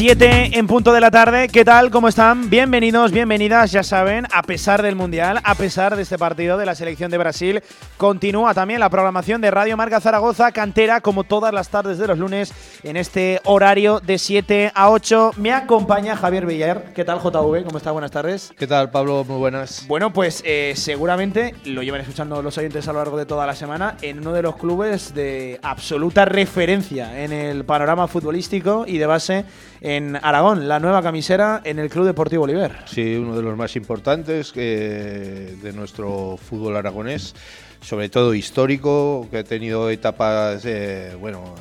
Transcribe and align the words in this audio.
7 0.00 0.58
en 0.58 0.66
punto 0.66 0.94
de 0.94 1.00
la 1.02 1.10
tarde. 1.10 1.48
¿Qué 1.48 1.62
tal? 1.62 1.90
¿Cómo 1.90 2.08
están? 2.08 2.48
Bienvenidos, 2.48 3.12
bienvenidas. 3.12 3.70
Ya 3.70 3.82
saben, 3.82 4.26
a 4.32 4.42
pesar 4.42 4.80
del 4.80 4.96
Mundial, 4.96 5.40
a 5.44 5.54
pesar 5.54 5.94
de 5.94 6.00
este 6.00 6.16
partido 6.16 6.56
de 6.56 6.64
la 6.64 6.74
selección 6.74 7.10
de 7.10 7.18
Brasil, 7.18 7.62
continúa 7.98 8.54
también 8.54 8.80
la 8.80 8.88
programación 8.88 9.42
de 9.42 9.50
Radio 9.50 9.76
Marca 9.76 10.00
Zaragoza, 10.00 10.52
cantera, 10.52 11.02
como 11.02 11.24
todas 11.24 11.52
las 11.52 11.68
tardes 11.68 11.98
de 11.98 12.06
los 12.06 12.18
lunes, 12.18 12.50
en 12.82 12.96
este 12.96 13.42
horario 13.44 14.00
de 14.00 14.16
7 14.16 14.72
a 14.74 14.88
8. 14.88 15.32
Me 15.36 15.52
acompaña 15.52 16.16
Javier 16.16 16.46
Villar. 16.46 16.94
¿Qué 16.94 17.04
tal, 17.04 17.18
JV? 17.18 17.62
¿Cómo 17.66 17.76
está? 17.76 17.90
Buenas 17.90 18.10
tardes. 18.10 18.54
¿Qué 18.56 18.66
tal, 18.66 18.90
Pablo? 18.90 19.22
Muy 19.28 19.36
buenas. 19.36 19.84
Bueno, 19.86 20.14
pues 20.14 20.42
eh, 20.46 20.72
seguramente 20.76 21.54
lo 21.66 21.82
llevan 21.82 22.00
escuchando 22.00 22.40
los 22.40 22.56
oyentes 22.56 22.88
a 22.88 22.94
lo 22.94 23.00
largo 23.00 23.18
de 23.18 23.26
toda 23.26 23.44
la 23.44 23.54
semana 23.54 23.98
en 24.00 24.20
uno 24.20 24.32
de 24.32 24.40
los 24.40 24.56
clubes 24.56 25.12
de 25.12 25.60
absoluta 25.62 26.24
referencia 26.24 27.22
en 27.22 27.34
el 27.34 27.66
panorama 27.66 28.08
futbolístico 28.08 28.84
y 28.86 28.96
de 28.96 29.04
base 29.04 29.44
en 29.80 30.16
Aragón, 30.16 30.68
la 30.68 30.78
nueva 30.78 31.02
camisera 31.02 31.60
en 31.64 31.78
el 31.78 31.88
Club 31.88 32.06
Deportivo 32.06 32.44
Oliver. 32.44 32.72
Sí, 32.86 33.16
uno 33.16 33.36
de 33.36 33.42
los 33.42 33.56
más 33.56 33.76
importantes 33.76 34.52
de 34.54 35.72
nuestro 35.74 36.36
fútbol 36.36 36.76
aragonés, 36.76 37.34
sobre 37.80 38.08
todo 38.08 38.34
histórico, 38.34 39.26
que 39.30 39.38
ha 39.38 39.44
tenido 39.44 39.88
etapas, 39.90 40.64
eh, 40.64 41.16
bueno, 41.18 41.54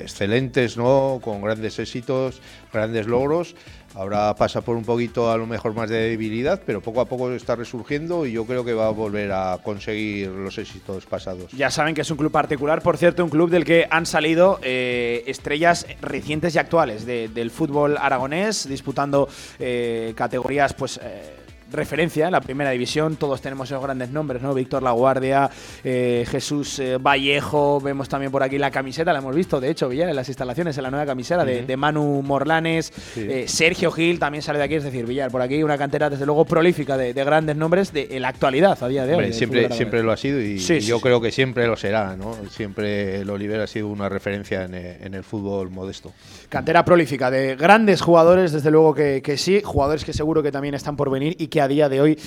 excelentes, 0.00 0.76
¿no? 0.76 1.20
Con 1.22 1.42
grandes 1.42 1.78
éxitos, 1.78 2.40
grandes 2.72 3.06
logros 3.06 3.54
Ahora 3.98 4.32
pasa 4.36 4.60
por 4.60 4.76
un 4.76 4.84
poquito 4.84 5.28
a 5.28 5.36
lo 5.36 5.44
mejor 5.44 5.74
más 5.74 5.90
de 5.90 6.10
debilidad, 6.10 6.62
pero 6.64 6.80
poco 6.80 7.00
a 7.00 7.06
poco 7.06 7.32
está 7.32 7.56
resurgiendo 7.56 8.26
y 8.26 8.30
yo 8.30 8.44
creo 8.44 8.64
que 8.64 8.72
va 8.72 8.86
a 8.86 8.90
volver 8.90 9.32
a 9.32 9.58
conseguir 9.60 10.28
los 10.28 10.56
éxitos 10.56 11.04
pasados. 11.04 11.50
Ya 11.50 11.68
saben 11.68 11.96
que 11.96 12.02
es 12.02 12.10
un 12.12 12.16
club 12.16 12.30
particular, 12.30 12.80
por 12.80 12.96
cierto, 12.96 13.24
un 13.24 13.30
club 13.30 13.50
del 13.50 13.64
que 13.64 13.88
han 13.90 14.06
salido 14.06 14.60
eh, 14.62 15.24
estrellas 15.26 15.84
recientes 16.00 16.54
y 16.54 16.58
actuales 16.60 17.06
del 17.06 17.50
fútbol 17.50 17.96
aragonés, 17.98 18.68
disputando 18.68 19.28
eh, 19.58 20.12
categorías 20.14 20.74
pues 20.74 21.00
eh, 21.02 21.37
referencia 21.70 22.26
en 22.26 22.32
la 22.32 22.40
primera 22.40 22.70
división. 22.70 23.16
Todos 23.16 23.40
tenemos 23.40 23.70
esos 23.70 23.82
grandes 23.82 24.10
nombres, 24.10 24.42
¿no? 24.42 24.54
Víctor 24.54 24.82
Laguardia, 24.82 25.50
eh, 25.84 26.24
Jesús 26.28 26.78
eh, 26.78 26.98
Vallejo, 26.98 27.80
vemos 27.80 28.08
también 28.08 28.32
por 28.32 28.42
aquí 28.42 28.58
la 28.58 28.70
camiseta, 28.70 29.12
la 29.12 29.18
hemos 29.18 29.34
visto, 29.34 29.60
de 29.60 29.70
hecho, 29.70 29.88
Villar, 29.88 30.08
en 30.08 30.16
las 30.16 30.28
instalaciones, 30.28 30.76
en 30.76 30.82
la 30.82 30.90
nueva 30.90 31.06
camiseta 31.06 31.44
de, 31.44 31.76
Manu 31.76 32.22
Morlanes, 32.22 32.92
eh, 33.16 33.44
Sergio 33.46 33.92
Gil 33.92 34.18
también 34.18 34.42
sale 34.42 34.58
de 34.58 34.64
aquí, 34.64 34.74
es 34.74 34.84
decir, 34.84 35.06
Villar, 35.06 35.30
por 35.30 35.42
aquí 35.42 35.62
una 35.62 35.78
cantera, 35.78 36.10
desde 36.10 36.26
luego, 36.26 36.44
prolífica 36.44 36.96
de, 36.96 37.12
grandes 37.12 37.56
nombres 37.56 37.92
de, 37.92 38.18
la 38.18 38.28
actualidad 38.28 38.82
a 38.82 38.88
día 38.88 39.06
de 39.06 39.14
hoy. 39.14 39.32
siempre, 39.32 39.70
siempre 39.70 40.02
lo 40.02 40.12
ha 40.12 40.16
sido 40.16 40.40
y, 40.40 40.58
yo 40.58 41.00
creo 41.00 41.20
que 41.20 41.30
siempre 41.30 41.66
lo 41.66 41.76
será, 41.76 42.16
¿no? 42.16 42.34
Siempre 42.50 43.20
el 43.20 43.30
Oliver 43.30 43.60
ha 43.60 43.66
sido 43.66 43.88
una 43.88 44.08
referencia 44.08 44.64
en, 44.64 45.14
el 45.14 45.24
fútbol 45.24 45.70
modesto. 45.70 46.12
Cantera 46.48 46.84
prolífica 46.84 47.30
de 47.30 47.56
grandes 47.56 48.00
jugadores, 48.00 48.52
desde 48.52 48.70
luego 48.70 48.94
que, 48.94 49.22
que 49.22 49.36
sí, 49.36 49.60
jugadores 49.64 50.04
que 50.04 50.12
seguro 50.12 50.42
que 50.42 50.52
también 50.52 50.74
están 50.74 50.96
por 50.96 51.10
venir 51.10 51.36
y 51.38 51.48
que 51.48 51.57
a 51.60 51.68
día 51.68 51.88
de 51.88 52.00
hoy 52.00 52.18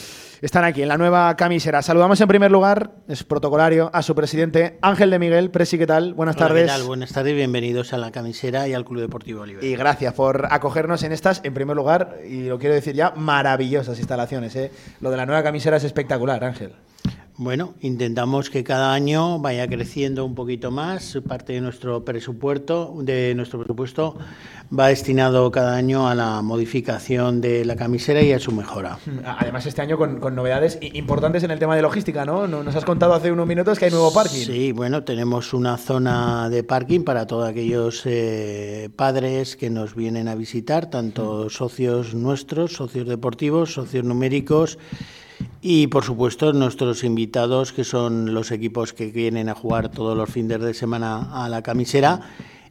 están 0.41 0.63
aquí 0.63 0.81
en 0.81 0.87
la 0.87 0.97
nueva 0.97 1.35
camisera. 1.35 1.81
Saludamos 1.81 2.19
en 2.19 2.27
primer 2.27 2.51
lugar, 2.51 2.91
es 3.07 3.23
protocolario, 3.23 3.91
a 3.93 4.01
su 4.01 4.15
presidente 4.15 4.79
Ángel 4.81 5.11
de 5.11 5.19
Miguel. 5.19 5.51
Presi, 5.51 5.77
¿qué 5.77 5.85
tal? 5.85 6.13
Buenas 6.13 6.35
tardes. 6.35 6.63
¿qué 6.63 6.67
tal? 6.67 6.83
Buenas 6.83 7.13
tardes, 7.13 7.35
bienvenidos 7.35 7.93
a 7.93 7.97
la 7.97 8.11
camisera 8.11 8.67
y 8.67 8.73
al 8.73 8.83
Club 8.83 9.01
Deportivo 9.01 9.41
Oliver. 9.41 9.63
Y 9.63 9.75
gracias 9.75 10.13
por 10.13 10.47
acogernos 10.49 11.03
en 11.03 11.11
estas, 11.11 11.41
en 11.43 11.53
primer 11.53 11.75
lugar, 11.75 12.17
y 12.27 12.45
lo 12.45 12.57
quiero 12.57 12.73
decir 12.73 12.95
ya, 12.95 13.11
maravillosas 13.11 13.99
instalaciones. 13.99 14.55
¿eh? 14.55 14.71
Lo 14.99 15.11
de 15.11 15.17
la 15.17 15.25
nueva 15.25 15.43
camisera 15.43 15.77
es 15.77 15.83
espectacular, 15.83 16.43
Ángel. 16.43 16.73
Bueno, 17.41 17.73
intentamos 17.81 18.51
que 18.51 18.63
cada 18.63 18.93
año 18.93 19.39
vaya 19.39 19.67
creciendo 19.67 20.25
un 20.25 20.35
poquito 20.35 20.69
más. 20.69 21.17
Parte 21.27 21.53
de 21.53 21.61
nuestro 21.61 22.05
presupuesto, 22.05 22.93
de 23.01 23.33
nuestro 23.33 23.57
presupuesto 23.57 24.15
va 24.71 24.89
destinado 24.89 25.49
cada 25.49 25.75
año 25.75 26.07
a 26.07 26.13
la 26.13 26.43
modificación 26.43 27.41
de 27.41 27.65
la 27.65 27.75
camisera 27.75 28.21
y 28.21 28.31
a 28.31 28.37
su 28.37 28.51
mejora. 28.51 28.99
Además, 29.39 29.65
este 29.65 29.81
año 29.81 29.97
con, 29.97 30.19
novedades 30.35 30.77
importantes 30.81 31.41
en 31.41 31.49
el 31.49 31.57
tema 31.57 31.75
de 31.75 31.81
logística, 31.81 32.25
¿no? 32.25 32.45
Nos 32.45 32.75
has 32.75 32.85
contado 32.85 33.15
hace 33.15 33.31
unos 33.31 33.47
minutos 33.47 33.79
que 33.79 33.85
hay 33.85 33.91
nuevo 33.91 34.13
parking. 34.13 34.45
Sí, 34.45 34.71
bueno, 34.71 35.03
tenemos 35.03 35.51
una 35.55 35.77
zona 35.77 36.47
de 36.47 36.63
parking 36.63 37.01
para 37.01 37.25
todos 37.25 37.49
aquellos 37.49 38.03
eh, 38.05 38.91
padres 38.95 39.55
que 39.55 39.71
nos 39.71 39.95
vienen 39.95 40.27
a 40.27 40.35
visitar, 40.35 40.91
tanto 40.91 41.49
socios 41.49 42.13
nuestros, 42.13 42.73
socios 42.73 43.07
deportivos, 43.07 43.73
socios 43.73 44.05
numéricos 44.05 44.77
y 45.61 45.87
por 45.87 46.03
supuesto 46.03 46.51
nuestros 46.53 47.03
invitados, 47.03 47.71
que 47.71 47.83
son 47.83 48.33
los 48.33 48.51
equipos 48.51 48.93
que 48.93 49.07
vienen 49.07 49.47
a 49.47 49.53
jugar 49.53 49.89
todos 49.89 50.17
los 50.17 50.29
fines 50.29 50.59
de 50.59 50.73
semana 50.73 51.43
a 51.43 51.49
la 51.49 51.61
camisera. 51.61 52.21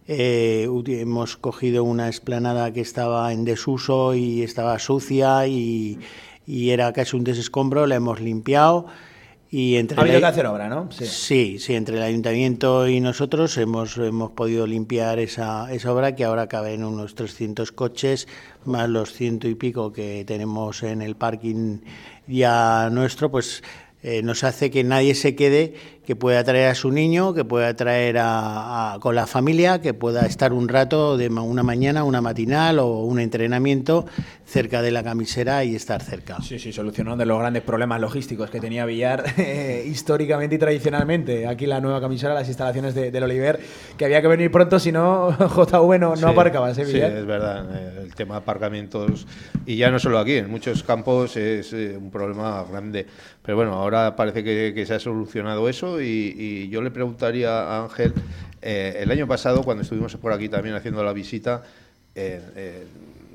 Eh, 0.09 0.69
hemos 0.89 1.37
cogido 1.37 1.85
una 1.85 2.09
esplanada 2.09 2.73
que 2.73 2.81
estaba 2.81 3.33
en 3.33 3.45
desuso 3.45 4.15
y 4.15 4.43
estaba 4.43 4.79
sucia 4.81 5.47
y, 5.47 6.01
era 6.47 6.93
casi 6.93 7.17
un 7.17 7.23
desescombro, 7.23 7.87
la 7.87 7.95
hemos 7.95 8.21
limpiado. 8.21 8.87
Y 9.53 9.77
entre 9.77 9.99
ha 9.99 10.03
habido 10.03 10.21
que 10.21 10.27
hacer 10.27 10.47
obra, 10.47 10.69
¿no? 10.69 10.89
Sí. 10.93 11.59
sí, 11.59 11.75
entre 11.75 11.97
el 11.97 12.03
ayuntamiento 12.03 12.87
y 12.87 13.01
nosotros 13.01 13.57
hemos, 13.59 13.99
hemos 13.99 14.31
podido 14.31 14.65
limpiar 14.65 15.19
esa, 15.19 15.73
esa 15.73 15.93
obra 15.93 16.15
que 16.15 16.25
ahora 16.25 16.47
caben 16.47 16.85
unos 16.85 17.17
300 17.17 17.73
coches, 17.73 18.29
más 18.65 18.89
los 18.89 19.13
ciento 19.13 19.49
y 19.49 19.57
pico 19.57 19.93
que 19.93 20.25
tenemos 20.25 20.85
en 20.85 21.03
el 21.03 21.17
parking 21.17 21.79
ya 22.29 22.91
nuestro, 22.93 23.33
pues 23.33 23.65
eh, 24.03 24.23
nos 24.23 24.45
hace 24.45 24.71
que 24.71 24.85
nadie 24.85 25.17
se 25.17 25.35
quede 25.35 25.75
que 26.11 26.17
pueda 26.17 26.43
traer 26.43 26.71
a 26.71 26.75
su 26.75 26.91
niño, 26.91 27.35
que 27.35 27.45
pueda 27.45 27.73
traer 27.77 28.17
a, 28.19 28.97
con 28.99 29.15
la 29.15 29.29
familia, 29.29 29.81
que 29.81 29.95
pueda 29.95 30.27
estar 30.27 30.53
un 30.53 30.67
rato 30.67 31.17
de 31.17 31.29
una 31.29 31.63
mañana, 31.63 32.03
una 32.03 32.21
matinal 32.21 32.81
o 32.81 33.05
un 33.05 33.21
entrenamiento 33.21 34.07
cerca 34.45 34.83
de 34.83 34.91
la 34.91 35.05
camisera 35.05 35.63
y 35.63 35.77
estar 35.77 36.03
cerca. 36.03 36.43
Sí, 36.43 36.59
sí, 36.59 36.73
solucionando 36.73 37.25
los 37.25 37.39
grandes 37.39 37.63
problemas 37.63 38.01
logísticos 38.01 38.51
que 38.51 38.59
tenía 38.59 38.85
Villar 38.87 39.23
eh, 39.39 39.85
históricamente 39.87 40.57
y 40.57 40.59
tradicionalmente. 40.59 41.47
Aquí 41.47 41.67
la 41.67 41.81
nueva 41.81 42.01
camisera, 42.01 42.35
las 42.35 42.49
instalaciones 42.49 42.93
del 42.97 43.23
Oliver, 43.23 43.61
que 43.97 44.05
había 44.05 44.21
que 44.21 44.27
venir 44.27 44.51
pronto, 44.51 44.81
si 44.81 44.91
no, 44.91 45.31
JV 45.39 45.97
no, 46.01 46.17
no 46.17 46.27
aparcaba, 46.27 46.73
¿eh, 46.73 46.75
Sí, 46.75 46.99
es 46.99 47.25
verdad. 47.25 47.69
Eh, 47.73 48.01
el 48.03 48.15
tema 48.17 48.35
de 48.35 48.39
aparcamientos, 48.41 49.29
y 49.65 49.77
ya 49.77 49.93
no 49.93 50.01
solo 50.01 50.19
aquí, 50.19 50.39
en 50.39 50.51
muchos 50.51 50.83
campos 50.83 51.37
es 51.37 51.73
un 51.73 52.11
problema 52.11 52.65
grande. 52.69 53.07
Pero 53.43 53.57
bueno, 53.57 53.75
ahora 53.75 54.17
parece 54.17 54.43
que 54.43 54.85
se 54.85 54.95
ha 54.95 54.99
solucionado 54.99 55.69
eso 55.69 56.00
y, 56.01 56.69
yo 56.69 56.83
le 56.83 56.91
preguntaría 56.91 57.51
a 57.51 57.85
Ángel, 57.85 58.13
eh, 58.63 58.99
el 59.01 59.11
año 59.11 59.27
pasado 59.27 59.63
cuando 59.63 59.83
estuvimos 59.83 60.15
por 60.17 60.33
aquí 60.33 60.49
también 60.49 60.75
haciendo 60.75 61.03
la 61.03 61.13
visita, 61.13 61.63
eh, 62.15 62.41
eh, 62.57 62.87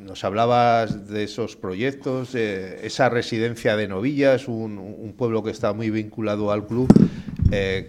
nos 0.03 0.23
hablabas 0.23 1.07
de 1.07 1.23
esos 1.23 1.55
proyectos, 1.55 2.35
esa 2.35 3.09
residencia 3.09 3.75
de 3.75 3.87
novillas, 3.87 4.47
un, 4.47 5.13
pueblo 5.17 5.41
que 5.43 5.49
está 5.49 5.73
muy 5.73 5.89
vinculado 5.89 6.51
al 6.51 6.67
club. 6.67 6.87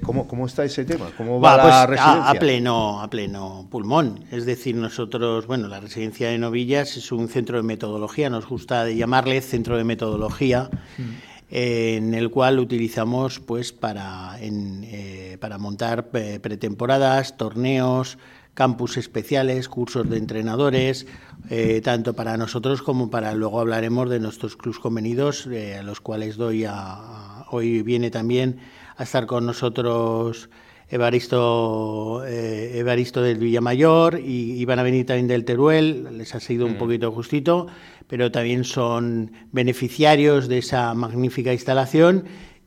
¿cómo, 0.02 0.28
¿cómo, 0.28 0.46
está 0.46 0.64
ese 0.64 0.84
tema? 0.84 1.10
¿Cómo 1.16 1.40
va, 1.40 1.60
pues, 1.60 1.98
residencia? 1.98 2.30
A, 2.30 2.34
pleno, 2.34 3.02
a 3.02 3.10
pleno 3.10 3.66
pulmón. 3.70 4.24
Es 4.30 4.46
decir, 4.46 4.76
nosotros, 4.76 5.46
bueno, 5.46 5.68
la 5.68 5.80
residencia 5.80 6.30
de 6.30 6.38
novillas 6.38 6.96
es 6.96 7.12
un 7.12 7.28
centro 7.28 7.58
de 7.58 7.64
metodología, 7.64 8.30
nos 8.30 8.46
gusta 8.48 8.88
llamarle 8.88 9.42
centro 9.42 9.76
de 9.76 9.84
metodología. 9.84 10.70
Mm 10.96 11.35
en 11.50 12.14
el 12.14 12.30
cual 12.30 12.58
utilizamos 12.58 13.40
pues 13.40 13.72
para, 13.72 14.36
eh, 14.40 15.36
para 15.40 15.58
montar 15.58 16.08
eh, 16.14 16.40
pretemporadas, 16.40 17.36
torneos, 17.36 18.18
campus 18.54 18.96
especiales, 18.96 19.68
cursos 19.68 20.08
de 20.08 20.16
entrenadores, 20.16 21.06
eh, 21.50 21.80
tanto 21.84 22.14
para 22.14 22.36
nosotros 22.36 22.82
como 22.82 23.10
para 23.10 23.34
luego 23.34 23.60
hablaremos 23.60 24.08
de 24.08 24.18
nuestros 24.18 24.56
clubs 24.56 24.78
convenidos, 24.78 25.46
a 25.46 25.82
los 25.82 26.00
cuales 26.00 26.36
doy 26.36 26.64
a, 26.64 27.44
hoy 27.50 27.82
viene 27.82 28.10
también 28.10 28.58
a 28.96 29.02
estar 29.02 29.26
con 29.26 29.44
nosotros 29.44 30.48
Evaristo, 30.88 32.24
Evaristo 32.26 33.22
del 33.22 33.38
Villamayor 33.38 34.20
y, 34.20 34.52
y 34.52 34.64
van 34.64 34.78
a 34.78 34.82
venir 34.82 35.04
también 35.06 35.26
del 35.26 35.44
Teruel, 35.44 36.18
les 36.18 36.34
ha 36.34 36.40
sido 36.40 36.66
un 36.66 36.74
mm. 36.74 36.78
poquito 36.78 37.10
justito 37.10 37.66
pero 38.08 38.30
también 38.30 38.64
son 38.64 39.32
beneficiarios 39.52 40.48
de 40.48 40.58
esa 40.58 40.94
magnífica 40.94 41.52
instalación 41.52 42.24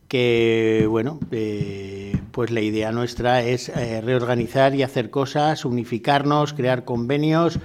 que, 0.08 0.86
bueno, 0.88 1.20
eh, 1.30 2.20
pues 2.32 2.50
la 2.50 2.60
idea 2.60 2.90
nuestra 2.92 3.42
es 3.42 3.68
eh, 3.68 4.00
reorganizar 4.00 4.74
y 4.74 4.82
hacer 4.82 5.08
cosas, 5.08 5.64
unificarnos, 5.64 6.52
crear 6.52 6.84
convenios, 6.84 7.58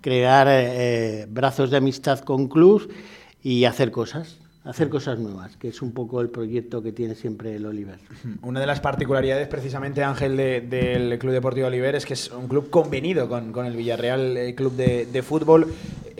crear 0.00 0.48
eh, 0.50 1.26
brazos 1.28 1.70
de 1.70 1.76
amistad 1.76 2.18
con 2.20 2.48
clubs 2.48 2.88
y 3.42 3.64
hacer 3.64 3.92
cosas 3.92 4.41
hacer 4.64 4.88
cosas 4.88 5.18
nuevas, 5.18 5.56
que 5.56 5.68
es 5.68 5.82
un 5.82 5.92
poco 5.92 6.20
el 6.20 6.30
proyecto 6.30 6.82
que 6.82 6.92
tiene 6.92 7.14
siempre 7.14 7.56
el 7.56 7.66
Oliver. 7.66 7.98
Una 8.42 8.60
de 8.60 8.66
las 8.66 8.80
particularidades, 8.80 9.48
precisamente, 9.48 10.04
Ángel, 10.04 10.36
del 10.36 11.18
Club 11.18 11.32
Deportivo 11.32 11.66
Oliver 11.66 11.94
es 11.94 12.06
que 12.06 12.14
es 12.14 12.30
un 12.30 12.48
club 12.48 12.70
convenido 12.70 13.28
con, 13.28 13.66
el 13.66 13.76
Villarreal 13.76 14.54
Club 14.56 14.74
de, 14.74 15.22
Fútbol. 15.22 15.66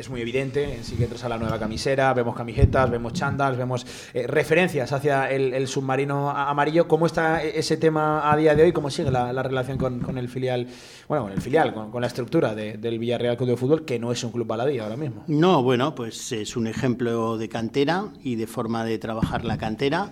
Es 0.03 0.11
muy 0.11 0.21
evidente, 0.21 0.75
en 0.75 0.83
sí 0.83 0.97
que 0.97 1.09
a 1.23 1.29
la 1.29 1.39
nueva 1.39 1.61
camisera, 1.61 2.13
vemos 2.13 2.35
camisetas, 2.35 2.91
vemos 2.91 3.13
chandals, 3.13 3.57
vemos 3.57 3.87
eh, 4.13 4.27
referencias 4.27 4.91
hacia 4.91 5.31
el, 5.31 5.69
submarino 5.69 6.29
amarillo. 6.29 6.89
¿Cómo 6.89 7.07
está 7.07 7.41
ese 7.41 7.77
tema 7.77 8.31
a 8.31 8.37
día 8.37 8.57
de 8.57 8.65
hoy? 8.65 8.73
¿Cómo 8.73 8.91
sigue 8.91 9.13
la, 9.13 9.43
relación 9.45 9.79
con, 9.79 10.19
el 10.19 10.29
filial, 10.29 10.67
bueno, 11.07 11.25
con 11.25 11.33
el 11.33 11.41
filial, 11.41 11.73
con, 11.73 12.01
la 12.01 12.09
estructura 12.09 12.53
del 12.55 12.99
Villarreal 12.99 13.37
Club 13.37 13.51
de 13.51 13.57
Fútbol, 13.57 13.85
que 13.85 14.01
no 14.01 14.11
es 14.11 14.25
un 14.25 14.33
club 14.33 14.47
baladí 14.47 14.81
ahora 14.81 14.97
mismo? 14.97 15.23
No, 15.29 15.63
bueno, 15.63 15.95
pues 15.95 16.33
es 16.33 16.57
un 16.57 16.67
ejemplo 16.67 17.39
de 17.39 17.49
cantera 17.49 18.07
y 18.25 18.35
de 18.35 18.49
forma 18.49 18.85
de 18.85 18.99
trabajar 18.99 19.45
la 19.45 19.57
cantera. 19.57 20.11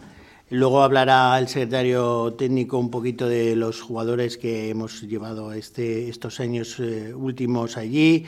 Luego 0.50 0.82
hablará 0.82 1.37
el 1.38 1.48
secretario 1.48 2.34
técnico 2.34 2.78
un 2.78 2.92
poquito 2.92 3.28
de 3.28 3.56
los 3.56 3.81
jugadores 3.81 4.38
que 4.38 4.70
hemos 4.70 5.02
llevado 5.02 5.52
este, 5.52 6.08
estos 6.08 6.38
años 6.38 6.78
eh, 6.78 7.12
últimos 7.12 7.76
allí 7.76 8.26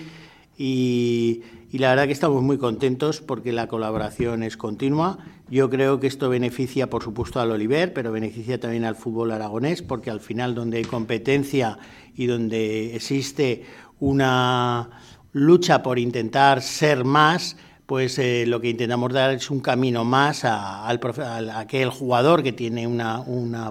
y, 0.64 1.42
la 1.72 1.88
verdad 1.90 2.06
que 2.06 2.12
estamos 2.12 2.40
muy 2.40 2.56
contentos 2.56 3.20
porque 3.20 3.50
la 3.50 3.66
colaboración 3.66 4.44
es 4.44 4.56
continua. 4.56 5.18
Yo 5.50 5.68
creo 5.68 5.98
que 5.98 6.06
esto 6.06 6.28
beneficia, 6.28 6.88
por 6.88 7.02
supuesto, 7.02 7.40
al 7.40 7.50
Oliver, 7.50 7.92
pero 7.92 8.12
beneficia 8.12 8.60
también 8.60 8.84
al 8.84 8.94
fútbol 8.94 9.32
aragonés 9.32 9.82
porque 9.82 10.10
al 10.10 10.20
final 10.20 10.54
donde 10.54 10.76
hay 10.76 10.84
competencia 10.84 11.78
y 12.14 12.26
donde 12.26 12.94
existe 12.94 13.64
una 13.98 14.90
lucha 15.32 15.82
por 15.82 15.98
intentar 15.98 16.62
ser 16.62 17.04
más, 17.04 17.56
pues 17.86 18.18
eh, 18.18 18.44
lo 18.46 18.60
que 18.60 18.70
intentamos 18.70 19.12
dar 19.12 19.32
es 19.32 19.50
un 19.50 19.60
camino 19.60 20.04
más 20.04 20.44
a, 20.44 20.88
aquel 20.88 21.90
jugador 21.90 22.42
que 22.42 22.52
tiene 22.52 22.86
una, 22.86 23.24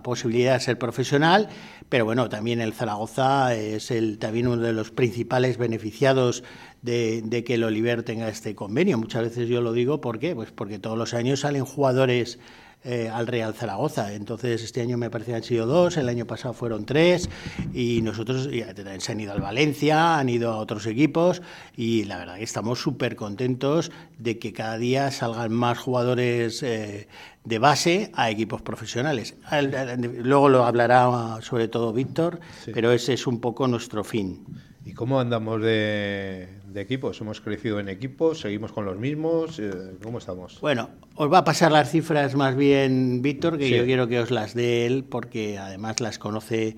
posibilidad 0.03 0.53
de 0.53 0.59
ser 0.59 0.77
profesional, 0.77 1.49
pero 1.89 2.05
bueno, 2.05 2.29
también 2.29 2.61
el 2.61 2.73
Zaragoza 2.73 3.55
es 3.55 3.89
el, 3.89 4.19
también 4.19 4.47
uno 4.47 4.61
de 4.61 4.73
los 4.73 4.91
principales 4.91 5.57
beneficiados 5.57 6.43
de, 6.81 7.43
que 7.45 7.55
el 7.55 7.63
Oliver 7.63 8.03
tenga 8.03 8.29
este 8.29 8.55
convenio. 8.55 8.97
Muchas 8.97 9.23
veces 9.23 9.49
yo 9.49 9.61
lo 9.61 9.73
digo, 9.73 10.01
¿por 10.01 10.19
qué? 10.19 10.35
Pues 10.35 10.51
porque 10.51 10.79
todos 10.79 10.97
los 10.97 11.13
años 11.13 11.41
salen 11.41 11.65
jugadores 11.65 12.39
eh, 12.83 13.09
al 13.13 13.27
Real 13.27 13.53
Zaragoza. 13.53 14.13
Entonces, 14.13 14.63
este 14.63 14.81
año 14.81 14.97
me 14.97 15.11
parece 15.11 15.31
que 15.31 15.37
han 15.37 15.43
sido 15.43 15.67
dos, 15.67 15.97
el 15.97 16.09
año 16.09 16.25
pasado 16.25 16.55
fueron 16.55 16.85
tres, 16.85 17.29
y 17.75 18.01
nosotros 18.01 18.49
ya, 18.51 18.73
se 18.99 19.11
han 19.11 19.19
ido 19.19 19.33
al 19.33 19.41
Valencia, 19.41 20.17
han 20.17 20.29
ido 20.29 20.51
a 20.51 20.57
otros 20.57 20.87
equipos, 20.87 21.43
y 21.77 22.05
la 22.05 22.17
verdad 22.17 22.37
que 22.37 22.43
estamos 22.43 22.81
súper 22.81 23.15
contentos 23.15 23.91
de 24.17 24.39
que 24.39 24.51
cada 24.51 24.79
día 24.79 25.11
salgan 25.11 25.53
más 25.53 25.77
jugadores 25.77 26.63
eh, 26.63 27.07
de 27.43 27.59
base 27.59 28.11
a 28.15 28.31
equipos 28.31 28.63
profesionales. 28.63 29.35
Luego 29.99 30.49
lo 30.49 30.65
hablará 30.65 31.39
sobre 31.41 31.67
todo 31.67 31.93
Víctor, 31.93 32.39
pero 32.73 32.91
ese 32.91 33.13
es 33.13 33.27
un 33.27 33.39
poco 33.39 33.67
nuestro 33.67 34.03
fin. 34.03 34.43
¿Y 34.83 34.93
cómo 34.93 35.19
andamos 35.19 35.61
de, 35.61 36.47
equipos? 36.75 37.21
¿Hemos 37.21 37.39
crecido 37.39 37.79
en 37.79 37.87
equipos? 37.87 38.39
¿Seguimos 38.39 38.71
con 38.71 38.85
los 38.85 38.97
mismos? 38.97 39.59
Eh, 39.59 39.71
¿Cómo 40.01 40.17
estamos? 40.17 40.59
Bueno, 40.59 40.89
os 41.15 41.31
va 41.31 41.39
a 41.39 41.43
pasar 41.43 41.71
las 41.71 41.91
cifras 41.91 42.35
más 42.35 42.55
bien 42.55 43.21
Víctor, 43.21 43.59
que 43.59 43.69
yo 43.69 43.85
quiero 43.85 44.07
que 44.07 44.19
os 44.19 44.31
las 44.31 44.55
dé 44.55 44.87
él, 44.87 45.03
porque 45.07 45.59
además 45.59 45.99
las 45.99 46.17
conoce. 46.17 46.75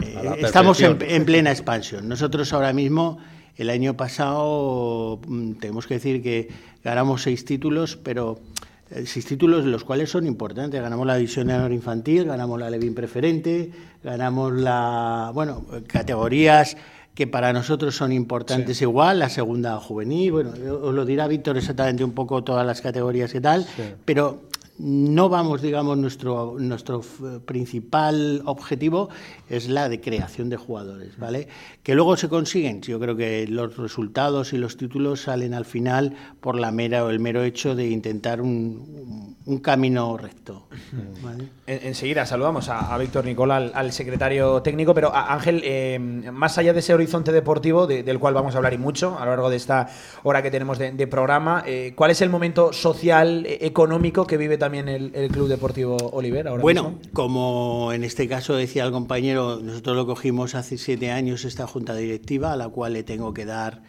Eh, 0.00 0.36
estamos 0.38 0.80
en, 0.80 1.24
plena 1.24 1.52
expansión. 1.52 2.08
Nosotros 2.08 2.52
ahora 2.52 2.72
mismo, 2.72 3.18
el 3.56 3.70
año 3.70 3.96
pasado, 3.96 5.20
mm, 5.28 5.52
tenemos 5.54 5.86
que 5.86 5.94
decir 5.94 6.20
que 6.22 6.48
ganamos 6.82 7.22
seis 7.22 7.44
títulos, 7.44 7.96
pero 7.96 8.40
eh, 8.90 9.04
seis 9.06 9.26
títulos 9.26 9.64
los 9.64 9.84
cuales 9.84 10.10
son 10.10 10.26
importantes. 10.26 10.82
Ganamos 10.82 11.06
la 11.06 11.14
división 11.14 11.46
de 11.46 11.54
honor 11.54 11.70
infantil, 11.70 12.24
ganamos 12.24 12.58
la 12.58 12.68
Levin 12.68 12.96
preferente, 12.96 13.70
ganamos 14.02 14.52
la, 14.54 15.30
bueno, 15.32 15.64
categorías 15.86 16.76
que 17.18 17.26
para 17.26 17.52
nosotros 17.52 17.96
son 17.96 18.12
importantes 18.12 18.80
igual, 18.80 19.18
la 19.18 19.28
segunda 19.28 19.76
juvenil, 19.80 20.30
bueno, 20.30 20.52
os 20.52 20.94
lo 20.94 21.04
dirá 21.04 21.26
Víctor 21.26 21.56
exactamente 21.56 22.04
un 22.04 22.12
poco 22.12 22.44
todas 22.44 22.64
las 22.64 22.80
categorías 22.80 23.34
y 23.34 23.40
tal, 23.40 23.66
pero 24.04 24.42
no 24.78 25.28
vamos, 25.28 25.60
digamos, 25.60 25.98
nuestro, 25.98 26.56
nuestro 26.58 27.02
principal 27.44 28.42
objetivo 28.44 29.08
es 29.48 29.68
la 29.68 29.88
de 29.88 30.00
creación 30.00 30.48
de 30.50 30.56
jugadores, 30.56 31.18
¿vale? 31.18 31.48
Que 31.82 31.94
luego 31.94 32.16
se 32.16 32.28
consiguen, 32.28 32.80
yo 32.82 33.00
creo 33.00 33.16
que 33.16 33.46
los 33.48 33.76
resultados 33.76 34.52
y 34.52 34.58
los 34.58 34.76
títulos 34.76 35.22
salen 35.22 35.54
al 35.54 35.64
final 35.64 36.14
por 36.40 36.56
la 36.56 36.70
mera 36.70 37.04
o 37.04 37.10
el 37.10 37.18
mero 37.18 37.42
hecho 37.42 37.74
de 37.74 37.88
intentar 37.88 38.40
un, 38.40 39.36
camino 39.62 40.16
recto. 40.16 40.68
enseguida 41.66 42.26
saludamos 42.26 42.68
a, 42.68 42.96
Víctor 42.98 43.24
Nicola, 43.24 43.56
al, 43.56 43.92
secretario 43.92 44.62
técnico, 44.62 44.94
pero 44.94 45.14
Ángel, 45.14 45.62
eh, 45.64 45.98
más 45.98 46.58
allá 46.58 46.72
de 46.72 46.80
ese 46.80 46.94
horizonte 46.94 47.32
deportivo, 47.32 47.86
del 47.86 48.18
cual 48.18 48.34
vamos 48.34 48.54
a 48.54 48.58
hablar 48.58 48.74
y 48.74 48.78
mucho 48.78 49.18
a 49.18 49.24
lo 49.24 49.32
largo 49.32 49.50
de 49.50 49.56
esta 49.56 49.88
hora 50.22 50.42
que 50.42 50.50
tenemos 50.50 50.78
de, 50.78 51.06
programa, 51.06 51.64
eh, 51.66 51.94
¿cuál 51.96 52.10
es 52.10 52.20
el 52.20 52.28
momento 52.28 52.72
social, 52.72 53.46
e, 53.46 53.66
económico 53.66 54.26
que 54.26 54.36
vive 54.36 54.58
también 54.58 54.67
el, 54.74 55.28
Club 55.30 55.48
Deportivo 55.48 55.96
Oliver 56.12 56.48
ahora 56.48 56.62
Bueno, 56.62 56.98
como 57.12 57.92
en 57.92 58.04
este 58.04 58.28
caso 58.28 58.54
decía 58.54 58.84
el 58.84 58.92
compañero, 58.92 59.60
nosotros 59.62 59.96
lo 59.96 60.06
cogimos 60.06 60.54
hace 60.54 60.78
siete 60.78 61.10
años 61.10 61.44
esta 61.44 61.66
junta 61.66 61.94
directiva, 61.94 62.52
a 62.52 62.56
la 62.56 62.68
cual 62.68 62.92
le 62.92 63.02
tengo 63.02 63.32
que 63.32 63.44
dar 63.44 63.82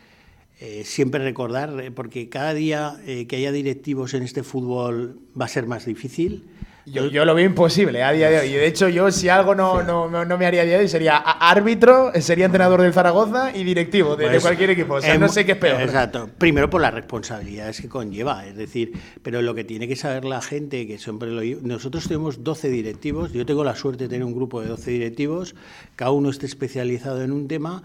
eh, 0.61 0.83
siempre 0.85 1.23
recordar, 1.23 1.79
eh, 1.79 1.91
porque 1.91 2.27
cada 2.27 2.53
día 2.53 2.99
eh, 3.05 3.27
que 3.27 3.37
haya 3.37 3.51
directivos 3.51 4.13
en 4.13 4.23
este 4.23 4.43
fútbol 4.43 5.19
va 5.39 5.45
a 5.45 5.47
ser 5.47 5.67
más 5.67 5.85
difícil. 5.85 6.43
Yo, 6.91 7.07
yo, 7.07 7.25
lo 7.25 7.35
veo 7.35 7.45
imposible 7.45 8.03
a 8.03 8.11
día 8.11 8.29
de 8.29 8.39
hoy. 8.39 8.47
Y 8.47 8.53
de 8.53 8.67
hecho, 8.67 8.89
yo 8.89 9.11
si 9.11 9.29
algo 9.29 9.55
no, 9.55 9.83
no, 9.83 10.09
no, 10.09 10.37
me 10.37 10.45
haría 10.45 10.61
a 10.61 10.65
día 10.65 10.73
de 10.75 10.81
hoy 10.81 10.87
sería 10.87 11.17
árbitro, 11.17 12.11
sería 12.19 12.45
entrenador 12.45 12.81
del 12.81 12.93
Zaragoza 12.93 13.55
y 13.55 13.63
directivo 13.63 14.15
de, 14.15 14.27
pues, 14.27 14.41
cualquier 14.41 14.71
equipo. 14.71 14.95
O 14.95 15.01
sea, 15.01 15.17
no 15.17 15.29
sé 15.29 15.45
qué 15.45 15.53
es 15.53 15.57
peor. 15.57 15.81
Exacto. 15.81 16.29
Primero 16.37 16.69
por 16.69 16.81
las 16.81 16.93
responsabilidades 16.93 17.81
que 17.81 17.89
conlleva. 17.89 18.45
Es 18.45 18.55
decir, 18.55 18.93
pero 19.21 19.41
lo 19.41 19.53
que 19.55 19.63
tiene 19.63 19.87
que 19.87 19.95
saber 19.95 20.25
la 20.25 20.41
gente, 20.41 20.87
que 20.87 20.97
siempre 20.97 21.29
lo 21.29 21.41
Nosotros 21.61 22.07
tenemos 22.07 22.43
12 22.43 22.69
directivos. 22.69 23.33
Yo 23.33 23.45
tengo 23.45 23.63
la 23.63 23.75
suerte 23.75 24.05
de 24.05 24.09
tener 24.09 24.25
un 24.25 24.33
grupo 24.33 24.61
de 24.61 24.67
12 24.67 24.91
directivos. 24.91 25.55
Cada 25.95 26.11
uno 26.11 26.29
esté 26.29 26.45
especializado 26.45 27.23
en 27.23 27.31
un 27.31 27.47
tema 27.47 27.83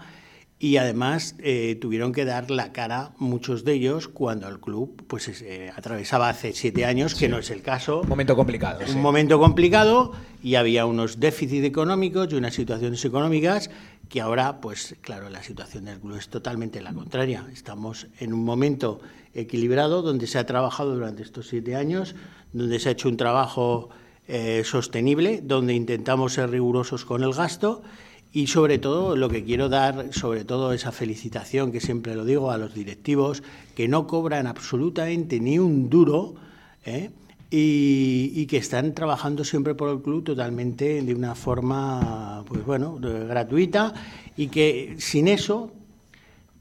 y 0.57 0.77
además 0.77 1.35
eh, 1.39 1.77
tuvieron 1.81 2.13
que 2.13 2.23
dar 2.23 2.49
la 2.49 2.71
cara 2.71 3.11
muchos 3.17 3.65
de 3.65 3.73
ellos 3.73 4.07
cuando 4.07 4.47
el 4.47 4.59
club 4.59 5.03
pues 5.07 5.27
eh, 5.41 5.71
atravesaba 5.75 6.29
hace 6.29 6.53
siete 6.53 6.85
años, 6.85 7.13
que 7.13 7.27
no 7.27 7.39
es 7.39 7.51
el 7.51 7.61
caso. 7.61 8.01
Un 8.01 8.09
momento 8.09 8.35
complicado. 8.35 8.79
Un 8.87 9.01
momento 9.01 9.37
complicado 9.37 10.13
y 10.41 10.55
había 10.55 10.85
unos 10.85 11.19
déficits 11.19 11.65
económicos 11.65 12.31
y 12.31 12.35
unas 12.35 12.53
situaciones 12.53 13.03
económicas 13.03 13.69
que 14.07 14.21
ahora, 14.21 14.61
pues 14.61 14.95
claro, 15.01 15.29
la 15.29 15.43
situación 15.43 15.85
del 15.85 15.99
club 15.99 16.17
es 16.17 16.29
totalmente 16.29 16.81
la 16.81 16.93
contraria. 16.93 17.45
Estamos 17.51 18.07
en 18.19 18.31
un 18.31 18.45
momento 18.45 19.01
equilibrado 19.33 20.01
donde 20.03 20.25
se 20.25 20.37
ha 20.37 20.45
trabajado 20.45 20.93
durante 20.93 21.23
estos 21.23 21.47
siete 21.47 21.75
años, 21.75 22.15
donde 22.53 22.79
se 22.79 22.89
ha 22.89 22.91
hecho 22.93 23.09
un 23.09 23.17
trabajo 23.17 23.89
eh, 24.27 24.63
sostenible, 24.63 25.41
donde 25.43 25.73
intentamos 25.73 26.33
ser 26.33 26.49
rigurosos 26.49 27.03
con 27.03 27.23
el 27.23 27.33
gasto 27.33 27.83
y 28.35 28.47
sobre 28.47 28.79
todo 28.79 29.15
lo 29.15 29.29
que 29.29 29.45
quiero 29.45 29.69
dar, 29.69 30.13
sobre 30.13 30.43
todo 30.43 30.73
esa 30.73 30.91
felicitación 30.91 31.71
que 31.71 31.79
siempre 31.79 32.15
lo 32.15 32.25
digo 32.25 32.51
a 32.51 32.57
los 32.57 32.73
directivos, 32.73 33.43
que 33.75 33.87
no 33.87 34.07
cobran 34.07 34.45
absolutamente 34.45 35.39
ni 35.39 35.57
un 35.57 35.89
duro 35.89 36.35
¿eh? 36.83 37.11
y, 37.49 38.45
que 38.47 38.57
están 38.57 38.93
trabajando 38.93 39.45
siempre 39.45 39.73
por 39.73 39.89
el 39.89 40.01
club 40.01 40.25
totalmente 40.25 41.01
de 41.01 41.15
una 41.15 41.33
forma, 41.33 42.43
pues 42.45 42.65
bueno, 42.65 42.99
gratuita 42.99 43.93
y 44.35 44.47
que 44.47 44.97
sin 44.97 45.29
eso 45.29 45.71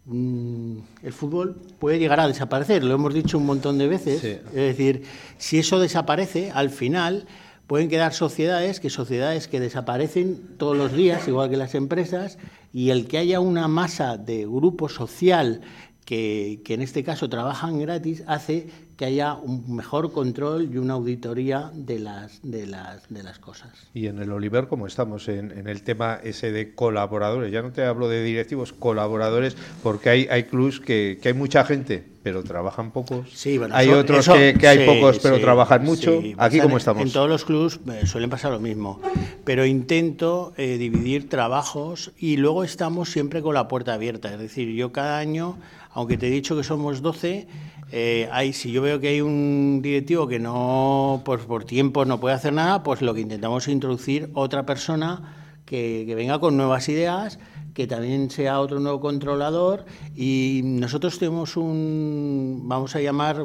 mm, 0.06 0.76
el 1.02 1.12
fútbol 1.12 1.56
puede 1.80 1.98
llegar 1.98 2.20
a 2.20 2.28
desaparecer. 2.28 2.84
Lo 2.84 2.94
hemos 2.94 3.12
dicho 3.12 3.36
un 3.36 3.46
montón 3.46 3.78
de 3.78 3.88
veces. 3.88 4.22
Es 4.22 4.52
decir, 4.52 5.02
si 5.38 5.58
eso 5.58 5.80
desaparece, 5.80 6.52
al 6.52 6.70
final 6.70 7.26
Pueden 7.66 7.88
quedar 7.88 8.12
sociedades, 8.12 8.78
que 8.78 8.90
sociedades 8.90 9.48
que 9.48 9.60
desaparecen 9.60 10.56
todos 10.58 10.76
los 10.76 10.92
días, 10.92 11.26
igual 11.28 11.48
que 11.48 11.56
las 11.56 11.74
empresas, 11.74 12.38
y 12.72 12.90
el 12.90 13.06
que 13.08 13.18
haya 13.18 13.40
una 13.40 13.68
masa 13.68 14.16
de 14.18 14.44
grupo 14.44 14.88
social 14.88 15.62
que, 16.04 16.60
que 16.64 16.74
en 16.74 16.82
este 16.82 17.02
caso 17.02 17.30
trabajan 17.30 17.78
gratis 17.78 18.22
hace 18.26 18.68
que 18.96 19.04
haya 19.04 19.34
un 19.34 19.74
mejor 19.74 20.12
control 20.12 20.70
y 20.72 20.78
una 20.78 20.94
auditoría 20.94 21.70
de 21.74 21.98
las, 21.98 22.40
de 22.42 22.66
las, 22.66 23.08
de 23.08 23.22
las 23.22 23.38
cosas. 23.38 23.88
Y 23.92 24.06
en 24.06 24.18
el 24.18 24.30
Oliver, 24.30 24.68
como 24.68 24.86
estamos 24.86 25.28
en, 25.28 25.66
el 25.66 25.82
tema 25.82 26.18
ese 26.22 26.52
de 26.52 26.74
colaboradores, 26.74 27.52
ya 27.52 27.62
no 27.62 27.72
te 27.72 27.84
hablo 27.84 28.08
de 28.08 28.22
directivos, 28.22 28.72
colaboradores, 28.72 29.56
porque 29.82 30.10
hay, 30.10 30.26
hay 30.30 30.44
clubs 30.44 30.80
que, 30.80 31.18
que 31.20 31.28
hay 31.28 31.34
mucha 31.34 31.64
gente, 31.64 32.04
pero 32.24 32.42
trabajan 32.42 32.90
pocos. 32.90 33.28
Sí, 33.34 33.58
bueno, 33.58 33.76
hay 33.76 33.90
otros 33.90 34.26
que, 34.26 34.66
hay 34.66 34.86
pocos, 34.86 35.18
pero 35.18 35.38
trabajan 35.40 35.84
mucho. 35.84 36.22
Aquí, 36.38 36.58
como 36.58 36.78
estamos? 36.78 37.02
En 37.02 37.12
todos 37.12 37.28
los 37.28 37.44
clubs 37.44 37.78
eh, 37.92 38.06
suelen 38.06 38.30
pasar 38.30 38.50
lo 38.50 38.60
mismo, 38.60 38.98
pero 39.44 39.66
intento 39.66 40.54
eh, 40.56 40.78
dividir 40.78 41.28
trabajos 41.28 42.12
y 42.18 42.38
luego 42.38 42.64
estamos 42.64 43.10
siempre 43.10 43.42
con 43.42 43.54
la 43.54 43.68
puerta 43.68 43.92
abierta. 43.92 44.32
Es 44.32 44.38
decir, 44.38 44.74
yo 44.74 44.90
cada 44.90 45.18
año, 45.18 45.58
aunque 45.92 46.16
te 46.16 46.28
he 46.28 46.30
dicho 46.30 46.56
que 46.56 46.64
somos 46.64 47.02
12, 47.02 47.46
eh, 47.90 48.28
hay, 48.32 48.52
si 48.52 48.72
yo 48.72 48.82
veo 48.82 49.00
que 49.00 49.08
hay 49.08 49.20
un 49.20 49.80
directivo 49.82 50.26
que 50.26 50.38
no, 50.38 51.22
por, 51.24 51.40
por 51.46 51.64
tiempo 51.64 52.04
no 52.04 52.20
puede 52.20 52.34
hacer 52.34 52.52
nada, 52.52 52.82
pues 52.82 53.02
lo 53.02 53.14
que 53.14 53.20
intentamos 53.20 53.66
es 53.66 53.72
introducir 53.72 54.30
otra 54.34 54.66
persona 54.66 55.34
que, 55.64 56.12
venga 56.14 56.38
con 56.38 56.56
nuevas 56.56 56.88
ideas, 56.88 57.38
que 57.74 57.86
también 57.86 58.30
sea 58.30 58.60
otro 58.60 58.80
nuevo 58.80 59.00
controlador 59.00 59.84
y 60.14 60.60
nosotros 60.64 61.18
tenemos 61.18 61.56
un, 61.56 62.62
vamos 62.64 62.94
a 62.94 63.00
llamar, 63.00 63.44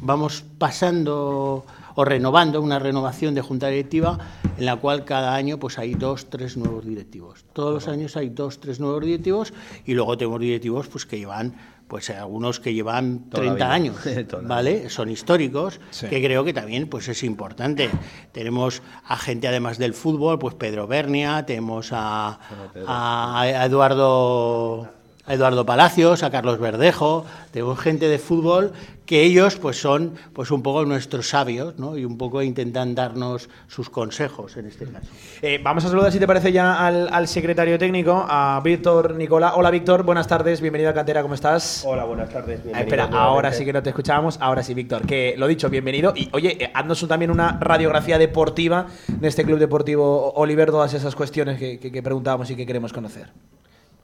vamos 0.00 0.44
pasando 0.58 1.66
o 1.96 2.04
renovando 2.04 2.60
una 2.60 2.78
renovación 2.78 3.34
de 3.34 3.42
junta 3.42 3.68
directiva 3.68 4.18
en 4.56 4.66
la 4.66 4.76
cual 4.76 5.04
cada 5.04 5.34
año 5.34 5.58
pues 5.58 5.78
hay 5.78 5.94
dos, 5.94 6.30
tres 6.30 6.56
nuevos 6.56 6.84
directivos. 6.84 7.44
Todos 7.52 7.74
los 7.74 7.88
años 7.88 8.16
hay 8.16 8.30
dos, 8.30 8.58
tres 8.60 8.80
nuevos 8.80 9.04
directivos 9.04 9.52
y 9.84 9.94
luego 9.94 10.16
tenemos 10.16 10.40
directivos 10.40 10.88
pues 10.88 11.06
que 11.06 11.18
llevan 11.18 11.54
pues 11.88 12.10
algunos 12.10 12.60
que 12.60 12.74
llevan 12.74 13.28
30 13.30 13.72
años, 13.72 13.96
¿vale? 14.42 14.90
Son 14.90 15.10
históricos, 15.10 15.80
que 16.00 16.22
creo 16.22 16.44
que 16.44 16.52
también 16.52 16.88
pues 16.88 17.08
es 17.08 17.22
importante. 17.22 17.90
Tenemos 18.32 18.82
a 19.04 19.16
gente 19.16 19.48
además 19.48 19.78
del 19.78 19.94
fútbol, 19.94 20.38
pues 20.38 20.54
Pedro 20.54 20.86
Bernia, 20.86 21.44
tenemos 21.46 21.90
a, 21.92 22.40
a 22.86 23.64
Eduardo 23.64 24.90
a 25.26 25.34
Eduardo 25.34 25.64
Palacios, 25.64 26.22
a 26.22 26.30
Carlos 26.30 26.58
Verdejo, 26.58 27.24
tenemos 27.50 27.78
gente 27.78 28.08
de 28.08 28.18
fútbol 28.18 28.72
que 29.06 29.22
ellos 29.22 29.56
pues 29.56 29.80
son 29.80 30.14
pues 30.32 30.50
un 30.50 30.62
poco 30.62 30.84
nuestros 30.84 31.28
sabios 31.28 31.78
¿no? 31.78 31.96
y 31.96 32.04
un 32.04 32.18
poco 32.18 32.42
intentan 32.42 32.94
darnos 32.94 33.48
sus 33.66 33.88
consejos 33.90 34.56
en 34.56 34.66
este 34.66 34.86
caso. 34.86 35.06
Eh, 35.42 35.60
vamos 35.62 35.84
a 35.84 35.88
saludar 35.88 36.12
si 36.12 36.18
te 36.18 36.26
parece 36.26 36.52
ya 36.52 36.86
al, 36.86 37.28
secretario 37.28 37.78
técnico, 37.78 38.24
a 38.28 38.60
Víctor 38.62 39.14
Nicolás. 39.14 39.52
Hola 39.56 39.70
Víctor, 39.70 40.02
buenas 40.02 40.26
tardes, 40.26 40.60
bienvenido 40.60 40.90
a 40.90 40.94
Cantera, 40.94 41.22
¿cómo 41.22 41.34
estás? 41.34 41.84
Hola, 41.86 42.04
buenas 42.04 42.28
tardes. 42.28 42.60
Ah, 42.74 42.80
espera, 42.80 43.04
ahora 43.04 43.52
sí 43.52 43.64
que 43.64 43.72
no 43.72 43.82
te 43.82 43.90
escuchábamos, 43.90 44.38
ahora 44.40 44.62
sí 44.62 44.74
Víctor, 44.74 45.06
que 45.06 45.34
lo 45.38 45.46
dicho, 45.46 45.70
bienvenido. 45.70 46.12
Y 46.14 46.28
oye, 46.32 46.64
eh, 46.64 46.70
haznos 46.74 47.06
también 47.08 47.30
una 47.30 47.58
radiografía 47.60 48.18
deportiva 48.18 48.86
de 49.08 49.28
este 49.28 49.44
Club 49.44 49.58
Deportivo 49.58 50.32
Oliver, 50.34 50.70
todas 50.70 50.92
esas 50.92 51.14
cuestiones 51.14 51.58
que, 51.58 51.78
que 51.78 52.02
preguntábamos 52.02 52.50
y 52.50 52.56
que 52.56 52.66
queremos 52.66 52.92
conocer 52.92 53.30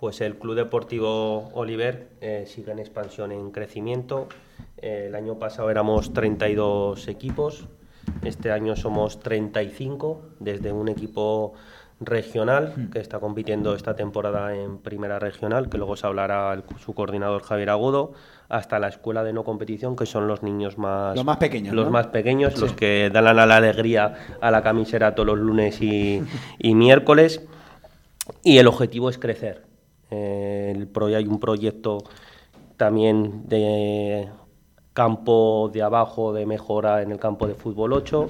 pues 0.01 0.23
el 0.23 0.37
Club 0.37 0.55
Deportivo 0.55 1.51
Oliver 1.53 2.09
eh, 2.23 2.45
sigue 2.47 2.73
en 2.73 2.79
expansión, 2.79 3.33
en 3.33 3.51
crecimiento. 3.51 4.29
Eh, 4.79 5.05
el 5.09 5.15
año 5.15 5.39
pasado 5.39 5.71
éramos 5.71 6.15
32 6.15 7.07
equipos, 7.09 7.67
este 8.23 8.51
año 8.51 8.77
somos 8.77 9.21
35, 9.21 10.23
desde 10.39 10.73
un 10.73 10.89
equipo 10.89 11.53
regional 12.01 12.73
hmm. 12.75 12.91
que 12.93 12.99
está 12.99 13.21
compitiendo 13.21 13.75
esta 13.75 13.95
temporada 13.95 14.57
en 14.57 14.79
primera 14.79 15.19
regional, 15.19 15.69
que 15.69 15.77
luego 15.77 15.97
se 15.97 16.07
hablará 16.07 16.63
su 16.83 16.95
coordinador 16.95 17.43
Javier 17.43 17.69
Agudo, 17.69 18.15
hasta 18.49 18.79
la 18.79 18.89
escuela 18.89 19.23
de 19.23 19.35
no 19.35 19.45
competición, 19.45 19.97
que 19.97 20.07
son 20.07 20.27
los 20.27 20.43
niños 20.43 20.79
más, 20.79 21.15
los 21.15 21.27
más 21.27 21.37
pequeños, 21.37 21.75
los 21.75 21.91
más 21.91 22.07
pequeños, 22.07 22.59
los 22.59 22.73
que 22.73 23.11
dan 23.13 23.25
la 23.37 23.43
alegría 23.55 24.15
a 24.41 24.51
la 24.51 24.63
camisera 24.63 25.15
todos 25.15 25.27
los 25.27 25.39
lunes 25.39 25.83
y 25.83 26.25
miércoles. 26.63 27.43
Y 28.43 28.57
el 28.57 28.67
objetivo 28.67 29.11
es 29.11 29.19
crecer 29.19 29.70
el 30.11 30.91
hay 31.15 31.27
un 31.27 31.41
proyecto 31.41 31.99
también 32.77 33.49
de 33.49 34.29
campo 34.93 35.71
de 35.73 35.83
abajo 35.83 36.33
de 36.33 36.47
mejora 36.47 37.03
en 37.03 37.13
el 37.13 37.19
campo 37.19 37.47
de 37.47 37.55
fútbol 37.55 37.93
8, 37.93 38.27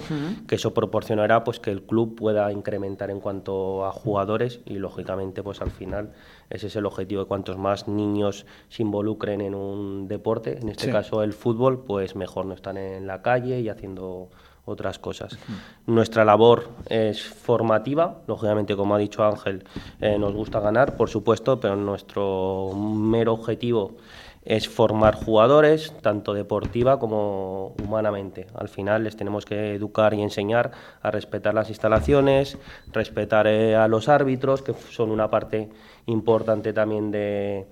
que 0.46 0.56
eso 0.56 0.75
proporcionará 0.75 1.42
pues 1.42 1.58
que 1.58 1.70
el 1.70 1.82
club 1.82 2.14
pueda 2.14 2.52
incrementar 2.52 3.10
en 3.10 3.20
cuanto 3.20 3.87
a 3.87 3.92
jugadores 3.92 4.60
y 4.66 4.75
lógicamente 4.75 5.42
pues 5.42 5.62
al 5.62 5.70
final 5.70 6.12
ese 6.50 6.66
es 6.66 6.76
el 6.76 6.84
objetivo 6.84 7.22
de 7.22 7.28
cuantos 7.28 7.56
más 7.56 7.88
niños 7.88 8.46
se 8.68 8.82
involucren 8.82 9.40
en 9.40 9.54
un 9.54 10.06
deporte, 10.06 10.58
en 10.58 10.68
este 10.68 10.90
caso 10.90 11.22
el 11.22 11.32
fútbol, 11.32 11.84
pues 11.84 12.14
mejor 12.14 12.44
no 12.44 12.54
están 12.54 12.76
en 12.76 13.06
la 13.06 13.22
calle 13.22 13.60
y 13.60 13.68
haciendo 13.68 14.28
otras 14.64 14.98
cosas. 14.98 15.38
Nuestra 15.86 16.24
labor 16.24 16.68
es 16.88 17.22
formativa, 17.22 18.18
lógicamente, 18.26 18.76
como 18.76 18.94
ha 18.94 18.98
dicho 18.98 19.24
Ángel, 19.24 19.64
eh, 20.00 20.18
nos 20.18 20.34
gusta 20.34 20.60
ganar, 20.60 20.96
por 20.96 21.08
supuesto, 21.08 21.58
pero 21.58 21.76
nuestro 21.76 22.72
mero 22.74 23.32
objetivo 23.34 23.96
es 24.42 24.68
formar 24.68 25.14
jugadores, 25.14 25.92
tanto 26.00 26.32
deportiva 26.32 26.99
como 26.99 27.75
humanamente. 27.85 28.47
Al 28.54 28.68
final 28.68 29.04
les 29.04 29.16
tenemos 29.16 29.44
que 29.44 29.75
educar 29.75 30.14
y 30.14 30.23
enseñar 30.23 30.70
a 31.02 31.11
respetar 31.11 31.52
las 31.52 31.68
instalaciones, 31.68 32.56
respetar 32.92 33.47
eh, 33.47 33.76
a 33.76 33.87
los 33.87 34.09
árbitros, 34.09 34.62
que 34.62 34.73
son 34.73 35.11
una 35.11 35.28
parte 35.28 35.68
importante 36.06 36.73
también 36.73 37.11
de, 37.11 37.66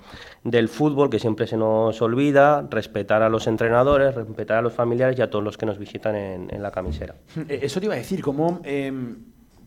del 0.45 0.69
fútbol, 0.69 1.09
que 1.09 1.19
siempre 1.19 1.47
se 1.47 1.57
nos 1.57 2.01
olvida, 2.03 2.67
respetar 2.71 3.23
a 3.23 3.31
los 3.31 3.47
entrenadores, 3.47 4.15
respetar 4.15 4.59
a 4.59 4.63
los 4.63 4.75
familiares 4.75 5.19
y 5.19 5.23
a 5.23 5.31
todos 5.31 5.45
los 5.45 5.57
que 5.57 5.65
nos 5.65 5.79
visitan 5.79 6.17
en, 6.17 6.55
en 6.55 6.63
la 6.63 6.71
camisera. 6.71 7.15
Eh, 7.49 7.61
eso 7.63 7.81
te 7.81 7.87
iba 7.87 7.95
a 7.95 7.99
decir, 7.99 8.21
¿cómo 8.21 8.61
em, 8.65 9.17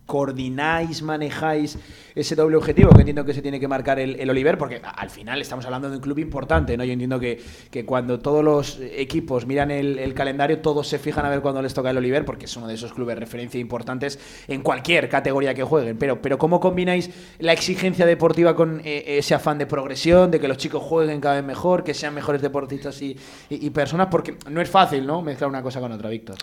coordináis, 0.05 1.01
manejáis 1.01 1.77
ese 2.15 2.36
doble 2.36 2.58
objetivo 2.58 2.91
que 2.91 3.00
entiendo 3.00 3.24
que 3.24 3.34
se 3.34 3.41
tiene 3.41 3.60
que 3.60 3.67
marcar 3.67 4.00
el, 4.00 4.29
Oliver, 4.29 4.58
porque 4.58 4.81
al 4.84 5.10
final 5.10 5.41
estamos 5.41 5.65
hablando 5.65 5.89
de 5.89 5.96
un 5.96 6.01
club 6.01 6.20
importante, 6.20 6.75
¿no? 6.75 6.84
Yo 6.84 6.93
entiendo 6.93 7.20
que, 7.20 7.39
cuando 7.86 8.20
todos 8.20 8.43
los 8.43 8.79
equipos 8.81 9.46
miran 9.46 9.72
el, 9.72 10.13
calendario, 10.13 10.60
todos 10.60 10.88
se 10.88 11.00
fijan 11.00 11.25
a 11.25 11.29
ver 11.29 11.41
cuándo 11.41 11.62
les 11.62 11.74
toca 11.74 11.89
el 11.91 11.98
Oliver, 11.98 12.25
porque 12.25 12.46
es 12.46 12.58
uno 12.58 12.67
de 12.67 12.74
esos 12.74 12.93
clubes 12.93 13.15
de 13.15 13.22
referencia 13.22 13.60
importantes 13.60 14.20
en 14.48 14.62
cualquier 14.62 15.08
categoría 15.08 15.53
que 15.53 15.63
jueguen. 15.63 15.98
Pero, 15.98 16.22
pero 16.22 16.38
¿cómo 16.38 16.60
combináis 16.60 17.10
la 17.39 17.53
exigencia 17.53 18.05
deportiva 18.05 18.55
con 18.55 18.81
eh, 18.84 19.17
ese 19.17 19.34
afán 19.34 19.58
de 19.58 19.65
progresión, 19.65 20.29
de 20.29 20.39
que 20.39 20.48
los 20.48 20.58
chicos 20.58 20.84
jueguen 20.84 21.22
cada 21.22 21.36
vez 21.36 21.46
mejor, 21.46 21.84
que 21.84 21.93
sean 21.93 22.13
mejores 22.13 22.41
deportistas 22.41 23.01
y, 23.01 23.17
y 23.50 23.70
personas? 23.70 24.08
Porque 24.12 24.36
no 24.50 24.60
es 24.62 24.70
fácil, 24.70 25.05
¿no? 25.05 25.22
Mezclar 25.22 25.50
una 25.50 25.62
cosa 25.62 25.79
con 25.79 25.91
otra, 25.91 26.10
Víctor. 26.10 26.36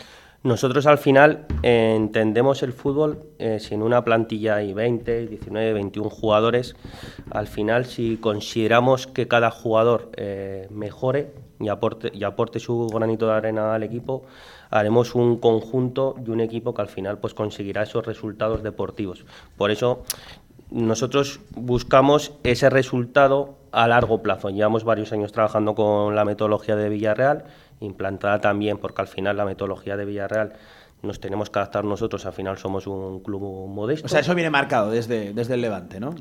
Nosotros 0.45 0.87
al 0.87 0.99
final 0.99 1.47
eh, 1.65 1.95
entendemos 1.97 2.63
el 2.63 2.73
fútbol, 2.73 3.19
eh, 3.41 3.59
si 3.59 3.75
en 3.75 3.83
una 3.83 4.05
plantilla 4.05 4.57
hay 4.57 4.73
20, 4.73 5.27
19, 5.27 5.73
21 5.73 6.09
jugadores, 6.11 6.77
al 7.31 7.49
final 7.49 7.87
si 7.87 8.19
consideramos 8.19 9.09
que 9.09 9.27
cada 9.27 9.51
jugador 9.51 10.13
eh, 10.17 10.69
mejore 10.71 11.33
y 11.59 11.69
aporte, 11.69 12.61
su 12.61 12.87
granito 12.87 13.27
de 13.27 13.33
arena 13.33 13.75
al 13.75 13.83
equipo, 13.83 14.23
haremos 14.71 15.17
un 15.17 15.39
conjunto 15.39 16.15
y 16.25 16.31
un 16.31 16.41
equipo 16.41 16.73
que 16.73 16.83
al 16.83 16.89
final 16.89 17.19
pues 17.19 17.35
conseguirá 17.35 17.83
esos 17.83 18.07
resultados 18.07 18.63
deportivos. 18.63 19.25
Por 19.57 19.73
eso 19.73 20.05
nosotros 20.71 21.41
buscamos 21.57 22.33
ese 22.45 22.71
resultado 22.71 23.57
a 23.73 23.89
largo 23.89 24.23
plazo. 24.23 24.51
Llevamos 24.51 24.85
varios 24.85 25.13
años 25.13 25.33
trabajando 25.33 25.75
con 25.75 26.15
la 26.15 26.25
metodología 26.25 26.77
de 26.77 26.89
Villarreal 26.89 27.45
implantada 27.81 28.41
también, 28.41 28.79
porque 28.79 29.03
al 29.03 29.09
final 29.09 29.37
la 29.37 29.45
metodología 29.45 29.97
de 29.97 30.05
Villarreal 30.05 30.53
nos 31.03 31.21
tenemos 31.21 31.49
que 31.49 31.59
adaptar 31.59 31.85
nosotros, 31.85 32.27
al 32.27 32.33
final 32.33 32.59
somos 32.59 32.87
un 32.87 33.21
club 33.21 33.69
modesto. 33.69 34.07
O 34.07 34.09
sea, 34.09 34.21
eso 34.21 34.35
viene 34.35 34.51
marcado 34.51 34.91
desde, 34.91 35.33
desde 35.33 35.55
el 35.55 35.61
Levante, 35.61 36.01
¿no? 36.01 36.15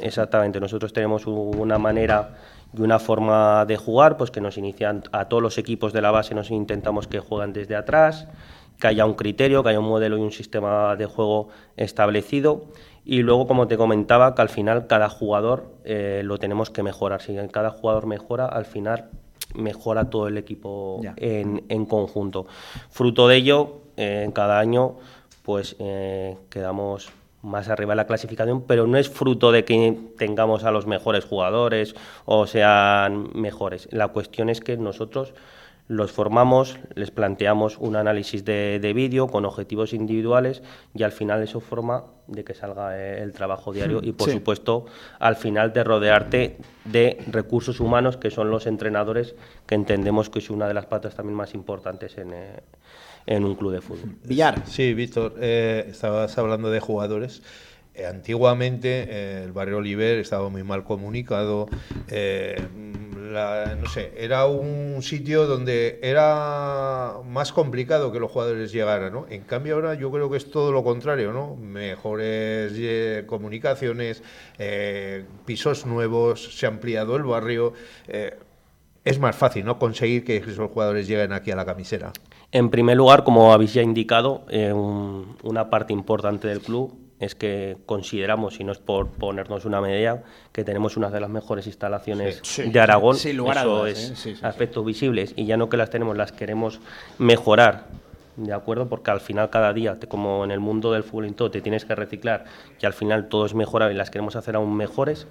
exactamente, 0.00 0.60
nosotros 0.60 0.92
tenemos 0.92 1.26
una 1.26 1.78
manera 1.78 2.34
y 2.74 2.80
una 2.80 2.98
forma 2.98 3.66
de 3.66 3.76
jugar, 3.76 4.16
pues 4.16 4.30
que 4.30 4.40
nos 4.40 4.56
inician 4.56 5.02
a 5.12 5.26
todos 5.26 5.42
los 5.42 5.58
equipos 5.58 5.92
de 5.92 6.00
la 6.00 6.10
base, 6.10 6.34
nos 6.34 6.50
intentamos 6.50 7.06
que 7.06 7.20
jueguen 7.20 7.52
desde 7.52 7.76
atrás, 7.76 8.28
que 8.80 8.86
haya 8.86 9.04
un 9.04 9.14
criterio, 9.14 9.62
que 9.62 9.68
haya 9.68 9.80
un 9.80 9.88
modelo 9.88 10.16
y 10.16 10.22
un 10.22 10.32
sistema 10.32 10.96
de 10.96 11.06
juego 11.06 11.48
establecido. 11.76 12.64
Y 13.04 13.22
luego, 13.22 13.46
como 13.46 13.68
te 13.68 13.76
comentaba, 13.76 14.34
que 14.34 14.42
al 14.42 14.48
final 14.48 14.86
cada 14.86 15.08
jugador 15.08 15.72
eh, 15.84 16.22
lo 16.24 16.38
tenemos 16.38 16.70
que 16.70 16.82
mejorar. 16.82 17.20
Si 17.20 17.36
cada 17.50 17.70
jugador 17.70 18.06
mejora, 18.06 18.46
al 18.46 18.64
final 18.64 19.10
mejora 19.54 20.10
todo 20.10 20.28
el 20.28 20.38
equipo 20.38 21.00
en, 21.16 21.86
conjunto. 21.86 22.46
Fruto 22.90 23.28
de 23.28 23.36
ello, 23.36 23.80
en 23.96 24.30
eh, 24.30 24.32
cada 24.32 24.58
año 24.58 24.96
pues 25.42 25.76
eh, 25.80 26.36
quedamos 26.48 27.10
más 27.42 27.68
arriba 27.68 27.92
de 27.92 27.96
la 27.96 28.06
clasificación, 28.06 28.62
pero 28.62 28.86
no 28.86 28.96
es 28.96 29.10
fruto 29.10 29.50
de 29.50 29.64
que 29.64 29.98
tengamos 30.16 30.64
a 30.64 30.70
los 30.70 30.86
mejores 30.86 31.24
jugadores 31.24 31.94
o 32.24 32.46
sean 32.46 33.30
mejores. 33.34 33.88
La 33.90 34.08
cuestión 34.08 34.48
es 34.48 34.60
que 34.60 34.76
nosotros 34.76 35.34
los 35.88 36.12
formamos, 36.12 36.78
les 36.94 37.10
planteamos 37.10 37.76
un 37.78 37.96
análisis 37.96 38.44
de, 38.44 38.92
vídeo 38.94 39.28
con 39.28 39.44
objetivos 39.44 39.92
individuales 39.92 40.62
y 40.94 41.02
al 41.02 41.12
final 41.12 41.42
eso 41.42 41.60
forma 41.60 42.04
de 42.28 42.44
que 42.44 42.54
salga 42.54 42.98
eh, 42.98 43.22
el 43.22 43.32
trabajo 43.32 43.72
diario 43.72 44.00
y 44.02 44.12
por 44.12 44.30
supuesto 44.30 44.86
al 45.18 45.36
final 45.36 45.72
de 45.72 45.84
rodearte 45.84 46.56
de 46.84 47.18
recursos 47.30 47.80
humanos 47.80 48.16
que 48.16 48.30
son 48.30 48.50
los 48.50 48.66
entrenadores 48.66 49.34
que 49.66 49.74
entendemos 49.74 50.30
que 50.30 50.38
es 50.38 50.50
una 50.50 50.68
de 50.68 50.74
las 50.74 50.86
patas 50.86 51.14
también 51.14 51.36
más 51.36 51.54
importantes 51.54 52.16
en, 52.16 52.32
eh, 52.32 53.38
un 53.38 53.54
club 53.54 53.72
de 53.72 53.80
fútbol. 53.80 54.16
Villar. 54.24 54.66
Sí, 54.66 54.94
Víctor, 54.94 55.34
eh, 55.40 55.86
estabas 55.88 56.36
hablando 56.38 56.70
de 56.70 56.80
jugadores. 56.80 57.42
Eh, 57.94 58.06
antiguamente 58.06 59.06
eh, 59.08 59.42
el 59.44 59.52
barrio 59.52 59.76
Oliver 59.76 60.18
estaba 60.18 60.48
muy 60.48 60.62
mal 60.62 60.82
comunicado, 60.82 61.68
eh, 62.08 62.56
no 62.74 63.88
sé, 63.88 64.12
era 64.16 64.46
un 64.46 65.02
sitio 65.02 65.46
donde 65.46 65.98
era 66.02 67.14
más 67.26 67.52
complicado 67.52 68.12
que 68.12 68.20
los 68.20 68.30
jugadores 68.30 68.72
llegaran, 68.72 69.12
¿no? 69.12 69.26
En 69.28 69.42
cambio 69.42 69.74
ahora 69.74 69.94
yo 69.94 70.10
creo 70.10 70.30
que 70.30 70.36
es 70.36 70.50
todo 70.50 70.70
lo 70.72 70.84
contrario, 70.84 71.32
¿no? 71.32 71.56
Mejores 71.56 72.72
comunicaciones, 73.26 74.22
pisos 75.46 75.86
nuevos, 75.86 76.54
se 76.54 76.66
ha 76.66 76.68
ampliado 76.68 77.16
el 77.16 77.22
barrio 77.22 77.72
es 79.04 79.18
más 79.18 79.34
fácil 79.34 79.64
¿no? 79.64 79.78
conseguir 79.78 80.24
que 80.24 80.36
esos 80.36 80.70
jugadores 80.70 81.08
lleguen 81.08 81.32
aquí 81.32 81.50
a 81.50 81.56
la 81.56 81.64
camisera. 81.64 82.12
En 82.52 82.68
primer 82.68 82.98
lugar, 82.98 83.24
como 83.24 83.52
habéis 83.52 83.72
ya 83.72 83.82
indicado, 83.82 84.44
una 85.42 85.70
parte 85.70 85.94
importante 85.94 86.48
del 86.48 86.60
club 86.60 87.01
es 87.22 87.34
que 87.36 87.76
consideramos, 87.86 88.58
y 88.58 88.64
no 88.64 88.72
es 88.72 88.78
por 88.78 89.06
ponernos 89.08 89.64
una 89.64 89.80
medida, 89.80 90.24
que 90.50 90.64
tenemos 90.64 90.96
una 90.96 91.08
de 91.08 91.20
las 91.20 91.30
mejores 91.30 91.66
instalaciones 91.68 92.42
de 92.72 92.80
Aragón. 92.80 93.16
Sin 93.16 93.36
lugar 93.36 93.58
a 93.58 93.60
Eso 93.62 93.78
dudas, 93.78 93.98
es 93.98 94.26
¿eh? 94.26 94.36
Aspectos 94.42 94.84
visibles. 94.84 95.32
Y 95.36 95.46
ya 95.46 95.56
no 95.56 95.68
que 95.68 95.76
las 95.76 95.88
tenemos, 95.90 96.16
las 96.16 96.32
queremos 96.32 96.80
mejorar. 97.18 97.84
¿De 98.34 98.52
acuerdo? 98.52 98.88
Porque 98.88 99.10
al 99.10 99.20
final 99.20 99.50
cada 99.50 99.72
día, 99.72 100.00
te- 100.00 100.08
como 100.08 100.42
en 100.42 100.50
el 100.50 100.58
mundo 100.58 100.90
del 100.90 101.04
fútbol 101.04 101.26
y 101.28 101.32
todo, 101.32 101.50
te 101.50 101.60
tienes 101.60 101.84
que 101.84 101.94
reciclar 101.94 102.44
y 102.80 102.86
al 102.86 102.94
final 102.94 103.28
todo 103.28 103.46
es 103.46 103.54
mejorable 103.54 103.94
y 103.94 103.96
las 103.98 104.10
queremos 104.10 104.36
hacer 104.36 104.56
aún 104.56 104.74
mejores. 104.74 105.26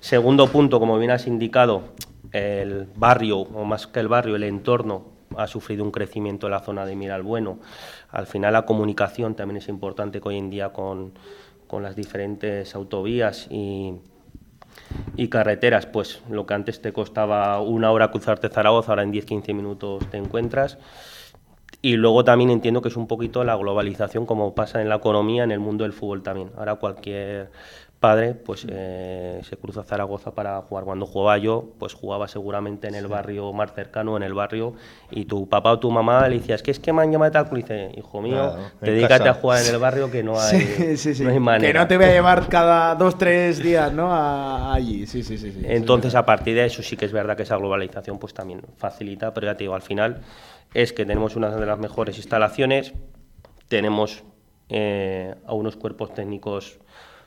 Segundo 0.00 0.46
punto, 0.48 0.78
como 0.78 0.98
bien 0.98 1.10
has 1.10 1.26
indicado, 1.26 1.82
el 2.32 2.86
barrio, 2.94 3.38
o 3.38 3.64
más 3.64 3.86
que 3.86 3.98
el 4.00 4.08
barrio, 4.08 4.36
el 4.36 4.42
entorno 4.44 5.13
ha 5.38 5.46
sufrido 5.46 5.84
un 5.84 5.90
crecimiento 5.90 6.46
en 6.46 6.52
la 6.52 6.60
zona 6.60 6.86
de 6.86 6.96
Miralbueno. 6.96 7.58
Al 8.10 8.26
final 8.26 8.52
la 8.52 8.64
comunicación 8.64 9.34
también 9.34 9.58
es 9.58 9.68
importante 9.68 10.20
que 10.20 10.28
hoy 10.28 10.38
en 10.38 10.50
día 10.50 10.72
con, 10.72 11.12
con 11.66 11.82
las 11.82 11.96
diferentes 11.96 12.74
autovías 12.74 13.46
y, 13.50 13.94
y 15.16 15.28
carreteras, 15.28 15.86
pues 15.86 16.22
lo 16.28 16.46
que 16.46 16.54
antes 16.54 16.80
te 16.80 16.92
costaba 16.92 17.60
una 17.60 17.90
hora 17.90 18.10
cruzarte 18.10 18.48
Zaragoza, 18.48 18.92
ahora 18.92 19.02
en 19.02 19.12
10-15 19.12 19.54
minutos 19.54 20.08
te 20.10 20.16
encuentras. 20.16 20.78
Y 21.82 21.96
luego 21.96 22.24
también 22.24 22.48
entiendo 22.48 22.80
que 22.80 22.88
es 22.88 22.96
un 22.96 23.06
poquito 23.06 23.44
la 23.44 23.56
globalización, 23.56 24.24
como 24.24 24.54
pasa 24.54 24.80
en 24.80 24.88
la 24.88 24.94
economía, 24.96 25.44
en 25.44 25.50
el 25.50 25.60
mundo 25.60 25.84
del 25.84 25.92
fútbol 25.92 26.22
también. 26.22 26.50
Ahora 26.56 26.76
cualquier 26.76 27.50
padre 28.08 28.34
pues 28.34 28.66
eh, 28.68 29.40
se 29.42 29.56
cruza 29.56 29.80
a 29.80 29.84
Zaragoza 29.84 30.34
para 30.34 30.60
jugar. 30.62 30.84
Cuando 30.84 31.06
jugaba 31.06 31.38
yo, 31.38 31.64
pues 31.78 31.94
jugaba 31.94 32.28
seguramente 32.28 32.86
en 32.88 32.94
el 32.94 33.06
barrio 33.06 33.52
más 33.52 33.72
cercano, 33.72 34.16
en 34.16 34.22
el 34.22 34.34
barrio, 34.34 34.74
y 35.10 35.24
tu 35.24 35.48
papá 35.48 35.72
o 35.72 35.78
tu 35.78 35.90
mamá 35.90 36.28
le 36.28 36.38
decías, 36.38 36.62
que 36.62 36.70
es 36.70 36.78
que 36.80 36.92
me 36.92 37.02
han 37.02 37.10
llamado 37.12 37.32
tal 37.32 37.48
club?". 37.48 37.58
y 37.58 37.62
dice, 37.62 37.92
hijo 37.96 38.20
mío, 38.20 38.34
Claro, 38.52 38.70
dedícate 38.82 39.18
casa. 39.24 39.30
a 39.30 39.34
jugar 39.34 39.64
en 39.64 39.74
el 39.74 39.80
barrio 39.80 40.10
que 40.10 40.22
no 40.22 40.38
hay, 40.40 40.60
Sí, 40.96 41.22
no 41.24 41.30
hay 41.30 41.40
manera. 41.40 41.72
que 41.72 41.78
no 41.78 41.86
te 41.88 41.96
voy 41.96 42.06
a 42.06 42.12
llevar 42.12 42.48
cada 42.48 42.94
dos, 42.94 43.16
tres 43.16 43.62
días, 43.62 43.92
¿no? 43.92 44.12
A- 44.12 44.74
allí. 44.74 45.06
Sí, 45.06 45.22
sí, 45.22 45.38
sí. 45.38 45.50
sí. 45.52 45.60
Entonces, 45.64 46.14
a 46.14 46.26
partir 46.26 46.54
de 46.56 46.66
eso 46.66 46.82
sí 46.82 46.96
que 46.96 47.06
es 47.06 47.12
verdad 47.12 47.36
que 47.36 47.44
esa 47.44 47.56
globalización 47.56 48.18
pues 48.18 48.34
también 48.34 48.60
facilita, 48.76 49.32
pero 49.32 49.46
ya 49.46 49.56
te 49.56 49.64
digo, 49.64 49.74
al 49.74 49.82
final 49.82 50.20
es 50.74 50.92
que 50.92 51.06
tenemos 51.06 51.36
una 51.36 51.48
de 51.50 51.64
las 51.66 51.78
mejores 51.78 52.16
instalaciones, 52.18 52.92
tenemos 53.68 54.24
eh, 54.68 55.34
a 55.46 55.54
unos 55.54 55.76
cuerpos 55.76 56.12
técnicos 56.14 56.78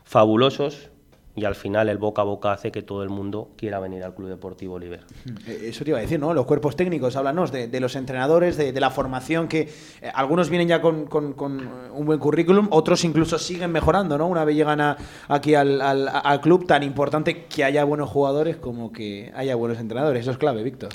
fabulosos 0.07 0.89
y 1.35 1.45
al 1.45 1.53
final 1.53 1.87
el 1.87 1.99
boca 1.99 2.23
a 2.23 2.25
boca 2.25 2.51
hace 2.51 2.71
que 2.71 2.81
todo 2.81 3.03
el 3.03 3.09
mundo 3.09 3.49
quiera 3.57 3.79
venir 3.79 4.03
al 4.03 4.15
Club 4.15 4.27
Deportivo 4.29 4.73
Oliver. 4.73 5.01
Eh, 5.45 5.65
Eso 5.65 5.83
te 5.83 5.91
iba 5.91 5.99
a 5.99 6.01
decir, 6.01 6.19
¿no? 6.19 6.33
Los 6.33 6.47
cuerpos 6.47 6.75
técnicos, 6.75 7.15
háblanos 7.15 7.51
de, 7.51 7.67
de 7.67 7.79
los 7.79 7.95
entrenadores, 7.95 8.57
de, 8.57 8.71
de 8.71 8.79
la 8.79 8.89
formación, 8.89 9.47
que 9.47 9.69
eh, 10.01 10.11
algunos 10.15 10.49
vienen 10.49 10.67
ya 10.67 10.81
con, 10.81 11.05
con- 11.05 11.33
con 11.33 11.69
un 11.93 12.05
buen 12.07 12.17
currículum, 12.17 12.67
otros 12.71 13.03
incluso 13.03 13.37
siguen 13.37 13.71
mejorando, 13.71 14.17
¿no? 14.17 14.25
Una 14.25 14.45
vez 14.45 14.55
llegan 14.55 14.81
a- 14.81 14.97
aquí 15.27 15.53
al, 15.53 15.79
al- 15.79 16.09
al 16.11 16.41
club, 16.41 16.65
tan 16.65 16.81
importante 16.81 17.45
que 17.45 17.63
haya 17.63 17.83
buenos 17.83 18.09
jugadores 18.09 18.57
como 18.57 18.91
que 18.91 19.31
haya 19.35 19.53
buenos 19.55 19.77
entrenadores. 19.77 20.21
Eso 20.21 20.31
es 20.31 20.37
clave, 20.39 20.63
Víctor. 20.63 20.89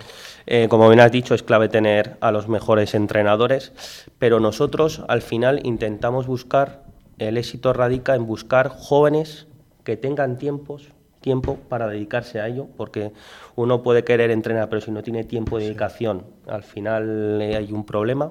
Eh, 0.47 0.67
como 0.69 0.89
bien 0.89 0.99
has 0.99 1.13
dicho, 1.13 1.37
es 1.37 1.45
clave 1.45 1.69
tener 1.69 2.17
a 2.21 2.33
los 2.33 2.49
mejores 2.49 2.95
entrenadores, 2.97 3.73
pero 4.19 4.41
nosotros 4.41 5.05
al 5.07 5.23
final 5.23 5.61
intentamos 5.63 6.27
buscar, 6.27 6.82
el 7.29 7.37
éxito 7.37 7.73
radica 7.73 8.15
en 8.15 8.27
buscar 8.27 8.69
jóvenes 8.69 9.47
que 9.85 9.97
tengan 9.97 10.39
tiempos, 10.39 10.89
tiempo 11.21 11.59
para 11.69 11.89
dedicarse 11.89 12.41
a 12.41 12.49
ello, 12.49 12.69
porque 12.77 13.13
uno 13.57 13.83
puede 13.83 14.05
querer 14.05 14.31
entrenar, 14.31 14.69
pero 14.69 14.81
si 14.81 14.91
no 14.91 15.03
tiene 15.03 15.25
tiempo 15.25 15.59
de 15.59 15.65
dedicación, 15.65 16.25
al 16.47 16.63
final 16.63 17.41
eh, 17.41 17.57
hay 17.57 17.73
un 17.73 17.85
problema. 17.85 18.31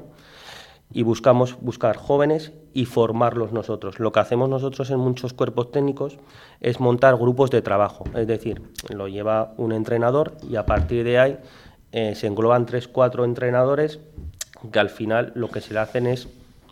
Y 0.94 1.04
buscamos 1.04 1.58
buscar 1.62 1.96
jóvenes 1.96 2.52
y 2.74 2.84
formarlos 2.84 3.54
nosotros. 3.54 4.00
Lo 4.00 4.12
que 4.12 4.20
hacemos 4.20 4.50
nosotros 4.50 4.90
en 4.92 5.00
muchos 5.00 5.34
cuerpos 5.34 5.72
técnicos 5.72 6.18
es 6.60 6.82
montar 6.82 7.16
grupos 7.16 7.50
de 7.50 7.62
trabajo, 7.62 8.04
es 8.14 8.28
decir, 8.28 8.62
lo 8.90 9.08
lleva 9.08 9.54
un 9.56 9.72
entrenador 9.72 10.36
y 10.50 10.58
a 10.58 10.66
partir 10.66 11.06
de 11.06 11.18
ahí 11.18 11.40
eh, 11.94 12.14
se 12.16 12.28
engloban 12.28 12.66
tres, 12.66 12.90
cuatro 12.90 13.24
entrenadores 13.24 14.00
que 14.70 14.80
al 14.80 14.90
final 14.90 15.32
lo 15.36 15.50
que 15.50 15.62
se 15.62 15.74
le 15.74 15.80
hacen 15.80 16.08
es 16.08 16.28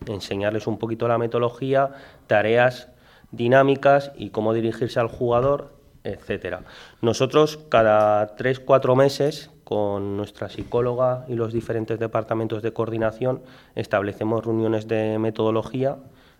enseñarles 0.08 0.68
un 0.68 0.78
poquito 0.78 1.08
la 1.08 1.18
metodología, 1.18 1.92
tareas 2.28 2.90
dinámicas 3.32 4.12
y 4.16 4.30
cómo 4.30 4.54
dirigirse 4.54 5.00
al 5.00 5.08
jugador, 5.08 5.74
etcétera. 6.04 6.64
Nosotros 7.02 7.60
cada 7.70 8.36
tres, 8.36 8.60
cuatro 8.60 8.96
meses 8.96 9.52
con 9.64 10.18
nuestra 10.18 10.50
psicóloga 10.50 11.26
y 11.28 11.36
los 11.36 11.54
diferentes 11.54 12.00
departamentos 12.00 12.64
de 12.64 12.74
coordinación 12.74 13.42
establecemos 13.76 14.44
reuniones 14.44 14.88
de 14.88 15.20
metodología 15.20 15.98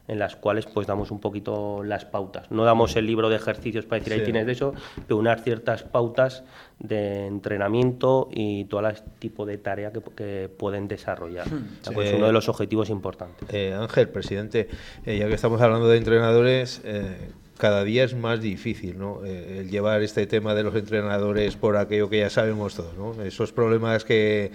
en 0.10 0.20
las 0.20 0.36
cuales 0.36 0.66
pues 0.66 0.88
damos 0.88 1.12
un 1.12 1.20
poquito 1.20 1.84
las 1.84 2.04
pautas. 2.04 2.50
No 2.52 2.66
damos 2.66 2.96
el 2.98 3.06
libro 3.06 3.30
de 3.30 3.36
ejercicios 3.38 3.86
para 3.86 4.00
decir 4.00 4.14
ahí 4.14 4.20
Sí. 4.20 4.26
tienes 4.26 4.46
de 4.46 4.52
eso, 4.52 4.74
pero 5.08 5.18
unas 5.18 5.42
ciertas 5.44 5.84
pautas 5.84 6.44
de 6.80 7.28
entrenamiento 7.28 8.28
y 8.32 8.66
todo 8.66 8.88
el 8.88 8.96
tipo 9.20 9.46
de 9.46 9.58
tarea 9.58 9.92
que, 9.92 10.02
que 10.16 10.50
pueden 10.50 10.88
desarrollar. 10.88 11.48
Pues, 11.94 12.10
Sí. 12.10 12.14
es 12.16 12.18
uno 12.18 12.28
de 12.28 12.34
los 12.34 12.50
objetivos 12.50 12.90
importantes. 12.90 13.48
Eh, 13.54 13.74
Ángel, 13.74 14.10
presidente, 14.10 14.68
eh, 15.06 15.18
ya 15.18 15.28
que 15.28 15.36
estamos 15.36 15.62
hablando 15.62 15.88
de 15.88 15.98
entrenadores, 15.98 16.82
eh, 16.84 17.32
cada 17.58 17.84
día 17.84 18.06
es 18.06 18.16
más 18.16 18.40
difícil 18.42 18.98
¿no? 18.98 19.26
Eh, 19.26 19.60
el 19.60 19.70
llevar 19.70 20.02
este 20.02 20.26
tema 20.28 20.56
de 20.56 20.64
los 20.64 20.74
entrenadores 20.76 21.56
por 21.58 21.76
aquello 21.78 22.10
que 22.10 22.20
ya 22.20 22.30
sabemos 22.30 22.76
todos, 22.76 22.96
¿no? 22.98 23.22
esos 23.24 23.52
problemas 23.52 24.06
que, 24.06 24.52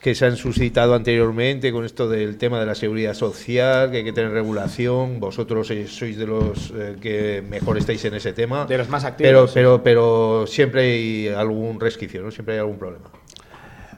que 0.00 0.14
se 0.14 0.26
han 0.26 0.36
suscitado 0.36 0.94
anteriormente 0.94 1.72
con 1.72 1.84
esto 1.84 2.08
del 2.08 2.36
tema 2.38 2.60
de 2.60 2.66
la 2.66 2.74
seguridad 2.76 3.14
social, 3.14 3.90
que 3.90 3.98
hay 3.98 4.04
que 4.04 4.12
tener 4.12 4.30
regulación, 4.30 5.18
vosotros 5.18 5.70
eh, 5.72 5.88
sois 5.88 6.16
de 6.16 6.26
los 6.26 6.70
eh, 6.76 6.96
que 7.00 7.42
mejor 7.48 7.78
estáis 7.78 8.04
en 8.04 8.14
ese 8.14 8.32
tema, 8.32 8.64
De 8.66 8.78
los 8.78 8.88
más 8.88 9.04
activos, 9.04 9.28
pero, 9.28 9.46
sí. 9.48 9.52
pero, 9.54 9.82
pero 9.82 10.44
siempre 10.46 10.82
hay 10.82 11.28
algún 11.28 11.80
resquicio, 11.80 12.22
¿no? 12.22 12.30
siempre 12.30 12.54
hay 12.54 12.60
algún 12.60 12.78
problema. 12.78 13.10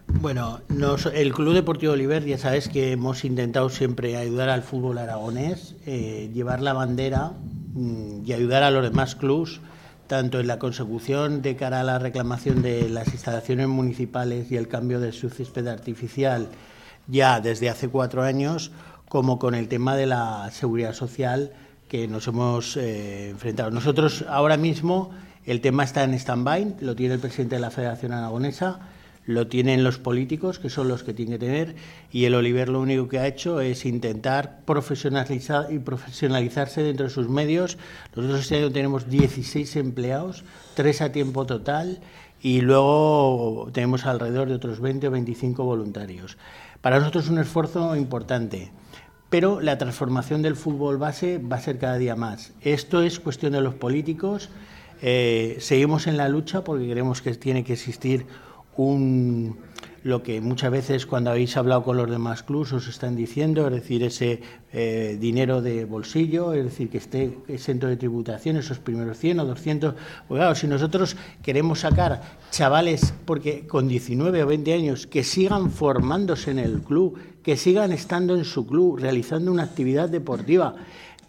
Bueno, 0.07 0.61
nos- 0.69 1.07
el 1.07 1.33
Club 1.33 1.55
Deportivo 1.55 1.93
Oliver, 1.93 2.25
ya 2.25 2.39
sabes 2.39 2.69
que 2.69 2.93
hemos 2.93 3.25
intentado 3.25 3.69
siempre 3.69 4.17
ayudar 4.17 4.49
al 4.49 4.63
fútbol 4.63 4.99
aragonés, 4.99 5.77
eh, 5.87 6.31
llevar 6.35 6.61
la 6.63 6.73
bandera 6.73 7.33
mm, 7.75 8.23
y 8.27 8.33
ayudar 8.33 8.63
a 8.65 8.71
los 8.73 8.83
demás 8.83 9.15
clubs, 9.15 9.61
tanto 10.11 10.41
en 10.41 10.49
la 10.49 10.59
consecución 10.59 11.41
de 11.41 11.55
cara 11.55 11.79
a 11.79 11.85
la 11.85 12.01
reclamación 12.01 12.63
de 12.63 12.89
las 12.89 13.13
instalaciones 13.13 13.69
municipales 13.69 14.51
y 14.51 14.57
el 14.57 14.67
cambio 14.67 14.99
de 14.99 15.13
su 15.13 15.31
césped 15.31 15.69
artificial 15.69 16.49
ya 17.07 17.39
desde 17.39 17.71
hace 17.71 17.89
cuatro 17.89 18.25
años, 18.25 18.73
como 19.09 19.39
con 19.39 19.55
el 19.55 19.69
tema 19.69 19.95
de 19.95 20.07
la 20.07 20.51
seguridad 20.51 20.95
social 20.95 21.53
que 21.87 22.09
nos 22.09 22.27
hemos 22.27 22.77
eh, 22.77 23.31
enfrentado. 23.31 23.71
Nosotros 23.71 24.25
ahora 24.29 24.57
mismo 24.57 25.13
el 25.47 25.61
tema 25.61 25.85
está 25.85 26.03
en 26.03 26.15
stand-by, 26.15 26.79
lo 26.81 26.97
tiene 26.97 27.15
el 27.15 27.21
presidente 27.21 27.55
de 27.55 27.61
la 27.61 27.71
Federación 27.71 28.11
Aragonesa, 28.11 28.81
lo 29.31 29.47
tienen 29.47 29.85
los 29.85 29.99
políticos, 29.99 30.59
que 30.59 30.71
son 30.71 30.89
los 30.89 31.05
que 31.05 31.15
tienen 31.15 31.39
que 31.39 31.47
tener, 31.47 31.77
y 32.11 32.25
el 32.25 32.35
Oliver 32.35 32.69
lo 32.69 32.81
único 32.81 33.09
que 33.09 33.19
ha 33.19 33.27
hecho 33.27 33.61
es 33.61 33.87
intentar 33.87 34.61
profesionalizar 34.65 35.73
y 35.73 35.79
profesionalizarse 35.79 36.83
dentro 36.83 37.05
de 37.05 37.11
sus 37.11 37.29
medios. 37.29 37.79
Nosotros 38.17 38.41
este 38.41 38.57
año 38.57 38.73
tenemos 38.73 39.09
16 39.09 39.77
empleados, 39.77 40.45
tres 40.75 41.01
a 41.01 41.13
tiempo 41.13 41.47
total, 41.47 42.01
y 42.43 42.61
luego 42.61 43.69
tenemos 43.73 44.05
alrededor 44.05 44.49
de 44.49 44.55
otros 44.55 44.81
20 44.81 45.09
o 45.09 45.11
25 45.11 45.63
voluntarios. 45.65 46.37
Para 46.81 46.99
nosotros 46.99 47.25
es 47.25 47.31
un 47.31 47.39
esfuerzo 47.39 47.95
importante. 47.95 48.73
Pero 49.29 49.61
la 49.61 49.79
transformación 49.79 50.43
del 50.43 50.57
fútbol 50.57 50.99
base 50.99 51.39
va 51.39 51.57
a 51.57 51.61
ser 51.61 51.79
cada 51.79 51.99
día 51.99 52.17
más. 52.17 52.53
Esto 52.63 53.03
es 53.03 53.21
cuestión 53.21 53.53
de 53.53 53.61
los 53.61 53.75
políticos. 53.75 54.49
Eh, 55.03 55.57
seguimos 55.61 56.09
en 56.09 56.17
la 56.17 56.29
lucha 56.29 56.65
porque 56.65 56.91
creemos 56.91 57.23
que 57.23 57.33
tiene 57.35 57.63
que 57.63 57.75
existir 57.75 58.27
un 58.77 59.57
lo 60.03 60.23
que 60.23 60.41
muchas 60.41 60.71
veces 60.71 61.05
cuando 61.05 61.31
habéis 61.31 61.57
hablado 61.57 61.83
con 61.83 61.97
los 61.97 62.09
demás 62.09 62.43
clubs 62.43 62.73
os 62.73 62.89
están 62.89 63.17
diciendo, 63.17 63.67
es 63.67 63.75
decir, 63.75 64.03
ese 64.03 64.41
eh, 64.73 65.19
dinero 65.21 65.61
de 65.61 65.85
bolsillo, 65.85 66.55
es 66.55 66.65
decir, 66.65 66.89
que 66.89 66.99
esté 66.99 67.37
exento 67.49 67.87
de 67.87 67.97
tributación, 67.97 68.57
esos 68.57 68.79
primeros 68.79 69.19
100 69.19 69.41
o 69.41 69.45
200. 69.45 69.95
Pues 70.27 70.39
claro, 70.39 70.55
si 70.55 70.67
nosotros 70.67 71.17
queremos 71.43 71.81
sacar 71.81 72.23
chavales 72.51 73.13
porque 73.27 73.67
con 73.67 73.89
19 73.89 74.43
o 74.43 74.47
20 74.47 74.73
años 74.73 75.07
que 75.07 75.23
sigan 75.23 75.71
formándose 75.71 76.51
en 76.51 76.61
el 76.61 76.81
club, 76.81 77.19
que 77.43 77.57
sigan 77.57 77.93
estando 77.93 78.35
en 78.37 78.45
su 78.45 78.67
club, 78.67 78.99
realizando 78.99 79.53
una 79.53 79.65
actividad 79.65 80.09
deportiva, 80.09 80.77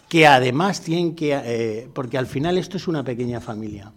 que 0.07 0.27
además 0.27 0.81
tienen 0.81 1.15
que, 1.15 1.33
eh, 1.33 1.89
porque 1.93 2.17
al 2.17 2.27
final 2.27 2.57
esto 2.57 2.77
es 2.77 2.87
una 2.87 3.03
pequeña 3.03 3.41
familia. 3.41 3.91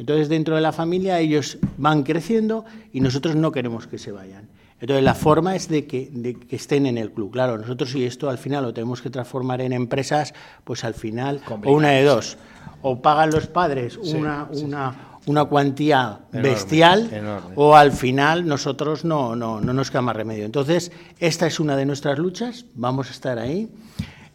Entonces, 0.00 0.30
dentro 0.30 0.54
de 0.54 0.62
la 0.62 0.72
familia 0.72 1.18
ellos 1.18 1.58
van 1.76 2.04
creciendo 2.04 2.64
y 2.90 3.00
nosotros 3.02 3.36
no 3.36 3.52
queremos 3.52 3.86
que 3.86 3.98
se 3.98 4.10
vayan. 4.12 4.48
Entonces, 4.80 5.04
la 5.04 5.14
forma 5.14 5.54
es 5.54 5.68
de 5.68 5.86
que, 5.86 6.08
de 6.10 6.36
que 6.36 6.56
estén 6.56 6.86
en 6.86 6.96
el 6.96 7.12
club. 7.12 7.30
Claro, 7.32 7.58
nosotros 7.58 7.90
si 7.90 8.06
esto 8.06 8.30
al 8.30 8.38
final 8.38 8.64
lo 8.64 8.72
tenemos 8.72 9.02
que 9.02 9.10
transformar 9.10 9.60
en 9.60 9.74
empresas, 9.74 10.32
pues 10.64 10.84
al 10.84 10.94
final, 10.94 11.42
o 11.66 11.72
una 11.72 11.90
de 11.90 12.04
dos, 12.04 12.38
o 12.80 13.02
pagan 13.02 13.30
los 13.30 13.46
padres 13.46 13.98
una, 13.98 14.48
una, 14.50 15.18
una 15.26 15.44
cuantía 15.44 16.20
Enorme, 16.32 16.48
bestial, 16.48 17.12
enorme. 17.12 17.52
o 17.56 17.76
al 17.76 17.92
final 17.92 18.46
nosotros 18.46 19.04
no, 19.04 19.36
no, 19.36 19.60
no 19.60 19.74
nos 19.74 19.90
queda 19.90 20.00
más 20.00 20.16
remedio. 20.16 20.46
Entonces, 20.46 20.92
esta 21.18 21.46
es 21.46 21.60
una 21.60 21.76
de 21.76 21.84
nuestras 21.84 22.18
luchas, 22.18 22.64
vamos 22.74 23.08
a 23.08 23.10
estar 23.10 23.38
ahí. 23.38 23.68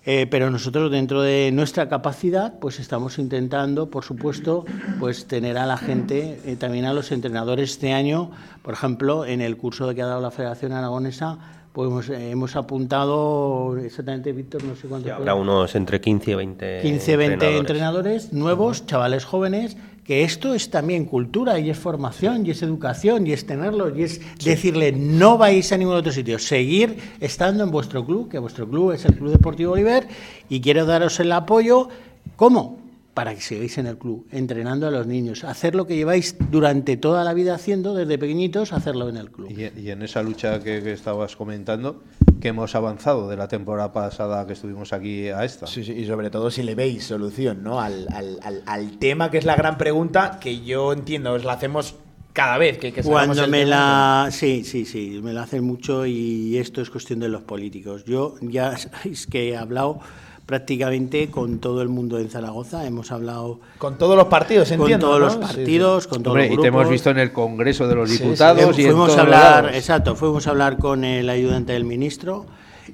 Eh, 0.07 0.27
pero 0.29 0.51
nosotros 0.51 0.91
dentro 0.91 1.23
de 1.23 1.49
nuestra 1.51 1.89
capacidad, 1.89 2.59
pues 2.59 2.79
estamos 2.79 3.17
intentando, 3.17 3.89
por 3.89 4.03
supuesto, 4.03 4.63
pues 4.99 5.25
tener 5.25 5.57
a 5.57 5.65
la 5.65 5.77
gente, 5.77 6.39
eh, 6.45 6.55
también 6.57 6.85
a 6.85 6.93
los 6.93 7.11
entrenadores 7.11 7.71
este 7.71 7.91
año, 7.91 8.29
por 8.61 8.75
ejemplo, 8.75 9.25
en 9.25 9.41
el 9.41 9.57
curso 9.57 9.91
que 9.95 10.03
ha 10.03 10.05
dado 10.05 10.21
la 10.21 10.29
Federación 10.29 10.73
Aragonesa, 10.73 11.39
pues 11.75 12.09
hemos, 12.09 12.55
apuntado 12.55 13.77
exactamente, 13.77 14.31
Víctor, 14.31 14.63
no 14.63 14.77
sé 14.77 14.87
cuántos. 14.87 15.11
Habrá 15.11 15.35
unos 15.35 15.75
entre 15.75 15.99
15 15.99 16.31
y 16.31 16.35
20. 16.35 16.79
15, 16.81 17.17
20 17.17 17.57
entrenadores, 17.57 18.31
nuevos, 18.31 18.85
chavales 18.85 19.25
jóvenes, 19.25 19.75
que 20.05 20.23
esto 20.23 20.53
es 20.53 20.69
también 20.69 21.03
cultura 21.03 21.59
y 21.59 21.69
es 21.69 21.77
formación 21.77 22.45
y 22.45 22.51
es 22.51 22.63
educación 22.63 23.27
y 23.27 23.33
es 23.33 23.45
tenerlo 23.45 23.93
y 23.93 24.03
es 24.03 24.21
decirle 24.41 24.93
no 24.93 25.37
vais 25.37 25.69
a 25.73 25.77
ningún 25.77 25.95
otro 25.95 26.13
sitio, 26.13 26.39
seguir 26.39 26.95
estando 27.19 27.65
en 27.65 27.71
vuestro 27.71 28.05
club, 28.05 28.29
que 28.29 28.39
vuestro 28.39 28.69
club 28.69 28.93
es 28.93 29.03
el 29.03 29.15
Club 29.15 29.31
Deportivo 29.31 29.73
Oliver 29.73 30.07
y 30.47 30.61
quiero 30.61 30.85
daros 30.85 31.19
el 31.19 31.33
apoyo. 31.33 31.89
¿Cómo? 32.37 32.84
Para 33.15 33.33
que 33.33 33.41
sigáis 33.41 33.79
en 33.79 33.87
el 33.87 33.97
club, 33.97 34.27
entrenando 34.31 34.87
a 34.87 34.91
los 34.91 35.07
niños, 35.07 35.43
hacer 35.43 35.73
lo 35.73 35.87
que 35.87 35.95
lleváis 35.95 36.35
durante 36.51 36.97
toda 36.97 37.23
la 37.23 37.33
vida 37.33 37.55
haciendo, 37.55 37.95
desde 37.95 38.19
pequeñitos, 38.19 38.73
hacerlo 38.73 39.09
en 39.09 39.17
el 39.17 39.31
club. 39.31 39.49
Y, 39.49 39.89
en 39.89 40.03
esa 40.03 40.21
lucha 40.21 40.61
que 40.61 40.91
estabas 40.91 41.35
comentando, 41.35 42.03
que 42.39 42.49
hemos 42.49 42.75
avanzado 42.75 43.27
de 43.27 43.37
la 43.37 43.47
temporada 43.47 43.91
pasada 43.91 44.45
que 44.45 44.53
estuvimos 44.53 44.93
aquí 44.93 45.29
a 45.29 45.43
esta. 45.45 45.65
Sí, 45.65 45.83
sí, 45.83 45.93
y 45.93 46.05
sobre 46.05 46.29
todo 46.29 46.51
si 46.51 46.61
le 46.61 46.75
veis 46.75 47.05
solución 47.05 47.63
¿no? 47.63 47.79
al, 47.81 48.07
al, 48.13 48.61
al, 48.67 48.97
tema 48.99 49.31
que 49.31 49.39
es 49.39 49.45
la 49.45 49.55
gran 49.55 49.79
pregunta 49.79 50.37
que 50.39 50.63
yo 50.63 50.93
entiendo, 50.93 51.33
os 51.33 51.43
la 51.43 51.53
hacemos 51.53 51.95
cada 52.35 52.57
vez 52.57 52.77
que, 52.77 52.91
que 52.91 53.01
Cuando 53.01 53.47
me 53.47 53.65
la... 53.65 54.27
Sí, 54.29 54.65
sí, 54.65 54.85
sí, 54.85 55.21
me 55.23 55.31
la 55.31 55.43
hacen 55.43 55.63
mucho 55.63 56.05
y 56.05 56.57
esto 56.57 56.81
es 56.81 56.89
cuestión 56.89 57.21
de 57.21 57.29
los 57.29 57.43
políticos. 57.43 58.03
Yo 58.03 58.35
ya 58.41 58.77
sabéis 58.77 59.25
que 59.25 59.49
he 59.49 59.57
hablado 59.57 60.01
prácticamente 60.45 61.29
con 61.29 61.59
todo 61.59 61.81
el 61.81 61.89
mundo 61.89 62.19
en 62.19 62.29
Zaragoza. 62.29 62.85
Hemos 62.85 63.11
hablado. 63.11 63.59
Con 63.77 63.97
todos 63.97 64.15
los 64.15 64.27
partidos, 64.27 64.71
entiendo. 64.71 65.07
Con 65.07 65.17
todos 65.17 65.19
los 65.19 65.35
partidos, 65.37 66.07
con 66.07 66.23
todos 66.23 66.37
los 66.37 66.45
grupos. 66.45 66.59
Y 66.59 66.61
te 66.61 66.67
hemos 66.67 66.89
visto 66.89 67.09
en 67.09 67.19
el 67.19 67.31
Congreso 67.31 67.87
de 67.87 67.95
los 67.95 68.09
Diputados. 68.09 68.77
y 68.77 68.83
fuimos 68.83 69.17
a 69.17 69.21
hablar, 69.21 69.71
exacto, 69.73 70.15
fuimos 70.15 70.47
a 70.47 70.51
hablar 70.51 70.77
con 70.77 71.03
el 71.03 71.29
ayudante 71.29 71.73
del 71.73 71.85
ministro. 71.85 72.45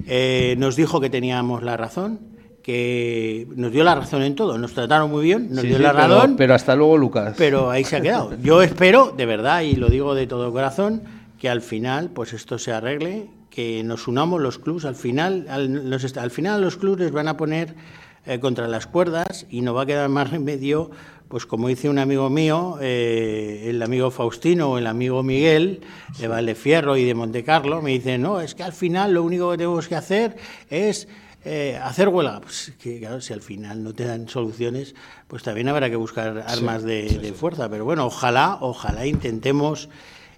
Eh, 0.08 0.56
nos 0.58 0.76
dijo 0.76 1.02
que 1.02 1.10
teníamos 1.10 1.64
la 1.64 1.76
razón, 1.76 2.20
que 2.64 3.48
nos 3.56 3.72
dio 3.72 3.84
la 3.84 3.96
razón 3.96 4.22
en 4.24 4.36
todo. 4.36 4.58
Nos 4.58 4.74
trataron 4.74 5.12
muy 5.12 5.24
bien, 5.24 5.50
nos 5.52 5.64
dio 5.64 5.78
la 5.80 5.92
razón. 5.92 6.36
Pero 6.38 6.54
hasta 6.54 6.76
luego, 6.76 6.98
Lucas. 6.98 7.36
Pero 7.38 7.70
ahí 7.70 7.84
se 7.84 7.98
ha 7.98 8.02
quedado. 8.02 8.32
Yo 8.42 8.62
espero, 8.62 9.14
de 9.16 9.26
verdad, 9.26 9.62
y 9.62 9.76
lo 9.76 9.90
digo 9.90 10.16
de 10.16 10.28
todo 10.28 10.52
corazón, 10.54 11.02
que 11.38 11.50
al 11.50 11.62
final, 11.62 12.12
pues 12.12 12.32
esto 12.34 12.58
se 12.58 12.72
arregle 12.72 13.30
que 13.52 13.84
nos 13.84 14.08
unamos 14.08 14.42
los 14.42 14.58
clubes. 14.58 14.86
Al 14.86 14.96
final, 14.96 15.46
al, 15.50 15.90
los, 15.90 16.18
al 16.18 16.32
final 16.32 16.62
los 16.62 16.78
clubes 16.78 17.02
les 17.02 17.12
van 17.12 17.28
a 17.28 17.38
poner 17.38 17.76
eh, 18.26 18.40
contra 18.40 18.68
las 18.68 18.88
cuerdas 18.88 19.46
y 19.50 19.62
no 19.62 19.74
va 19.74 19.84
a 19.84 19.86
quedar 19.86 20.10
más 20.10 20.32
remedio, 20.32 20.90
pues 21.28 21.46
como 21.46 21.68
dice 21.68 21.90
un 21.90 22.00
amigo 22.00 22.30
mío, 22.30 22.78
eh, 22.82 23.68
el 23.68 23.82
amigo 23.82 24.10
Faustino 24.10 24.72
o 24.72 24.78
el 24.78 24.88
amigo 24.88 25.22
Miguel 25.22 25.82
de 26.18 26.28
Valdefierro 26.28 26.98
y 26.98 27.04
de 27.04 27.14
Montecarlo, 27.14 27.82
me 27.82 27.92
dicen, 27.92 28.22
no, 28.22 28.42
es 28.42 28.56
que 28.56 28.64
al 28.64 28.74
final 28.74 29.14
lo 29.14 29.24
único 29.24 29.52
que 29.52 29.58
tenemos 29.58 29.88
que 29.88 29.96
hacer 29.96 30.38
es 30.70 31.08
eh, 31.44 31.80
hacer 31.82 32.10
huelga, 32.10 32.40
pues 32.42 32.74
que 32.82 33.00
claro, 33.00 33.20
si 33.22 33.34
al 33.34 33.42
final 33.42 33.84
no 33.84 33.94
te 33.94 34.06
dan 34.06 34.30
soluciones, 34.30 34.94
pues 35.28 35.42
también 35.42 35.68
habrá 35.68 35.90
que 35.90 35.96
buscar 35.96 36.46
armas 36.48 36.84
de, 36.84 37.18
de, 37.18 37.34
fuerza. 37.34 37.70
Pero 37.70 37.84
bueno, 37.86 38.06
ojalá, 38.06 38.60
ojalá 38.62 39.08
intentemos 39.08 39.90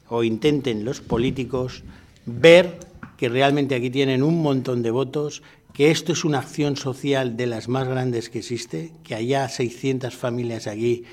o 0.08 0.24
intenten 0.24 0.86
los 0.86 1.02
políticos 1.02 1.84
ver 2.26 2.93
que 3.18 3.30
realmente 3.30 3.76
aquí 3.76 3.90
tienen 3.90 4.24
un 4.24 4.42
montón 4.42 4.84
de 4.84 4.92
votos, 4.92 5.44
que 5.74 5.92
esto 5.92 6.14
es 6.14 6.24
una 6.24 6.40
acción 6.40 6.78
social 6.78 7.36
de 7.36 7.48
las 7.48 7.68
más 7.68 7.88
grandes 7.88 8.30
que 8.30 8.40
existe, 8.40 8.92
que 9.04 9.16
haya 9.16 9.50
600 9.50 10.16
familias 10.16 10.68
aquí 10.68 11.06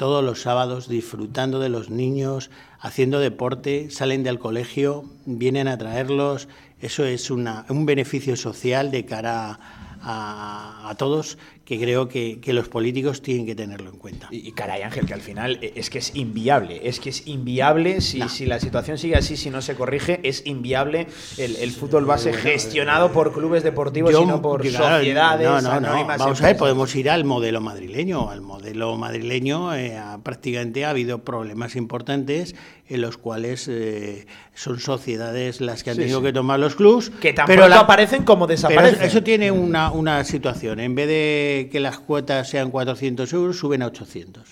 todos 0.00 0.24
los 0.24 0.40
sábados 0.40 0.88
disfrutando 0.88 1.60
de 1.60 1.68
los 1.68 1.90
niños, 1.90 2.50
haciendo 2.80 3.20
deporte, 3.20 3.90
salen 3.90 4.22
del 4.22 4.38
colegio, 4.38 5.04
vienen 5.26 5.68
a 5.68 5.76
traerlos. 5.76 6.48
Eso 6.80 7.04
es 7.04 7.30
una, 7.30 7.66
un 7.68 7.84
beneficio 7.84 8.34
social 8.34 8.90
de 8.90 9.04
cara 9.04 9.60
a, 10.00 10.88
a 10.88 10.94
todos 10.94 11.36
que 11.70 11.78
creo 11.78 12.08
que, 12.08 12.40
los 12.52 12.68
políticos 12.68 13.22
tienen 13.22 13.46
que 13.46 13.54
tenerlo 13.54 13.90
en 13.90 13.96
cuenta. 13.96 14.26
Y, 14.32 14.50
caray, 14.50 14.82
Ángel, 14.82 15.06
que 15.06 15.14
al 15.14 15.20
final 15.20 15.60
es 15.62 15.88
que 15.88 15.98
es 15.98 16.16
inviable, 16.16 16.80
es 16.82 16.98
que 16.98 17.10
es 17.10 17.28
inviable 17.28 18.00
si, 18.00 18.28
si 18.28 18.44
la 18.44 18.58
situación 18.58 18.98
sigue 18.98 19.14
así, 19.14 19.36
si 19.36 19.50
no 19.50 19.62
se 19.62 19.76
corrige, 19.76 20.18
es 20.24 20.44
inviable 20.46 21.06
el, 21.38 21.70
fútbol 21.70 22.06
base 22.06 22.32
gestionado 22.32 23.12
por 23.12 23.32
clubes 23.32 23.62
deportivos 23.62 24.12
y 24.20 24.26
no 24.26 24.42
por 24.42 24.68
sociedades. 24.68 25.46
No, 25.46 25.60
no, 25.60 25.80
no. 25.80 26.06
Vamos 26.06 26.42
a 26.42 26.46
ver, 26.46 26.56
podemos 26.56 26.92
ir 26.96 27.08
al 27.08 27.22
modelo 27.22 27.60
madrileño. 27.60 28.30
Al 28.30 28.40
modelo 28.40 28.96
madrileño 28.96 29.72
eh, 29.72 29.96
prácticamente 30.24 30.84
ha 30.84 30.90
habido 30.90 31.22
problemas 31.22 31.76
importantes 31.76 32.56
en 32.90 33.00
los 33.00 33.16
cuales 33.16 33.68
eh, 33.68 34.26
son 34.52 34.80
sociedades 34.80 35.60
las 35.60 35.84
que 35.84 35.90
han 35.90 35.96
tenido 35.96 36.20
que 36.20 36.32
tomar 36.32 36.58
los 36.58 36.74
clubs. 36.74 37.10
Que 37.20 37.32
tampoco 37.32 37.62
pero 37.62 37.74
aparecen 37.74 38.24
como 38.24 38.48
desaparecen. 38.48 39.02
eso 39.02 39.22
tiene 39.22 39.50
una, 39.52 39.92
una 39.92 40.24
situación. 40.24 40.80
En 40.80 40.96
vez 40.96 41.06
de 41.06 41.68
que 41.70 41.78
las 41.78 42.00
cuotas 42.00 42.50
sean 42.50 42.70
400 42.70 43.32
euros, 43.32 43.56
suben 43.56 43.82
a 43.82 43.86
800. 43.86 44.42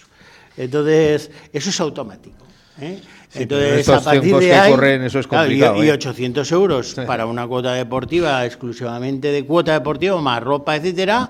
Entonces, 0.56 1.32
eso 1.52 1.70
es 1.70 1.80
automático. 1.80 2.36
¿eh? 2.80 3.00
Entonces, 3.34 3.88
a 3.88 4.00
partir 4.00 4.36
de 4.36 4.54
ahí, 4.54 4.70
corren, 4.70 5.02
eso 5.02 5.18
es 5.18 5.26
complicado. 5.26 5.82
y, 5.82 5.90
800 5.90 6.50
¿eh? 6.50 6.54
euros 6.54 6.94
para 7.06 7.26
una 7.26 7.46
cuota 7.46 7.74
deportiva 7.74 8.46
exclusivamente 8.46 9.32
de 9.32 9.44
cuota 9.44 9.72
deportiva, 9.72 10.20
más 10.20 10.42
ropa, 10.42 10.76
etcétera, 10.76 11.28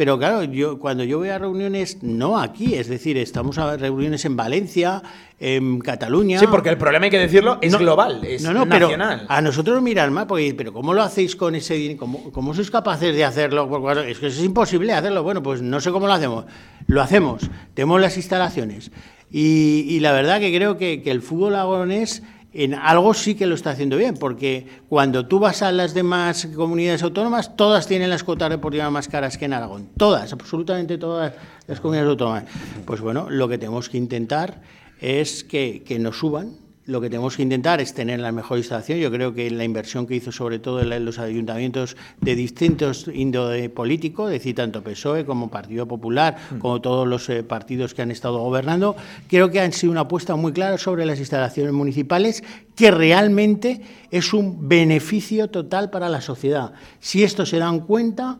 pero 0.00 0.18
claro, 0.18 0.44
yo 0.44 0.78
cuando 0.78 1.04
yo 1.04 1.18
voy 1.18 1.28
a 1.28 1.36
reuniones, 1.36 2.02
no 2.02 2.38
aquí, 2.38 2.74
es 2.74 2.88
decir, 2.88 3.18
estamos 3.18 3.58
a 3.58 3.76
reuniones 3.76 4.24
en 4.24 4.34
Valencia, 4.34 5.02
en 5.38 5.78
Cataluña. 5.78 6.40
Sí, 6.40 6.46
porque 6.50 6.70
el 6.70 6.78
problema 6.78 7.04
hay 7.04 7.10
que 7.10 7.18
decirlo 7.18 7.58
es 7.60 7.76
global, 7.76 8.24
es 8.24 8.42
no, 8.42 8.54
no, 8.54 8.64
nacional. 8.64 9.26
a 9.28 9.42
nosotros 9.42 9.82
miran 9.82 10.10
más, 10.10 10.24
porque 10.24 10.54
pero 10.56 10.72
¿cómo 10.72 10.94
lo 10.94 11.02
hacéis 11.02 11.36
con 11.36 11.54
ese 11.54 11.74
dinero? 11.74 12.00
¿Cómo, 12.00 12.32
¿Cómo, 12.32 12.54
sois 12.54 12.70
capaces 12.70 13.14
de 13.14 13.26
hacerlo? 13.26 13.68
Es 14.00 14.18
que 14.18 14.28
es 14.28 14.42
imposible 14.42 14.94
hacerlo. 14.94 15.22
Bueno, 15.22 15.42
pues 15.42 15.60
no 15.60 15.82
sé 15.82 15.90
cómo 15.90 16.06
lo 16.06 16.14
hacemos. 16.14 16.46
Lo 16.86 17.02
hacemos. 17.02 17.50
Tenemos 17.74 18.00
las 18.00 18.16
instalaciones. 18.16 18.90
Y, 19.30 20.00
la 20.00 20.12
verdad 20.12 20.40
que 20.40 20.50
creo 20.56 20.78
que, 20.78 21.02
que 21.02 21.10
el 21.10 21.20
fútbol 21.20 21.56
agonés 21.56 22.22
en 22.52 22.74
algo 22.74 23.14
sí 23.14 23.34
que 23.34 23.46
lo 23.46 23.54
está 23.54 23.70
haciendo 23.70 23.96
bien, 23.96 24.14
porque 24.14 24.66
cuando 24.88 25.26
tú 25.26 25.38
vas 25.38 25.62
a 25.62 25.70
las 25.72 25.94
demás 25.94 26.48
comunidades 26.54 27.02
autónomas, 27.02 27.56
todas 27.56 27.86
tienen 27.86 28.10
las 28.10 28.24
cuotas 28.24 28.50
deportivas 28.50 28.90
más 28.90 29.08
caras 29.08 29.38
que 29.38 29.44
en 29.44 29.52
Aragón. 29.52 29.88
Todas, 29.96 30.32
absolutamente 30.32 30.98
todas 30.98 31.32
las 31.66 31.80
comunidades 31.80 32.10
autónomas. 32.10 32.44
Pues 32.84 33.00
bueno, 33.00 33.28
lo 33.30 33.48
que 33.48 33.58
tenemos 33.58 33.88
que 33.88 33.98
intentar 33.98 34.62
es 35.00 35.44
que, 35.44 35.82
que 35.84 35.98
nos 35.98 36.18
suban 36.18 36.69
lo 36.86 37.00
que 37.00 37.10
tenemos 37.10 37.36
que 37.36 37.42
intentar 37.42 37.80
es 37.80 37.94
tener 37.94 38.20
la 38.20 38.32
mejor 38.32 38.58
instalación. 38.58 38.98
Yo 38.98 39.10
creo 39.10 39.34
que 39.34 39.50
la 39.50 39.64
inversión 39.64 40.06
que 40.06 40.16
hizo 40.16 40.32
sobre 40.32 40.58
todo 40.58 40.80
en 40.80 41.04
los 41.04 41.18
ayuntamientos 41.18 41.96
de 42.20 42.34
distintos 42.34 43.06
índole 43.12 43.68
políticos, 43.68 44.30
es 44.30 44.38
decir, 44.38 44.54
tanto 44.54 44.82
PSOE 44.82 45.24
como 45.24 45.50
Partido 45.50 45.86
Popular, 45.86 46.36
mm. 46.50 46.58
como 46.58 46.80
todos 46.80 47.06
los 47.06 47.28
eh, 47.28 47.42
partidos 47.42 47.94
que 47.94 48.02
han 48.02 48.10
estado 48.10 48.38
gobernando, 48.38 48.96
creo 49.28 49.50
que 49.50 49.60
han 49.60 49.72
sido 49.72 49.92
una 49.92 50.02
apuesta 50.02 50.36
muy 50.36 50.52
clara 50.52 50.78
sobre 50.78 51.04
las 51.04 51.18
instalaciones 51.18 51.72
municipales 51.72 52.42
que 52.74 52.90
realmente 52.90 53.82
es 54.10 54.32
un 54.32 54.68
beneficio 54.68 55.48
total 55.48 55.90
para 55.90 56.08
la 56.08 56.20
sociedad. 56.20 56.72
Si 56.98 57.22
esto 57.22 57.44
se 57.44 57.58
dan 57.58 57.80
cuenta, 57.80 58.38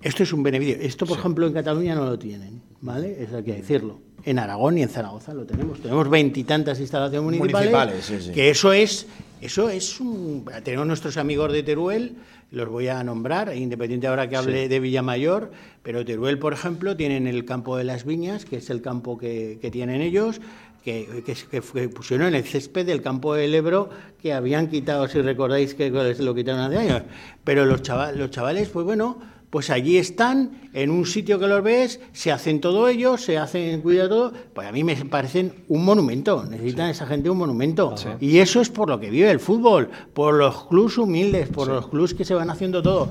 esto 0.00 0.22
es 0.22 0.32
un 0.32 0.42
beneficio. 0.42 0.76
Esto, 0.80 1.06
por 1.06 1.18
ejemplo, 1.18 1.46
en 1.46 1.52
Cataluña 1.52 1.94
no 1.94 2.04
lo 2.06 2.18
tienen, 2.18 2.62
¿vale? 2.80 3.22
Eso 3.22 3.36
hay 3.36 3.44
que 3.44 3.54
decirlo 3.54 4.03
en 4.24 4.38
Aragón 4.38 4.78
y 4.78 4.82
en 4.82 4.88
Zaragoza 4.88 5.34
lo 5.34 5.44
tenemos. 5.44 5.80
Tenemos 5.80 6.08
veintitantas 6.08 6.80
instalaciones 6.80 7.40
municipales, 7.40 8.30
que 8.32 8.50
eso 8.50 8.72
es, 8.72 9.06
eso 9.40 9.68
es 9.68 10.00
un... 10.00 10.44
Tenemos 10.62 10.86
nuestros 10.86 11.16
amigos 11.16 11.52
de 11.52 11.62
Teruel, 11.62 12.16
los 12.50 12.68
voy 12.68 12.88
a 12.88 13.02
nombrar, 13.04 13.54
independiente 13.54 14.06
ahora 14.06 14.28
que 14.28 14.36
hable 14.36 14.68
de 14.68 14.80
Villamayor, 14.80 15.50
pero 15.82 16.04
Teruel, 16.04 16.38
por 16.38 16.52
ejemplo, 16.52 16.96
tienen 16.96 17.26
el 17.26 17.44
campo 17.44 17.76
de 17.76 17.84
las 17.84 18.04
viñas, 18.04 18.44
que 18.44 18.56
es 18.56 18.70
el 18.70 18.80
campo 18.80 19.18
que, 19.18 19.58
tienen 19.72 20.00
ellos, 20.00 20.40
que, 20.84 21.22
que, 21.50 21.88
pusieron 21.88 22.28
en 22.28 22.34
el 22.34 22.44
césped 22.44 22.86
del 22.86 23.02
campo 23.02 23.34
del 23.34 23.54
Ebro, 23.54 23.90
que 24.22 24.32
habían 24.32 24.68
quitado, 24.68 25.06
si 25.08 25.20
recordáis 25.20 25.74
que 25.74 25.90
lo 25.90 26.34
quitaron 26.34 26.60
hace 26.60 26.78
años. 26.78 27.02
Pero 27.42 27.66
los 27.66 27.82
chavales, 27.82 28.18
los 28.18 28.30
chavales 28.30 28.68
pues 28.70 28.86
bueno 28.86 29.33
pues 29.54 29.70
allí 29.70 29.98
están, 29.98 30.50
en 30.72 30.90
un 30.90 31.06
sitio 31.06 31.38
que 31.38 31.46
los 31.46 31.62
ves, 31.62 32.00
se 32.12 32.32
hacen 32.32 32.60
todo 32.60 32.88
ellos, 32.88 33.20
se 33.20 33.38
hacen 33.38 33.82
cuidado 33.82 34.08
todo, 34.08 34.32
pues 34.52 34.66
a 34.66 34.72
mí 34.72 34.82
me 34.82 34.96
parecen 35.04 35.52
un 35.68 35.84
monumento, 35.84 36.44
necesitan 36.44 36.90
esa 36.90 37.06
gente 37.06 37.30
un 37.30 37.38
monumento. 37.38 37.94
Y 38.18 38.38
eso 38.38 38.60
es 38.60 38.68
por 38.68 38.88
lo 38.88 38.98
que 38.98 39.10
vive 39.10 39.30
el 39.30 39.38
fútbol, 39.38 39.90
por 40.12 40.34
los 40.34 40.64
clubs 40.64 40.98
humildes, 40.98 41.48
por 41.50 41.68
los 41.68 41.86
clubs 41.86 42.14
que 42.14 42.24
se 42.24 42.34
van 42.34 42.50
haciendo 42.50 42.82
todo. 42.82 43.10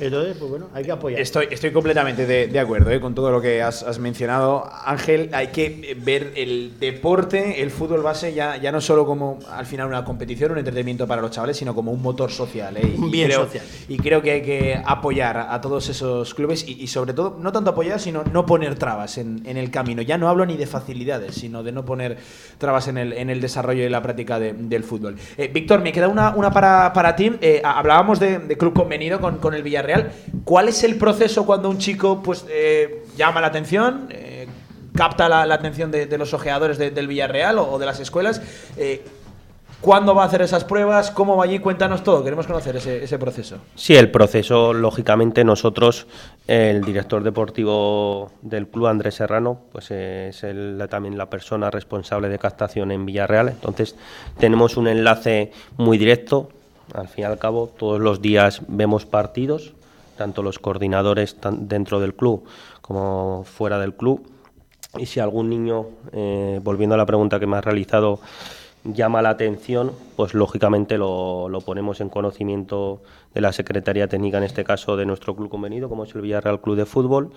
Entonces, 0.00 0.36
pues 0.38 0.50
bueno, 0.50 0.68
hay 0.74 0.84
que 0.84 0.92
apoyar. 0.92 1.20
Estoy, 1.20 1.48
estoy 1.50 1.70
completamente 1.72 2.26
de, 2.26 2.46
de 2.48 2.58
acuerdo 2.60 2.90
¿eh? 2.90 3.00
con 3.00 3.14
todo 3.14 3.30
lo 3.30 3.40
que 3.40 3.62
has, 3.62 3.82
has 3.82 3.98
mencionado. 3.98 4.68
Ángel, 4.84 5.30
hay 5.32 5.48
que 5.48 5.96
ver 6.02 6.32
el 6.36 6.72
deporte, 6.80 7.62
el 7.62 7.70
fútbol 7.70 8.02
base, 8.02 8.32
ya, 8.34 8.56
ya 8.56 8.72
no 8.72 8.80
solo 8.80 9.04
como 9.06 9.38
al 9.50 9.66
final 9.66 9.86
una 9.88 10.04
competición, 10.04 10.52
un 10.52 10.58
entretenimiento 10.58 11.06
para 11.06 11.20
los 11.22 11.30
chavales, 11.30 11.56
sino 11.56 11.74
como 11.74 11.92
un 11.92 12.02
motor 12.02 12.30
social. 12.30 12.76
¿eh? 12.76 12.94
Y, 12.96 12.98
Un 13.00 13.10
bien 13.10 13.28
creo, 13.28 13.44
social. 13.44 13.64
Y 13.88 13.96
creo 13.98 14.22
que 14.22 14.30
hay 14.32 14.42
que 14.42 14.80
apoyar 14.84 15.36
a 15.36 15.60
todos 15.60 15.88
esos 15.88 16.34
clubes 16.34 16.66
y, 16.66 16.82
y 16.82 16.86
sobre 16.86 17.12
todo, 17.12 17.36
no 17.38 17.52
tanto 17.52 17.70
apoyar, 17.70 18.00
sino 18.00 18.24
no 18.32 18.46
poner 18.46 18.76
trabas 18.76 19.18
en, 19.18 19.42
en 19.46 19.56
el 19.56 19.70
camino. 19.70 20.02
Ya 20.02 20.18
no 20.18 20.28
hablo 20.28 20.46
ni 20.46 20.56
de 20.56 20.66
facilidades, 20.66 21.34
sino 21.34 21.62
de 21.62 21.72
no 21.72 21.84
poner 21.84 22.16
trabas 22.58 22.88
en 22.88 22.98
el, 22.98 23.12
en 23.12 23.30
el 23.30 23.40
desarrollo 23.40 23.84
y 23.84 23.88
la 23.88 24.02
práctica 24.02 24.38
de- 24.38 24.52
del 24.52 24.84
fútbol. 24.84 25.16
Eh, 25.36 25.48
Víctor, 25.52 25.80
me 25.80 25.92
queda 25.92 26.08
una, 26.08 26.34
una 26.34 26.50
para, 26.50 26.92
para 26.92 27.14
ti. 27.16 27.32
Eh, 27.40 27.60
hablábamos 27.64 28.18
de, 28.20 28.38
de 28.38 28.56
club 28.56 28.72
convenido 28.72 29.20
con, 29.20 29.38
con 29.38 29.54
el 29.54 29.62
Villarreal. 29.62 29.81
¿Cuál 30.44 30.68
es 30.68 30.82
el 30.84 30.96
proceso 30.96 31.44
cuando 31.46 31.68
un 31.68 31.78
chico 31.78 32.22
pues 32.22 32.44
eh, 32.48 33.04
llama 33.16 33.40
la 33.40 33.48
atención? 33.48 34.06
eh, 34.10 34.48
capta 34.94 35.28
la, 35.28 35.54
atención 35.54 35.90
de, 35.90 36.18
los 36.18 36.34
ojeadores 36.34 36.78
de- 36.78 36.90
del 36.90 37.06
Villarreal 37.08 37.58
o, 37.58 37.78
de 37.78 37.86
las 37.86 38.00
escuelas. 38.00 38.42
Eh, 38.76 39.02
¿Cuándo 39.80 40.14
va 40.14 40.22
a 40.22 40.26
hacer 40.26 40.42
esas 40.42 40.62
pruebas? 40.62 41.10
¿Cómo 41.10 41.36
va 41.36 41.42
allí? 41.42 41.58
Cuéntanos 41.58 42.04
todo. 42.04 42.22
Queremos 42.22 42.46
conocer 42.46 42.76
ese, 42.76 43.18
proceso. 43.18 43.56
Sí, 43.74 43.96
el 43.96 44.12
proceso, 44.12 44.72
lógicamente, 44.72 45.42
nosotros, 45.42 46.06
el 46.46 46.82
director 46.82 47.24
deportivo 47.24 48.30
del 48.42 48.68
club, 48.68 48.86
Andrés 48.86 49.16
Serrano, 49.16 49.58
pues 49.72 49.90
es 49.90 50.44
también 50.88 51.18
la 51.18 51.28
persona 51.28 51.68
responsable 51.68 52.28
de 52.28 52.38
captación 52.38 52.92
en 52.92 53.04
Villarreal. 53.04 53.48
Entonces, 53.48 53.96
tenemos 54.38 54.76
un 54.76 54.86
enlace 54.86 55.50
muy 55.78 55.98
directo. 55.98 56.50
Al 56.94 57.08
fin 57.08 57.22
y 57.22 57.24
al 57.24 57.38
cabo, 57.38 57.68
todos 57.68 58.00
los 58.00 58.20
días 58.20 58.62
vemos 58.68 59.06
partidos, 59.06 59.72
tanto 60.16 60.42
los 60.42 60.58
coordinadores 60.58 61.36
dentro 61.50 62.00
del 62.00 62.14
club 62.14 62.44
como 62.80 63.44
fuera 63.44 63.78
del 63.78 63.94
club. 63.94 64.26
Y 64.98 65.06
si 65.06 65.20
algún 65.20 65.48
niño, 65.48 65.86
eh, 66.12 66.60
volviendo 66.62 66.94
a 66.94 66.98
la 66.98 67.06
pregunta 67.06 67.40
que 67.40 67.46
me 67.46 67.56
has 67.56 67.64
realizado, 67.64 68.20
llama 68.84 69.22
la 69.22 69.30
atención, 69.30 69.92
pues 70.16 70.34
lógicamente 70.34 70.98
lo, 70.98 71.48
lo 71.48 71.60
ponemos 71.62 72.00
en 72.00 72.10
conocimiento 72.10 73.00
de 73.32 73.40
la 73.40 73.52
Secretaría 73.52 74.08
Técnica, 74.08 74.38
en 74.38 74.44
este 74.44 74.64
caso 74.64 74.96
de 74.96 75.06
nuestro 75.06 75.34
club 75.34 75.48
convenido, 75.48 75.88
como 75.88 76.04
es 76.04 76.14
el 76.14 76.20
Villarreal 76.20 76.60
Club 76.60 76.76
de 76.76 76.84
Fútbol. 76.84 77.30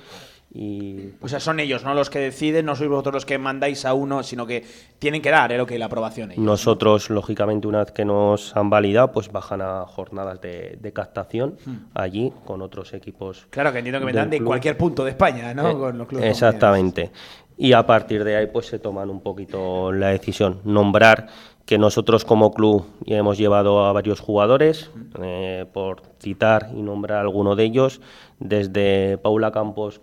Y 0.54 1.10
O 1.22 1.28
sea, 1.28 1.42
son 1.42 1.60
ellos, 1.60 1.84
no 1.84 1.94
los 1.94 2.10
que 2.10 2.20
deciden, 2.20 2.66
no 2.66 2.76
sois 2.78 2.90
vosotros 2.90 3.14
los 3.16 3.26
que 3.26 3.38
mandáis 3.38 3.84
a 3.84 3.94
uno, 3.94 4.24
sino 4.24 4.48
que 4.48 4.64
tienen 5.00 5.22
que 5.22 5.30
dar, 5.30 5.52
¿eh? 5.52 5.58
Lo 5.58 5.66
que 5.66 5.78
la 5.78 5.88
aprobación 5.88 6.32
ellos. 6.32 6.44
nosotros, 6.44 7.10
lógicamente, 7.10 7.68
una 7.68 7.80
vez 7.80 7.92
que 7.92 8.06
nos 8.06 8.56
han 8.56 8.70
validado, 8.70 9.12
pues 9.12 9.30
bajan 9.32 9.62
a 9.62 9.86
jornadas 9.86 10.40
de, 10.40 10.78
de 10.80 10.94
captación 10.94 11.58
allí 11.94 12.32
con 12.46 12.62
otros 12.62 12.94
equipos. 12.94 13.48
Claro, 13.50 13.74
que 13.74 13.80
entiendo 13.80 14.00
que 14.00 14.06
vendrán 14.06 14.30
de 14.30 14.42
cualquier 14.42 14.78
punto 14.78 15.04
de 15.04 15.12
España, 15.12 15.54
¿no? 15.54 15.70
Eh, 15.70 15.74
Con 15.74 15.98
los 15.98 16.08
clubes 16.08 16.30
Exactamente. 16.30 17.12
Y 17.58 17.74
a 17.74 17.86
partir 17.86 18.24
de 18.24 18.36
ahí 18.36 18.48
pues 18.48 18.68
se 18.68 18.80
toman 18.80 19.10
un 19.10 19.22
poquito 19.22 19.92
la 19.92 20.10
decisión. 20.10 20.60
Nombrar 20.64 21.28
que 21.66 21.78
nosotros 21.78 22.26
como 22.26 22.54
club 22.54 22.86
ya 23.06 23.18
hemos 23.18 23.38
llevado 23.38 23.86
a 23.86 23.92
varios 23.92 24.20
jugadores, 24.20 24.92
eh, 25.22 25.66
por 25.74 26.04
citar 26.22 26.70
y 26.76 26.82
nombrar 26.82 27.20
alguno 27.20 27.56
de 27.56 27.64
ellos, 27.64 28.02
desde 28.40 29.18
Paula 29.18 29.52
Campos, 29.52 30.00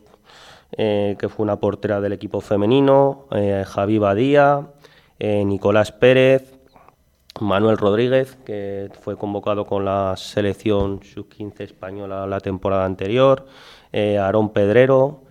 eh, 0.76 1.16
que 1.18 1.28
fue 1.28 1.44
una 1.44 1.56
portera 1.56 2.00
del 2.00 2.12
equipo 2.12 2.40
femenino, 2.40 3.26
eh, 3.32 3.64
Javi 3.66 3.98
Badía, 3.98 4.68
eh, 5.18 5.44
Nicolás 5.44 5.92
Pérez, 5.92 6.58
Manuel 7.40 7.76
Rodríguez, 7.76 8.36
que 8.44 8.90
fue 9.00 9.16
convocado 9.16 9.66
con 9.66 9.84
la 9.84 10.14
selección 10.16 11.02
sub-15 11.02 11.60
española 11.60 12.26
la 12.26 12.40
temporada 12.40 12.84
anterior, 12.84 13.46
eh, 13.92 14.18
Aarón 14.18 14.50
Pedrero, 14.50 15.22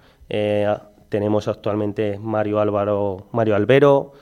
tenemos 1.10 1.50
actualmente 1.50 2.18
Mario 2.18 2.62
Álvaro, 2.62 3.28
Mario 3.34 3.56
Albero, 3.56 4.14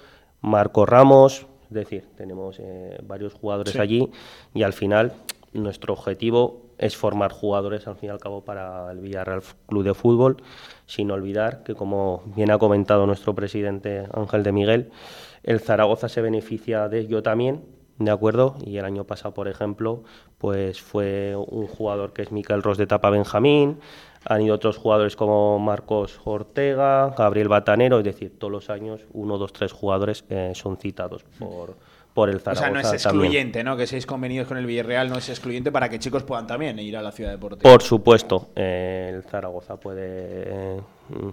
Marco 0.42 0.88
Ramos, 0.88 1.46
es 1.68 1.74
decir, 1.74 2.08
tenemos 2.18 2.60
varios 3.04 3.36
jugadores 3.36 3.76
allí 3.76 4.10
y 4.56 4.64
al 4.64 4.74
final 4.74 5.14
nuestro 5.54 5.94
objetivo 5.94 6.69
es 6.80 6.96
formar 6.96 7.32
jugadores 7.32 7.88
al 7.88 7.96
fin 7.96 8.08
y 8.08 8.12
al 8.12 8.20
cabo 8.20 8.44
para 8.44 8.92
el 8.92 9.00
Villarreal 9.00 9.44
Club 9.68 9.84
de 9.84 9.94
Fútbol, 9.94 10.38
sin 10.86 11.12
olvidar 11.12 11.64
que 11.64 11.76
como 11.76 12.24
bien 12.36 12.50
ha 12.52 12.58
comentado 12.58 13.06
nuestro 13.06 13.36
presidente 13.36 14.08
Ángel 14.14 14.44
de 14.44 14.52
Miguel, 14.52 14.92
el 15.44 15.60
Zaragoza 15.60 16.10
se 16.10 16.22
beneficia 16.22 16.88
de 16.88 17.00
ello 17.00 17.22
también, 17.22 17.66
¿de 17.98 18.12
acuerdo? 18.12 18.56
Y 18.66 18.78
el 18.78 18.86
año 18.86 19.04
pasado, 19.04 19.34
por 19.34 19.48
ejemplo, 19.48 20.04
pues 20.38 20.82
fue 20.82 21.36
un 21.36 21.68
jugador 21.68 22.14
que 22.14 22.22
es 22.22 22.32
Miquel 22.32 22.64
Ros 22.64 22.78
de 22.78 22.88
Tapa 22.88 23.10
Benjamín, 23.10 23.80
han 24.26 24.42
ido 24.42 24.56
otros 24.56 24.78
jugadores 24.78 25.16
como 25.16 25.60
Marcos 25.60 26.20
Ortega, 26.24 27.14
Gabriel 27.18 27.48
Batanero, 27.48 28.00
es 28.00 28.04
decir, 28.06 28.38
todos 28.38 28.52
los 28.52 28.70
años 28.70 29.02
uno, 29.14 29.38
dos, 29.38 29.54
tres 29.54 29.72
jugadores 29.72 30.26
eh, 30.30 30.52
son 30.56 30.78
citados 30.78 31.24
por, 31.40 31.78
por 32.14 32.30
el 32.30 32.38
O 32.38 32.40
Zaragoza 32.40 32.62
sea, 32.66 32.72
no 32.72 32.80
es 32.80 32.84
también. 33.04 33.26
excluyente, 33.26 33.64
¿no? 33.64 33.78
Que 33.78 33.88
seáis 33.88 34.06
convenidos 34.06 34.48
con 34.48 34.58
el 34.58 34.66
Villarreal 34.66 35.10
no 35.10 35.18
es 35.18 35.30
excluyente 35.30 35.72
para 35.72 35.90
que 35.90 36.00
chicos 36.00 36.24
puedan 36.24 36.48
también 36.48 36.78
ir 36.80 36.98
a 36.98 37.02
la 37.02 37.12
ciudad 37.12 37.32
deportiva. 37.32 37.72
Por 37.72 37.82
supuesto, 37.82 38.50
eh, 38.56 39.12
el 39.16 39.24
Zaragoza 39.24 39.78
puede. 39.78 40.44
eh, 40.48 40.82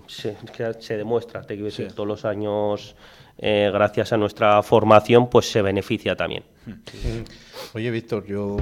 se, 0.06 0.36
que 0.56 0.74
se 0.78 0.96
demuestra, 0.96 1.40
te 1.42 1.54
quiero 1.54 1.64
decir, 1.66 1.92
todos 1.92 2.06
los 2.06 2.24
años, 2.24 2.94
eh, 3.38 3.70
gracias 3.72 4.12
a 4.12 4.16
nuestra 4.16 4.62
formación, 4.62 5.28
pues 5.28 5.50
se 5.50 5.60
beneficia 5.62 6.14
también. 6.16 6.44
Oye, 7.74 7.90
Víctor, 7.90 8.24
yo 8.26 8.56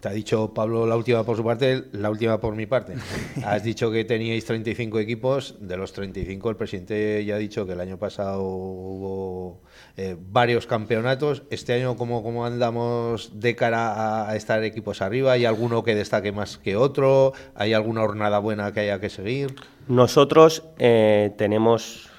te 0.00 0.08
ha 0.08 0.12
dicho 0.12 0.54
Pablo 0.54 0.86
la 0.86 0.96
última 0.96 1.24
por 1.24 1.36
su 1.36 1.44
parte, 1.44 1.84
la 1.92 2.10
última 2.10 2.40
por 2.40 2.56
mi 2.56 2.66
parte. 2.66 2.94
Has 3.44 3.62
dicho 3.62 3.90
que 3.90 4.04
teníais 4.04 4.44
35 4.44 4.98
equipos, 4.98 5.56
de 5.60 5.76
los 5.76 5.92
35 5.92 6.50
el 6.50 6.56
presidente 6.56 7.24
ya 7.24 7.34
ha 7.34 7.38
dicho 7.38 7.66
que 7.66 7.72
el 7.72 7.80
año 7.80 7.98
pasado 7.98 8.42
hubo 8.42 9.60
eh, 9.96 10.16
varios 10.18 10.66
campeonatos. 10.66 11.42
Este 11.50 11.74
año, 11.74 11.96
¿cómo, 11.96 12.22
¿cómo 12.22 12.46
andamos 12.46 13.38
de 13.40 13.54
cara 13.54 14.28
a, 14.28 14.36
estar 14.36 14.64
equipos 14.64 15.02
arriba? 15.02 15.32
¿Hay 15.32 15.44
alguno 15.44 15.84
que 15.84 15.94
destaque 15.94 16.32
más 16.32 16.56
que 16.56 16.76
otro? 16.76 17.32
¿Hay 17.54 17.74
alguna 17.74 18.00
jornada 18.00 18.38
buena 18.38 18.72
que 18.72 18.80
haya 18.80 19.00
que 19.00 19.10
seguir? 19.10 19.54
Nosotros 19.86 20.64
eh, 20.78 21.34
tenemos 21.36 22.10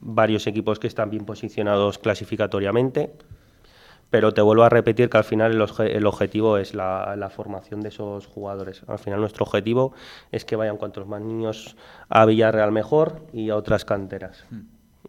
varios 0.00 0.48
equipos 0.48 0.80
que 0.80 0.88
están 0.88 1.10
bien 1.10 1.24
posicionados 1.24 1.98
clasificatoriamente, 1.98 3.12
pero 4.12 4.32
te 4.32 4.42
vuelvo 4.42 4.62
a 4.62 4.68
repetir 4.68 5.08
que 5.08 5.16
al 5.16 5.24
final 5.24 5.52
el, 5.52 5.60
obje- 5.62 5.90
el 5.96 6.06
objetivo 6.06 6.58
es 6.58 6.74
la, 6.74 7.16
la 7.16 7.30
formación 7.30 7.80
de 7.80 7.88
esos 7.88 8.26
jugadores. 8.26 8.82
Al 8.86 8.98
final 8.98 9.18
nuestro 9.20 9.44
objetivo 9.44 9.94
es 10.30 10.44
que 10.44 10.54
vayan 10.54 10.76
cuantos 10.76 11.06
más 11.06 11.22
niños 11.22 11.76
a 12.10 12.26
Villarreal 12.26 12.70
mejor 12.72 13.22
y 13.32 13.48
a 13.48 13.56
otras 13.56 13.84
canteras. 13.86 14.44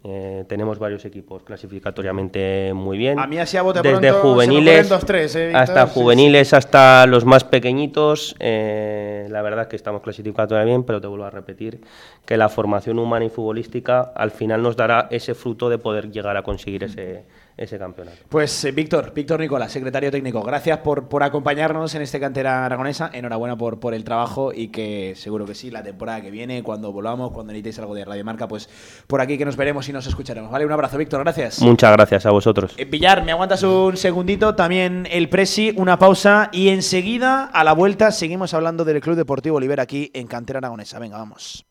Eh, 0.05 0.43
tenemos 0.49 0.79
varios 0.79 1.05
equipos 1.05 1.43
clasificatoriamente 1.43 2.73
muy 2.73 2.97
bien. 2.97 3.19
A 3.19 3.27
mí 3.27 3.37
así 3.37 3.55
a 3.55 3.61
bote 3.61 3.81
Desde 3.81 4.09
pronto 4.09 4.21
juveniles 4.21 4.89
dos, 4.89 5.05
tres, 5.05 5.35
¿eh, 5.35 5.53
hasta 5.55 5.87
sí. 5.87 5.93
juveniles 5.93 6.53
hasta 6.53 7.05
los 7.05 7.23
más 7.25 7.43
pequeñitos. 7.43 8.35
eh, 8.39 9.27
la 9.29 9.41
verdad 9.41 9.61
es 9.61 9.67
que 9.67 9.75
estamos 9.77 10.01
clasificatoriamente 10.01 10.71
bien, 10.73 10.83
pero 10.83 10.99
te 10.99 11.07
vuelvo 11.07 11.25
a 11.25 11.29
repetir 11.29 11.81
que 12.25 12.37
la 12.37 12.49
formación 12.49 12.99
humana 12.99 13.25
y 13.25 13.29
futbolística 13.29 14.13
al 14.15 14.31
final 14.31 14.61
nos 14.61 14.77
dará 14.77 15.07
ese 15.11 15.33
fruto 15.33 15.69
de 15.69 15.77
poder 15.77 16.09
llegar 16.09 16.37
a 16.37 16.43
conseguir 16.43 16.85
ese, 16.85 17.25
ese 17.57 17.77
campeonato. 17.77 18.17
Pues 18.29 18.63
eh, 18.63 18.71
Víctor, 18.71 19.13
Víctor 19.13 19.41
Nicola, 19.41 19.67
secretario 19.67 20.09
técnico, 20.09 20.41
gracias 20.41 20.77
por, 20.79 21.09
por 21.09 21.21
acompañarnos 21.23 21.93
en 21.95 22.01
este 22.01 22.21
cantera 22.21 22.65
aragonesa. 22.65 23.09
Enhorabuena 23.13 23.57
por, 23.57 23.81
por 23.81 23.93
el 23.93 24.05
trabajo 24.05 24.53
y 24.53 24.69
que 24.69 25.13
seguro 25.17 25.45
que 25.45 25.53
sí, 25.53 25.69
la 25.69 25.83
temporada 25.83 26.21
que 26.21 26.31
viene, 26.31 26.63
cuando 26.63 26.93
volvamos, 26.93 27.31
cuando 27.31 27.51
necesitéis 27.51 27.79
algo 27.79 27.93
de 27.93 28.05
Radio 28.05 28.23
Marca, 28.23 28.47
pues 28.47 28.69
por 29.05 29.19
aquí 29.19 29.37
que 29.37 29.43
nos 29.43 29.57
veremos 29.57 29.89
y 29.89 29.91
nos 29.91 30.07
escucharemos. 30.07 30.49
Vale, 30.49 30.65
un 30.65 30.71
abrazo, 30.71 30.97
Víctor, 30.97 31.19
gracias. 31.23 31.61
Muchas 31.61 31.91
gracias 31.91 32.25
a 32.25 32.31
vosotros. 32.31 32.73
Eh, 32.77 32.85
Villar, 32.85 33.25
me 33.25 33.33
aguantas 33.33 33.63
un 33.63 33.97
segundito, 33.97 34.55
también 34.55 35.07
el 35.11 35.27
Presi, 35.27 35.73
una 35.75 35.99
pausa 35.99 36.49
y 36.53 36.69
enseguida, 36.69 37.45
a 37.45 37.65
la 37.65 37.73
vuelta, 37.73 38.11
seguimos 38.11 38.53
hablando 38.53 38.85
del 38.85 39.01
Club 39.01 39.17
Deportivo 39.17 39.57
Oliver 39.57 39.81
aquí 39.81 40.09
en 40.13 40.27
Cantera 40.27 40.59
Aragonesa. 40.59 40.99
Venga, 40.99 41.17
vamos. 41.17 41.65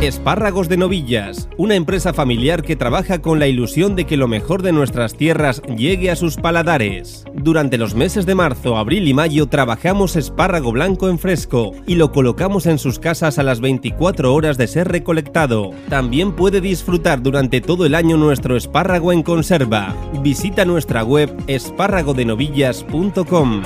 Espárragos 0.00 0.68
de 0.68 0.76
Novillas, 0.76 1.48
una 1.56 1.74
empresa 1.74 2.12
familiar 2.12 2.62
que 2.62 2.76
trabaja 2.76 3.20
con 3.20 3.40
la 3.40 3.48
ilusión 3.48 3.96
de 3.96 4.06
que 4.06 4.16
lo 4.16 4.28
mejor 4.28 4.62
de 4.62 4.70
nuestras 4.70 5.16
tierras 5.16 5.60
llegue 5.76 6.12
a 6.12 6.16
sus 6.16 6.36
paladares. 6.36 7.24
Durante 7.34 7.78
los 7.78 7.96
meses 7.96 8.24
de 8.24 8.36
marzo, 8.36 8.76
abril 8.76 9.08
y 9.08 9.14
mayo 9.14 9.48
trabajamos 9.48 10.14
espárrago 10.14 10.70
blanco 10.70 11.08
en 11.08 11.18
fresco 11.18 11.72
y 11.84 11.96
lo 11.96 12.12
colocamos 12.12 12.66
en 12.66 12.78
sus 12.78 13.00
casas 13.00 13.40
a 13.40 13.42
las 13.42 13.60
24 13.60 14.32
horas 14.32 14.56
de 14.56 14.68
ser 14.68 14.86
recolectado. 14.86 15.72
También 15.88 16.30
puede 16.30 16.60
disfrutar 16.60 17.20
durante 17.20 17.60
todo 17.60 17.84
el 17.84 17.96
año 17.96 18.16
nuestro 18.16 18.56
espárrago 18.56 19.12
en 19.12 19.24
conserva. 19.24 19.96
Visita 20.22 20.64
nuestra 20.64 21.02
web 21.02 21.34
espárragodenovillas.com. 21.48 23.62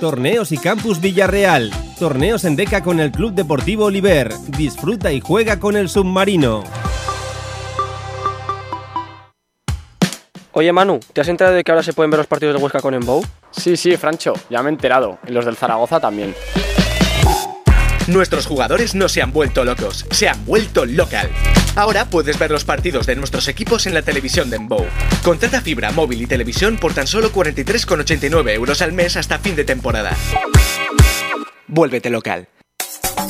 Torneos 0.00 0.50
y 0.50 0.56
Campus 0.56 0.98
Villarreal. 1.00 1.70
Torneos 1.98 2.44
en 2.44 2.56
Deca 2.56 2.82
con 2.82 3.00
el 3.00 3.12
Club 3.12 3.34
Deportivo 3.34 3.84
Oliver. 3.84 4.32
Disfruta 4.48 5.12
y 5.12 5.20
juega 5.20 5.60
con 5.60 5.76
el 5.76 5.90
submarino. 5.90 6.64
Oye 10.52 10.72
Manu, 10.72 10.98
¿te 11.12 11.20
has 11.20 11.28
enterado 11.28 11.54
de 11.54 11.62
que 11.62 11.70
ahora 11.70 11.82
se 11.82 11.92
pueden 11.92 12.10
ver 12.10 12.18
los 12.18 12.26
partidos 12.26 12.56
de 12.56 12.62
Huesca 12.62 12.80
con 12.80 12.94
Embow? 12.94 13.22
Sí, 13.50 13.76
sí, 13.76 13.96
Francho, 13.96 14.32
ya 14.48 14.62
me 14.62 14.70
he 14.70 14.72
enterado. 14.72 15.18
Y 15.28 15.32
los 15.32 15.44
del 15.44 15.56
Zaragoza 15.56 16.00
también. 16.00 16.34
Nuestros 18.10 18.44
jugadores 18.44 18.96
no 18.96 19.08
se 19.08 19.22
han 19.22 19.32
vuelto 19.32 19.64
locos, 19.64 20.04
se 20.10 20.28
han 20.28 20.44
vuelto 20.44 20.84
local. 20.84 21.30
Ahora 21.76 22.06
puedes 22.06 22.40
ver 22.40 22.50
los 22.50 22.64
partidos 22.64 23.06
de 23.06 23.14
nuestros 23.14 23.46
equipos 23.46 23.86
en 23.86 23.94
la 23.94 24.02
televisión 24.02 24.50
de 24.50 24.56
Embow. 24.56 24.84
Contrata 25.22 25.60
fibra, 25.60 25.92
móvil 25.92 26.20
y 26.20 26.26
televisión 26.26 26.76
por 26.76 26.92
tan 26.92 27.06
solo 27.06 27.32
43,89 27.32 28.50
euros 28.52 28.82
al 28.82 28.92
mes 28.92 29.16
hasta 29.16 29.38
fin 29.38 29.54
de 29.54 29.62
temporada. 29.62 30.16
Vuélvete 31.68 32.10
local. 32.10 32.48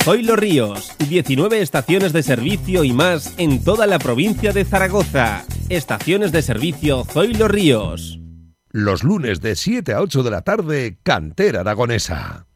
Hoy 0.07 0.23
Los 0.23 0.39
Ríos, 0.39 0.93
19 1.07 1.61
estaciones 1.61 2.11
de 2.11 2.23
servicio 2.23 2.83
y 2.83 2.91
más 2.91 3.35
en 3.37 3.63
toda 3.63 3.85
la 3.85 3.99
provincia 3.99 4.51
de 4.51 4.65
Zaragoza. 4.65 5.45
Estaciones 5.69 6.31
de 6.31 6.41
servicio 6.41 7.03
Zoilo 7.05 7.47
Ríos. 7.47 8.19
Los 8.71 9.03
lunes 9.03 9.41
de 9.41 9.55
7 9.55 9.93
a 9.93 10.01
8 10.01 10.23
de 10.23 10.31
la 10.31 10.41
tarde, 10.41 10.97
Cantera 11.03 11.59
Aragonesa. 11.59 12.47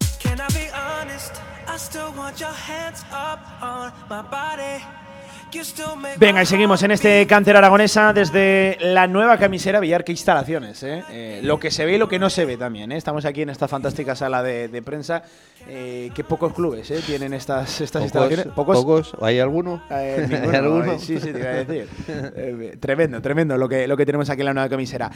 Venga, 6.17 6.43
y 6.43 6.45
seguimos 6.45 6.83
en 6.83 6.91
este 6.91 7.25
cáncer 7.27 7.55
aragonesa 7.55 8.11
desde 8.11 8.77
la 8.81 9.07
nueva 9.07 9.37
camisera 9.37 9.79
Villar. 9.79 10.03
Qué 10.03 10.11
instalaciones, 10.11 10.83
¿eh? 10.83 11.03
Eh, 11.09 11.39
lo 11.43 11.59
que 11.59 11.71
se 11.71 11.85
ve 11.85 11.93
y 11.93 11.97
lo 11.97 12.09
que 12.09 12.19
no 12.19 12.29
se 12.29 12.43
ve 12.43 12.57
también. 12.57 12.91
¿eh? 12.91 12.97
Estamos 12.97 13.23
aquí 13.23 13.43
en 13.43 13.49
esta 13.49 13.69
fantástica 13.69 14.15
sala 14.15 14.43
de, 14.43 14.81
prensa. 14.81 15.23
Eh, 15.67 16.11
qué 16.13 16.23
pocos 16.23 16.53
clubes 16.53 16.91
tienen 17.05 17.33
estas, 17.33 17.81
estas 17.81 18.03
instalaciones. 18.03 18.47
¿Pocos? 18.47 19.15
¿Hay 19.21 19.39
alguno? 19.39 19.81
¿Hay 19.89 20.55
alguno? 20.55 20.99
Sí, 20.99 21.19
sí, 21.19 21.31
te 21.31 21.39
iba 21.39 21.49
a 21.49 21.63
decir. 21.63 22.79
tremendo, 22.79 23.21
tremendo 23.21 23.57
lo 23.57 23.67
que, 23.67 23.87
lo 23.87 23.97
que 23.97 24.05
tenemos 24.05 24.29
aquí 24.29 24.41
en 24.41 24.45
la 24.45 24.53
nueva 24.53 24.69
camisera. 24.69 25.11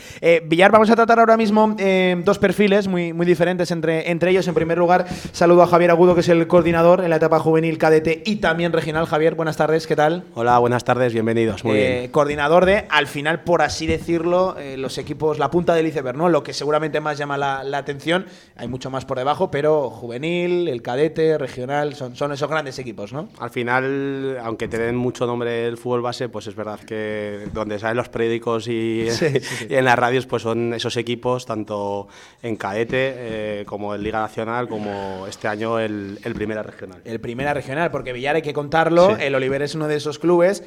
Villar, 0.46 0.72
vamos 0.72 0.90
a 0.90 0.96
tratar 0.96 1.20
ahora 1.20 1.38
mismo 1.38 1.76
dos 2.24 2.40
perfiles 2.40 2.88
muy, 2.88 3.14
muy 3.14 3.26
diferentes 3.26 3.72
entre, 3.72 4.10
entre 4.10 4.32
ellos. 4.32 4.48
En 4.48 4.54
primer 4.54 4.78
lugar, 4.78 5.08
saludo 5.32 5.64
a 5.64 5.68
Javier 5.68 5.92
Agudo, 5.92 6.16
que 6.16 6.22
es 6.22 6.30
el 6.30 6.48
coordinador 6.48 7.04
en 7.04 7.10
la 7.10 7.18
etapa 7.18 7.40
juvenil, 7.40 7.78
cadete 7.78 8.24
y 8.26 8.38
también 8.38 8.74
regional. 8.74 9.06
Javier, 9.06 9.36
buenas 9.36 9.58
tardes, 9.58 9.88
¿qué 9.88 9.96
tal? 9.96 10.24
Hola, 10.36 10.58
buenas 10.60 10.84
tardes, 10.84 11.14
bienvenidos. 11.14 11.64
Muy 11.64 11.78
eh, 11.78 12.00
bien. 12.00 12.12
Coordinador 12.12 12.66
de, 12.66 12.86
al 12.90 13.08
final, 13.08 13.44
por 13.44 13.62
así 13.62 13.88
decirlo, 13.88 14.58
eh, 14.58 14.78
los 14.78 14.98
equipos, 14.98 15.40
la 15.40 15.50
punta 15.52 15.74
del 15.74 15.88
iceberg, 15.88 16.18
¿no? 16.18 16.30
Lo 16.30 16.44
que 16.44 16.54
seguramente 16.54 17.00
más 17.00 17.18
llama 17.18 17.38
la, 17.38 17.78
atención, 17.78 18.26
hay 18.56 18.68
mucho 18.68 18.90
más 18.90 19.06
por 19.06 19.18
debajo, 19.18 19.52
pero 19.52 19.90
juvenil, 19.90 20.39
el 20.46 20.82
cadete, 20.82 21.38
regional, 21.38 21.96
son, 21.96 22.16
son 22.16 22.32
esos 22.32 22.50
grandes 22.50 22.80
equipos, 22.80 23.14
¿no? 23.14 23.30
Al 23.40 23.50
final, 23.50 24.38
aunque 24.44 24.68
te 24.68 24.78
den 24.78 24.96
mucho 24.96 25.26
nombre 25.26 25.68
el 25.68 25.78
fútbol 25.78 26.02
base, 26.02 26.30
pues 26.30 26.48
es 26.48 26.56
verdad 26.56 26.80
que 26.80 27.48
donde 27.54 27.80
salen 27.80 27.98
los 27.98 28.10
periódicos 28.10 28.68
y, 28.68 29.08
en 29.70 29.86
las 29.86 29.98
radios, 29.98 30.26
pues 30.26 30.44
son 30.44 30.74
esos 30.74 30.98
equipos, 30.98 31.46
tanto 31.46 32.08
en 32.42 32.56
cadete 32.56 33.14
eh, 33.16 33.64
como 33.66 33.96
en 33.96 34.04
Liga 34.04 34.20
Nacional, 34.20 34.68
como 34.68 35.26
este 35.28 35.48
año 35.48 35.80
el, 35.80 36.20
Primera 36.36 36.64
Regional. 36.64 37.02
El 37.06 37.20
Primera 37.20 37.54
Regional, 37.54 37.92
porque 37.92 38.14
Villar 38.14 38.36
hay 38.36 38.42
que 38.42 38.54
contarlo, 38.54 39.18
el 39.18 39.36
Oliver 39.36 39.62
es 39.62 39.76
uno 39.76 39.88
de 39.88 39.96
esos 39.96 40.20
clubes 40.20 40.64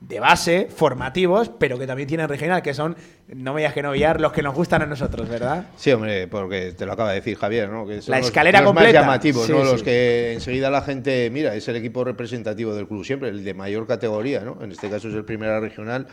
de 0.00 0.20
base, 0.20 0.68
formativos, 0.74 1.50
pero 1.58 1.78
que 1.78 1.86
también 1.86 2.08
tienen 2.08 2.28
regional, 2.28 2.62
que 2.62 2.72
son, 2.72 2.96
no 3.28 3.52
me 3.52 3.60
digas 3.60 3.74
que 3.74 3.82
no 3.82 3.92
Villar, 3.92 4.20
los 4.20 4.32
que 4.32 4.42
nos 4.42 4.54
gustan 4.54 4.82
a 4.82 4.86
nosotros, 4.86 5.28
¿verdad? 5.28 5.66
Sí, 5.76 5.90
hombre, 5.90 6.28
porque 6.28 6.72
te 6.72 6.86
lo 6.86 6.92
acaba 6.92 7.10
de 7.10 7.16
decir 7.16 7.36
Javier, 7.36 7.68
¿no? 7.68 7.86
Que 7.86 8.00
son 8.00 8.12
la 8.12 8.20
escalera 8.20 8.60
los, 8.60 8.74
más 8.74 8.92
llamativos, 8.92 9.48
¿no? 9.50 9.64
Los 9.64 9.82
que 9.82 10.32
enseguida 10.34 10.70
la 10.70 10.82
gente, 10.82 11.28
mira, 11.30 11.54
es 11.54 11.66
el 11.68 11.76
equipo 11.76 12.04
representativo 12.04 12.74
del 12.74 12.86
club 12.86 13.04
siempre, 13.04 13.28
el 13.28 13.44
de 13.44 13.54
mayor 13.54 13.86
categoría, 13.86 14.40
¿no? 14.40 14.58
En 14.62 14.70
este 14.70 14.88
caso 14.88 15.08
es 15.08 15.14
el 15.14 15.24
primera 15.24 15.58
regional 15.58 16.06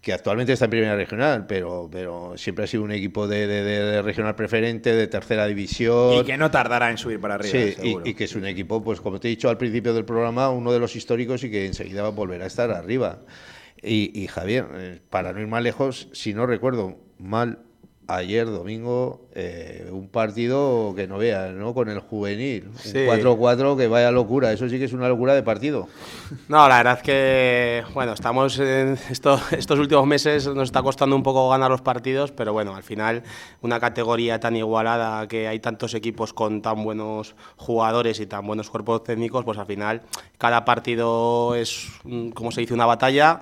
que 0.00 0.14
actualmente 0.14 0.54
está 0.54 0.64
en 0.64 0.70
primera 0.70 0.96
regional, 0.96 1.46
pero, 1.46 1.88
pero 1.92 2.32
siempre 2.36 2.64
ha 2.64 2.66
sido 2.66 2.82
un 2.82 2.92
equipo 2.92 3.28
de, 3.28 4.00
regional 4.02 4.34
preferente, 4.34 4.94
de 4.94 5.06
tercera 5.08 5.46
división. 5.46 6.14
Y 6.14 6.24
que 6.24 6.38
no 6.38 6.50
tardará 6.50 6.90
en 6.90 6.96
subir 6.96 7.20
para 7.20 7.34
arriba. 7.34 7.52
Sí, 7.52 7.96
y, 8.04 8.14
que 8.14 8.24
es 8.24 8.34
un 8.34 8.46
equipo, 8.46 8.82
pues 8.82 9.00
como 9.00 9.20
te 9.20 9.28
he 9.28 9.30
dicho 9.30 9.50
al 9.50 9.58
principio 9.58 9.92
del 9.92 10.06
programa, 10.06 10.48
uno 10.50 10.72
de 10.72 10.78
los 10.78 10.96
históricos 10.96 11.44
y 11.44 11.50
que 11.50 11.66
enseguida 11.66 12.02
va 12.02 12.08
a 12.08 12.12
volver 12.12 12.40
a 12.42 12.46
estar 12.46 12.70
arriba. 12.70 13.20
Y, 13.82 14.18
y 14.18 14.26
Javier, 14.26 14.66
eh, 14.74 15.00
para 15.10 15.32
no 15.34 15.40
ir 15.40 15.46
más 15.46 15.62
lejos, 15.62 16.08
si 16.12 16.32
no 16.32 16.46
recuerdo 16.46 16.98
mal, 17.18 17.58
ayer 18.10 18.46
domingo 18.46 19.28
eh, 19.34 19.88
un 19.92 20.08
partido 20.08 20.92
que 20.96 21.06
no 21.06 21.18
veas, 21.18 21.52
¿no? 21.52 21.72
Con 21.72 21.88
el 21.88 22.00
juvenil. 22.00 22.68
Un 22.68 22.92
4-4 22.92 23.76
que 23.76 23.86
vaya 23.86 24.10
locura. 24.10 24.52
Eso 24.52 24.68
sí 24.68 24.78
que 24.78 24.84
es 24.84 24.92
una 24.92 25.08
locura 25.08 25.34
de 25.34 25.42
partido. 25.42 25.88
No, 26.48 26.68
la 26.68 26.78
verdad 26.78 26.96
es 26.98 27.02
que, 27.02 27.84
bueno, 27.94 28.12
estamos 28.12 28.58
en 28.58 28.98
estos 29.10 29.78
últimos 29.78 30.06
meses 30.06 30.46
nos 30.48 30.64
está 30.64 30.82
costando 30.82 31.14
un 31.14 31.22
poco 31.22 31.48
ganar 31.48 31.70
los 31.70 31.80
partidos, 31.80 32.32
pero 32.32 32.52
bueno, 32.52 32.74
al 32.74 32.82
final 32.82 33.22
una 33.62 33.78
categoría 33.78 34.40
tan 34.40 34.56
igualada 34.56 35.28
que 35.28 35.46
hay 35.46 35.60
tantos 35.60 35.94
equipos 35.94 36.32
con 36.32 36.62
tan 36.62 36.82
buenos 36.82 37.36
jugadores 37.56 38.20
y 38.20 38.26
tan 38.26 38.46
buenos 38.46 38.70
cuerpos 38.70 39.04
técnicos, 39.04 39.44
pues 39.44 39.58
al 39.58 39.66
final 39.66 40.02
cada 40.38 40.64
partido 40.64 41.54
es, 41.54 41.88
como 42.34 42.50
se 42.50 42.62
dice, 42.62 42.74
una 42.74 42.86
batalla 42.86 43.40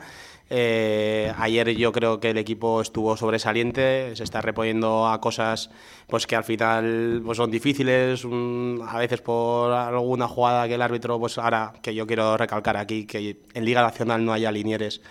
eh, 0.51 1.33
ayer 1.39 1.77
yo 1.77 1.93
creo 1.93 2.21
que 2.21 2.31
el 2.31 2.39
equipo 2.39 2.81
estuvo 2.81 3.17
sobresaliente, 3.17 4.17
se 4.17 4.25
está 4.25 4.41
reponiendo 4.41 5.07
a 5.07 5.21
cosas 5.21 5.71
pues 6.07 6.27
que 6.27 6.37
al 6.37 6.45
final 6.45 7.21
pues, 7.25 7.37
son 7.37 7.51
difíciles, 7.51 8.25
a 8.25 8.99
veces 8.99 9.21
por 9.21 9.73
alguna 9.73 10.27
jugada 10.27 10.67
que 10.67 10.75
el 10.75 10.83
árbitro, 10.83 11.19
pues 11.19 11.37
ahora 11.39 11.75
que 11.83 11.95
yo 11.95 12.07
quiero 12.07 12.37
recalcar 12.37 12.77
aquí, 12.77 13.05
que 13.05 13.39
en 13.53 13.65
Liga 13.65 13.83
Nacional 13.83 14.25
no 14.25 14.33
haya 14.33 14.51
linieres 14.51 15.03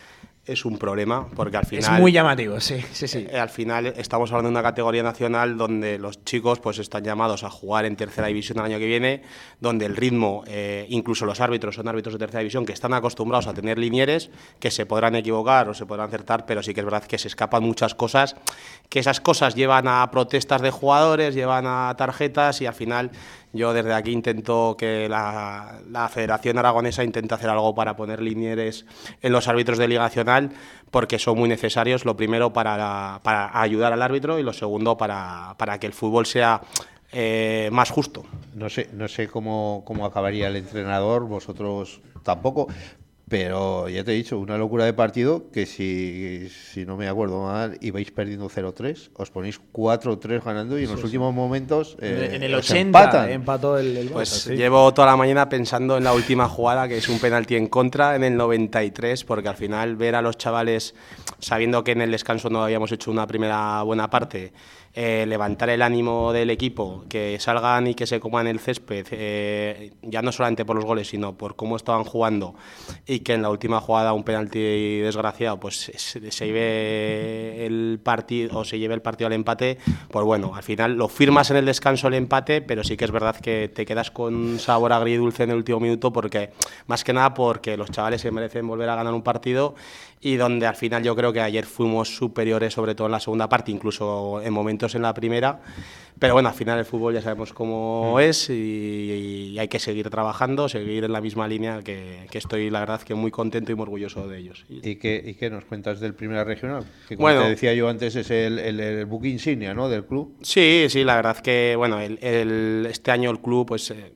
es 0.48 0.64
un 0.66 0.78
problema, 0.78 1.28
porque 1.36 1.58
al 1.58 1.66
final... 1.66 1.96
Es 1.96 2.00
muy 2.00 2.12
llamativo, 2.12 2.60
sí, 2.60 2.82
sí, 2.94 3.08
sí. 3.08 3.28
Eh, 3.30 3.38
al 3.38 3.50
final 3.50 3.88
estamos 3.98 4.32
hablando 4.32 4.48
de 4.48 4.54
una 4.54 4.64
categoría 4.64 5.04
nacional 5.04 5.58
donde 5.58 6.00
los 6.00 6.24
chicos 6.24 6.60
pues 6.60 6.80
están 6.80 7.04
llamados 7.04 7.44
a 7.44 7.50
jugar 7.50 7.86
en 7.86 7.96
tercera 7.98 8.28
división 8.28 8.60
el 8.60 8.66
año 8.66 8.80
que 8.80 8.86
viene, 8.86 9.22
donde 9.60 9.86
el 9.86 9.96
ritmo, 9.96 10.44
eh, 10.48 10.86
incluso 10.90 11.26
los 11.26 11.42
árbitros 11.42 11.76
son 11.76 11.88
árbitros 11.88 12.14
de 12.14 12.20
tercera 12.20 12.40
división 12.40 12.66
que 12.66 12.74
están 12.74 12.94
acostumbrados 12.94 13.48
a 13.48 13.54
tener 13.54 13.78
linieres, 13.78 14.30
que 14.60 14.72
se 14.72 14.86
podrán 14.86 15.16
equivocar 15.16 15.68
o 15.68 15.74
se 15.74 15.86
podrán 15.86 16.08
acertar, 16.08 16.46
pero 16.46 16.64
sí 16.64 16.74
que 16.74 16.80
es 16.80 16.86
verdad 16.86 17.04
que 17.04 17.18
se 17.18 17.28
escapan 17.28 17.64
muchas 17.64 17.94
cosas, 17.94 18.36
que 18.90 19.00
esas 19.00 19.20
cosas 19.20 19.54
llevan 19.54 19.88
a 19.88 20.10
protestas 20.12 20.62
de 20.62 20.72
jugadores, 20.72 21.36
llevan 21.36 21.66
a 21.68 21.94
tarjetas 21.98 22.62
y 22.62 22.66
al 22.66 22.74
final 22.74 23.12
yo 23.54 23.74
desde 23.74 23.94
aquí 23.94 24.12
intento 24.12 24.76
que 24.78 25.08
la, 25.10 26.10
Federación 26.12 26.58
Aragonesa 26.58 27.04
intente 27.04 27.34
hacer 27.34 27.50
algo 27.50 27.74
para 27.76 27.96
poner 27.96 28.22
linieres 28.22 28.86
en 29.22 29.32
los 29.32 29.48
árbitros 29.48 29.78
de 29.78 29.88
Liga 29.88 30.02
Nacional, 30.02 30.52
porque 30.92 31.20
son 31.20 31.38
muy 31.38 31.50
necesarios, 31.50 32.06
lo 32.06 32.16
primero 32.16 32.54
para, 32.54 33.20
para 33.24 33.60
ayudar 33.60 33.94
al 33.94 34.02
árbitro 34.02 34.40
y 34.40 34.44
lo 34.44 34.54
segundo 34.54 34.98
para, 34.98 35.56
para 35.58 35.80
que 35.80 35.88
el 35.88 35.94
fútbol 35.94 36.26
sea 36.26 36.62
eh, 37.12 37.70
más 37.72 37.90
justo. 37.90 38.26
No 38.54 38.70
sé, 38.70 38.90
no 38.94 39.08
sé 39.08 39.28
cómo, 39.28 39.84
cómo 39.86 40.06
acabaría 40.06 40.48
el 40.48 40.56
entrenador, 40.56 41.26
vosotros 41.26 42.02
tampoco, 42.24 42.68
pero 43.30 43.90
ya 43.90 44.06
te 44.06 44.14
he 44.14 44.16
dicho, 44.16 44.40
una 44.40 44.58
locura 44.58 44.86
de 44.86 44.94
partido 44.94 45.52
que 45.52 45.66
si, 45.66 46.48
si 46.50 46.86
no 46.86 46.96
me 46.96 47.10
acuerdo 47.10 47.44
mal, 47.44 47.78
ibais 47.82 48.10
perdiendo 48.12 48.50
0-3, 48.50 49.10
os 49.14 49.30
ponéis 49.32 49.60
4-3 49.74 50.44
ganando 50.44 50.80
y 50.80 50.86
en 50.86 50.92
los 50.92 51.04
últimos 51.04 51.34
momentos. 51.34 51.98
Eh, 52.00 52.30
en 52.34 52.44
el 52.44 52.56
80 52.56 53.32
empató 53.32 53.78
el, 53.78 54.10
Pues 54.14 54.48
llevo 54.48 54.94
toda 54.94 55.08
la 55.08 55.18
mañana 55.18 55.50
pensando 55.50 55.98
en 55.98 56.06
la 56.06 56.14
última 56.14 56.48
jugada, 56.48 56.88
que 56.88 56.98
es 56.98 57.10
un 57.10 57.20
penalti 57.20 57.56
en 57.56 57.68
contra 57.68 58.16
en 58.16 58.24
el 58.24 58.38
93, 58.38 59.26
porque 59.26 59.50
al 59.50 59.58
final 59.58 59.98
ver 59.98 60.16
a 60.16 60.22
los 60.22 60.38
chavales, 60.38 60.96
sabiendo 61.40 61.84
que 61.84 61.92
en 61.92 62.02
el 62.02 62.12
descanso 62.12 62.50
no 62.50 62.64
habíamos 62.64 62.94
hecho 62.94 63.12
una 63.12 63.28
primera 63.28 63.82
buena 63.84 64.10
parte, 64.10 64.54
eh, 64.94 65.26
levantar 65.28 65.70
el 65.70 65.82
ánimo 65.84 66.34
del 66.34 66.50
equipo, 66.50 67.04
que 67.08 67.38
salgan 67.40 67.88
y 67.88 67.94
que 67.94 68.08
se 68.08 68.20
coman 68.20 68.48
el 68.48 68.60
césped, 68.60 69.06
eh, 69.12 69.92
ya 70.02 70.24
no 70.24 70.32
solamente 70.32 70.66
por 70.66 70.76
los 70.76 70.86
goles, 70.86 71.10
sino 71.10 71.38
por 71.38 71.56
cómo 71.56 71.76
estaban 71.76 72.04
jugando 72.04 72.56
y 73.06 73.17
que 73.20 73.34
en 73.34 73.42
la 73.42 73.50
última 73.50 73.80
jugada 73.80 74.14
un 74.14 74.24
penalti 74.24 75.00
desgraciado 75.00 75.60
pues 75.60 75.92
se, 75.96 76.20
lleve 76.20 77.66
el 77.66 78.00
partido 78.04 78.60
o 78.60 78.66
se 78.66 78.80
lleve 78.80 78.94
el 78.94 79.02
partido 79.02 79.28
al 79.28 79.34
empate, 79.34 79.78
pues 80.10 80.26
bueno, 80.26 80.54
al 80.56 80.64
final 80.64 80.94
lo 80.94 81.08
firmas 81.08 81.52
en 81.52 81.58
el 81.58 81.66
descanso 81.66 82.08
el 82.08 82.16
empate, 82.16 82.62
pero 82.62 82.84
sí 82.84 82.98
que 82.98 83.06
es 83.06 83.12
verdad 83.12 83.36
que 83.36 83.70
te 83.74 83.86
quedas 83.86 84.12
con 84.12 84.60
sabor 84.60 84.94
agridulce 84.94 85.44
en 85.44 85.52
el 85.52 85.58
último 85.58 85.80
minuto 85.80 86.12
porque 86.12 86.52
más 86.88 87.04
que 87.04 87.14
nada 87.14 87.34
porque 87.34 87.78
los 87.78 87.92
chavales 87.92 88.22
se 88.22 88.32
merecen 88.32 88.68
volver 88.68 88.90
a 88.90 88.96
ganar 88.96 89.14
un 89.14 89.22
partido 89.22 89.76
y 90.20 90.36
donde 90.36 90.66
al 90.66 90.76
final 90.76 91.04
yo 91.04 91.16
creo 91.16 91.32
que 91.32 91.42
ayer 91.42 91.66
fuimos 91.66 92.16
superiores, 92.16 92.74
sobre 92.74 92.96
todo 92.96 93.08
en 93.08 93.12
la 93.12 93.20
segunda 93.20 93.48
parte, 93.48 93.72
incluso 93.72 94.42
en 94.42 94.52
momentos 94.52 94.96
en 94.96 95.04
la 95.04 95.14
primera. 95.14 95.60
Pero 96.20 96.34
bueno, 96.34 96.50
al 96.50 96.56
final 96.56 96.80
el 96.80 96.86
fútbol 96.86 97.14
ya 97.14 97.22
sabemos 97.22 97.54
cómo 97.54 98.16
mm. 98.16 98.20
es 98.22 98.50
y, 98.50 99.56
hay 99.60 99.68
que 99.68 99.80
seguir 99.80 100.10
trabajando, 100.10 100.68
seguir 100.68 101.04
en 101.04 101.12
la 101.12 101.22
misma 101.22 101.48
línea 101.48 101.82
que, 101.84 102.28
estoy, 102.32 102.70
la 102.72 102.80
verdad, 102.80 103.02
que 103.08 103.16
muy 103.16 103.32
contento 103.32 103.72
y 103.72 103.76
muy 103.76 103.84
orgulloso 103.84 104.28
de 104.28 104.38
ellos. 104.38 104.66
¿Y 104.68 104.98
qué, 104.98 105.24
y 105.26 105.36
qué 105.36 105.50
nos 105.50 105.64
cuentas 105.64 106.02
del 106.02 106.14
Primera 106.14 106.44
Regional? 106.44 106.84
Que 107.08 107.16
como 107.16 107.28
bueno, 107.28 107.44
te 107.44 107.52
decía 107.52 107.74
yo 107.74 107.88
antes, 107.88 108.18
es 108.18 108.30
el, 108.32 108.60
el, 108.60 108.82
el 108.82 109.08
insignia 109.24 109.74
¿no? 109.74 109.88
del 109.88 110.06
club. 110.06 110.36
Sí, 110.42 110.88
sí, 110.90 111.06
la 111.06 111.16
verdad 111.16 111.38
que 111.38 111.76
bueno, 111.78 112.02
el, 112.02 112.86
este 112.90 113.12
año 113.12 113.32
el 113.32 113.40
club 113.40 113.66
pues... 113.66 113.92
Eh, 113.92 114.12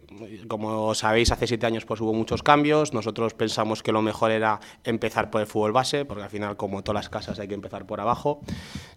como 0.48 0.94
sabéis, 0.96 1.32
hace 1.32 1.48
siete 1.48 1.66
años 1.66 1.86
pues 1.86 2.02
hubo 2.02 2.14
muchos 2.14 2.44
cambios. 2.44 2.94
Nosotros 2.94 3.34
pensamos 3.34 3.84
que 3.84 3.92
lo 3.92 4.02
mejor 4.02 4.32
era 4.32 4.60
empezar 4.84 5.30
por 5.30 5.42
el 5.42 5.48
fútbol 5.48 5.72
base, 5.72 6.06
porque 6.06 6.24
al 6.24 6.30
final, 6.30 6.58
como 6.58 6.84
todas 6.84 7.04
las 7.04 7.10
casas, 7.10 7.40
hay 7.40 7.48
que 7.48 7.54
empezar 7.54 7.86
por 7.86 8.02
abajo. 8.02 8.42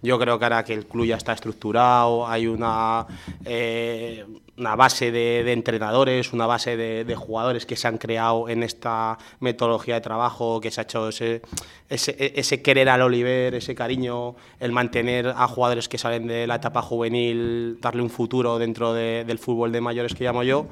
Yo 0.03 0.19
creo 0.19 0.39
que 0.39 0.45
ahora 0.45 0.65
que 0.65 0.75
el 0.75 0.87
club 0.87 1.07
ya 1.07 1.17
está 1.17 1.33
estructurado, 1.33 2.27
hay 2.27 2.47
una, 2.47 3.07
eh, 3.45 4.25
una 4.57 4.77
base 4.77 5.11
de, 5.11 5.53
entrenadores, 5.53 6.33
una 6.33 6.47
base 6.47 6.77
de, 6.77 7.15
jugadores 7.15 7.67
que 7.67 7.77
se 7.77 7.89
han 7.89 7.99
creado 7.99 8.49
en 8.49 8.63
esta 8.63 9.19
metodología 9.41 9.95
de 9.95 10.01
trabajo, 10.01 10.61
que 10.61 10.71
se 10.71 10.81
ha 10.81 10.85
hecho 10.85 11.09
ese, 11.09 11.43
ese, 11.89 12.63
querer 12.63 12.89
al 12.89 13.03
Oliver, 13.03 13.55
ese 13.55 13.75
cariño, 13.75 14.37
el 14.61 14.73
mantener 14.73 15.29
a 15.29 15.47
jugadores 15.49 15.89
que 15.89 15.99
salen 15.99 16.27
de 16.27 16.47
la 16.47 16.57
etapa 16.57 16.83
juvenil, 16.83 17.79
darle 17.81 18.03
un 18.03 18.11
futuro 18.11 18.59
dentro 18.59 18.93
del 18.95 19.39
fútbol 19.39 19.73
de 19.73 19.81
mayores 19.81 20.15
que 20.15 20.25
llamo 20.25 20.43
yo, 20.43 20.67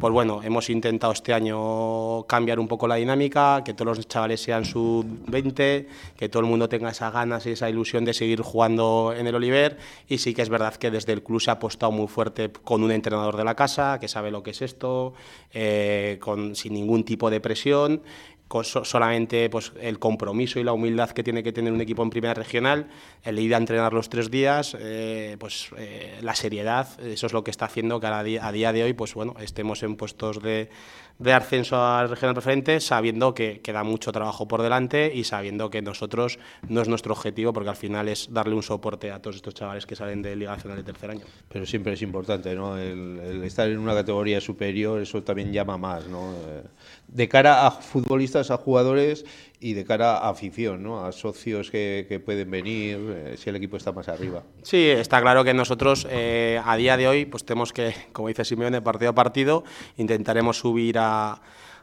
pues 0.00 0.12
bueno, 0.12 0.40
hemos 0.42 0.70
intentado 0.70 1.12
este 1.12 1.34
año 1.34 2.22
cambiar 2.24 2.60
un 2.60 2.68
poco 2.68 2.86
la 2.86 2.96
dinámica, 2.96 3.62
que 3.64 3.74
todos 3.74 3.96
los 3.96 4.08
chavales 4.08 4.40
sean 4.40 4.64
sub-20, 4.64 5.86
que 6.16 6.28
todo 6.28 6.40
el 6.40 6.48
mundo 6.48 6.68
tenga 6.68 6.90
esas 6.90 7.12
ganas 7.12 7.46
y 7.46 7.50
esa 7.50 7.68
ilusión 7.68 8.04
de 8.04 8.14
seguir 8.14 8.40
jugando 8.42 9.12
en 9.16 9.26
el 9.26 9.34
Oliver, 9.34 9.78
y 10.08 10.18
sí 10.18 10.34
que 10.34 10.42
es 10.42 10.48
verdad 10.48 10.74
que 10.74 10.90
desde 10.90 11.12
el 11.12 11.22
club 11.22 11.40
se 11.40 11.50
ha 11.50 11.54
apostado 11.54 11.90
muy 11.90 12.06
fuerte 12.06 12.50
con 12.50 12.82
un 12.82 12.92
entrenador 12.92 13.36
de 13.36 13.44
la 13.44 13.54
casa, 13.54 13.98
que 14.00 14.08
sabe 14.08 14.30
lo 14.30 14.42
que 14.42 14.50
es 14.50 14.62
esto, 14.62 15.14
eh, 15.52 16.20
sin 16.52 16.74
ningún 16.74 17.04
tipo 17.04 17.30
de 17.30 17.40
presión 17.40 18.02
solamente 18.50 19.48
pues, 19.50 19.72
el 19.80 19.98
compromiso 19.98 20.58
y 20.58 20.64
la 20.64 20.72
humildad 20.72 21.10
que 21.10 21.22
tiene 21.22 21.42
que 21.42 21.52
tener 21.52 21.72
un 21.72 21.80
equipo 21.80 22.02
en 22.02 22.10
primera 22.10 22.34
regional, 22.34 22.88
el 23.22 23.38
ir 23.38 23.54
a 23.54 23.58
entrenar 23.58 23.92
los 23.92 24.08
tres 24.08 24.30
días, 24.30 24.76
eh, 24.78 25.36
pues 25.38 25.70
eh, 25.76 26.18
la 26.22 26.34
seriedad, 26.34 26.88
eso 27.00 27.26
es 27.26 27.32
lo 27.32 27.44
que 27.44 27.50
está 27.50 27.66
haciendo 27.66 28.00
que 28.00 28.06
a 28.06 28.22
día, 28.22 28.46
a 28.46 28.52
día 28.52 28.72
de 28.72 28.82
hoy 28.82 28.92
pues, 28.94 29.14
bueno, 29.14 29.34
estemos 29.38 29.82
en 29.82 29.96
puestos 29.96 30.42
de, 30.42 30.70
de 31.18 31.32
ascenso 31.32 31.82
al 31.84 32.08
regional 32.08 32.34
preferente, 32.34 32.80
sabiendo 32.80 33.34
que 33.34 33.60
queda 33.60 33.82
mucho 33.82 34.12
trabajo 34.12 34.46
por 34.46 34.62
delante 34.62 35.12
y 35.12 35.24
sabiendo 35.24 35.68
que 35.68 35.82
nosotros 35.82 36.38
no 36.68 36.80
es 36.80 36.88
nuestro 36.88 37.12
objetivo, 37.12 37.52
porque 37.52 37.70
al 37.70 37.76
final 37.76 38.08
es 38.08 38.32
darle 38.32 38.54
un 38.54 38.62
soporte 38.62 39.10
a 39.10 39.20
todos 39.20 39.36
estos 39.36 39.54
chavales 39.54 39.84
que 39.84 39.96
salen 39.96 40.22
de 40.22 40.36
Liga 40.36 40.52
Nacional 40.52 40.78
de 40.78 40.84
tercer 40.84 41.10
año. 41.10 41.24
Pero 41.48 41.66
siempre 41.66 41.94
es 41.94 42.02
importante, 42.02 42.54
¿no? 42.54 42.78
El, 42.78 43.42
estar 43.44 43.68
en 43.68 43.78
una 43.78 43.94
categoría 43.94 44.40
superior, 44.40 45.00
eso 45.00 45.22
también 45.22 45.52
llama 45.52 45.76
más, 45.76 46.06
¿no? 46.06 46.32
Eh, 46.32 46.62
de 47.08 47.28
cara 47.28 47.66
a 47.66 47.70
futbolistas, 47.70 48.37
a 48.50 48.56
jugadores 48.56 49.24
y 49.60 49.74
de 49.74 49.84
cara 49.84 50.18
a 50.18 50.30
afición, 50.30 50.82
¿no? 50.82 51.04
a 51.04 51.12
socios 51.12 51.70
que, 51.70 52.22
pueden 52.24 52.50
venir, 52.50 52.98
eh, 52.98 53.34
si 53.36 53.50
el 53.50 53.56
equipo 53.56 53.76
está 53.76 53.92
más 53.92 54.08
arriba. 54.08 54.42
Sí, 54.62 54.88
está 54.88 55.20
claro 55.20 55.44
que 55.44 55.54
nosotros 55.54 56.06
eh, 56.10 56.60
a 56.64 56.76
día 56.76 56.96
de 56.96 57.08
hoy 57.08 57.26
pues 57.26 57.44
tenemos 57.44 57.72
que, 57.72 57.94
como 58.12 58.28
dice 58.28 58.44
Simeone, 58.44 58.80
partido 58.82 59.10
a 59.10 59.14
partido, 59.14 59.64
intentaremos 59.96 60.58
subir 60.58 60.96
a 60.98 61.40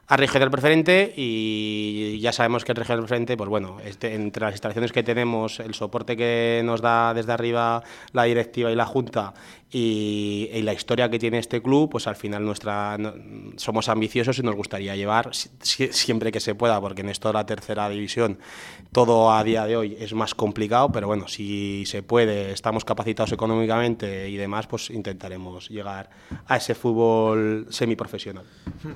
a 0.07 0.17
regional 0.17 0.51
preferente 0.51 1.13
y 1.15 2.19
ya 2.19 2.31
sabemos 2.31 2.63
que 2.63 2.71
el 2.71 2.75
regional 2.75 3.01
preferente, 3.01 3.35
pues 3.35 3.49
bueno, 3.49 3.77
este, 3.83 4.13
entre 4.13 4.45
las 4.45 4.53
instalaciones 4.53 4.91
que 4.91 5.01
tenemos, 5.01 5.59
el 5.59 5.73
soporte 5.73 6.15
que 6.15 6.61
nos 6.63 6.81
da 6.81 7.13
desde 7.13 7.31
arriba 7.31 7.83
la 8.13 8.23
directiva 8.25 8.71
y 8.71 8.75
la 8.75 8.85
Junta 8.85 9.33
y, 9.71 10.49
la 10.63 10.73
historia 10.73 11.09
que 11.09 11.19
tiene 11.19 11.37
este 11.37 11.61
club, 11.61 11.89
pues 11.91 12.07
al 12.07 12.15
final 12.15 12.43
nuestra 12.43 12.97
somos 13.57 13.89
ambiciosos 13.89 14.39
y 14.39 14.41
nos 14.41 14.55
gustaría 14.55 14.95
llevar 14.95 15.29
siempre 15.61 16.31
que 16.31 16.39
se 16.39 16.55
pueda, 16.55 16.79
porque 16.81 17.01
en 17.01 17.09
esto 17.09 17.29
de 17.29 17.33
la 17.33 17.45
tercera 17.45 17.87
división 17.89 18.39
todo 18.91 19.31
a 19.31 19.43
día 19.43 19.65
de 19.65 19.77
hoy 19.77 19.97
es 19.99 20.13
más 20.13 20.33
complicado, 20.33 20.91
pero 20.91 21.07
bueno, 21.07 21.27
si 21.27 21.85
se 21.85 22.01
puede, 22.01 22.51
estamos 22.51 22.85
capacitados 22.85 23.31
económicamente 23.33 24.29
y 24.29 24.37
demás, 24.37 24.67
pues 24.67 24.89
intentaremos 24.89 25.69
llegar 25.69 26.09
a 26.47 26.57
ese 26.57 26.73
fútbol 26.75 27.67
semiprofesional. 27.69 28.45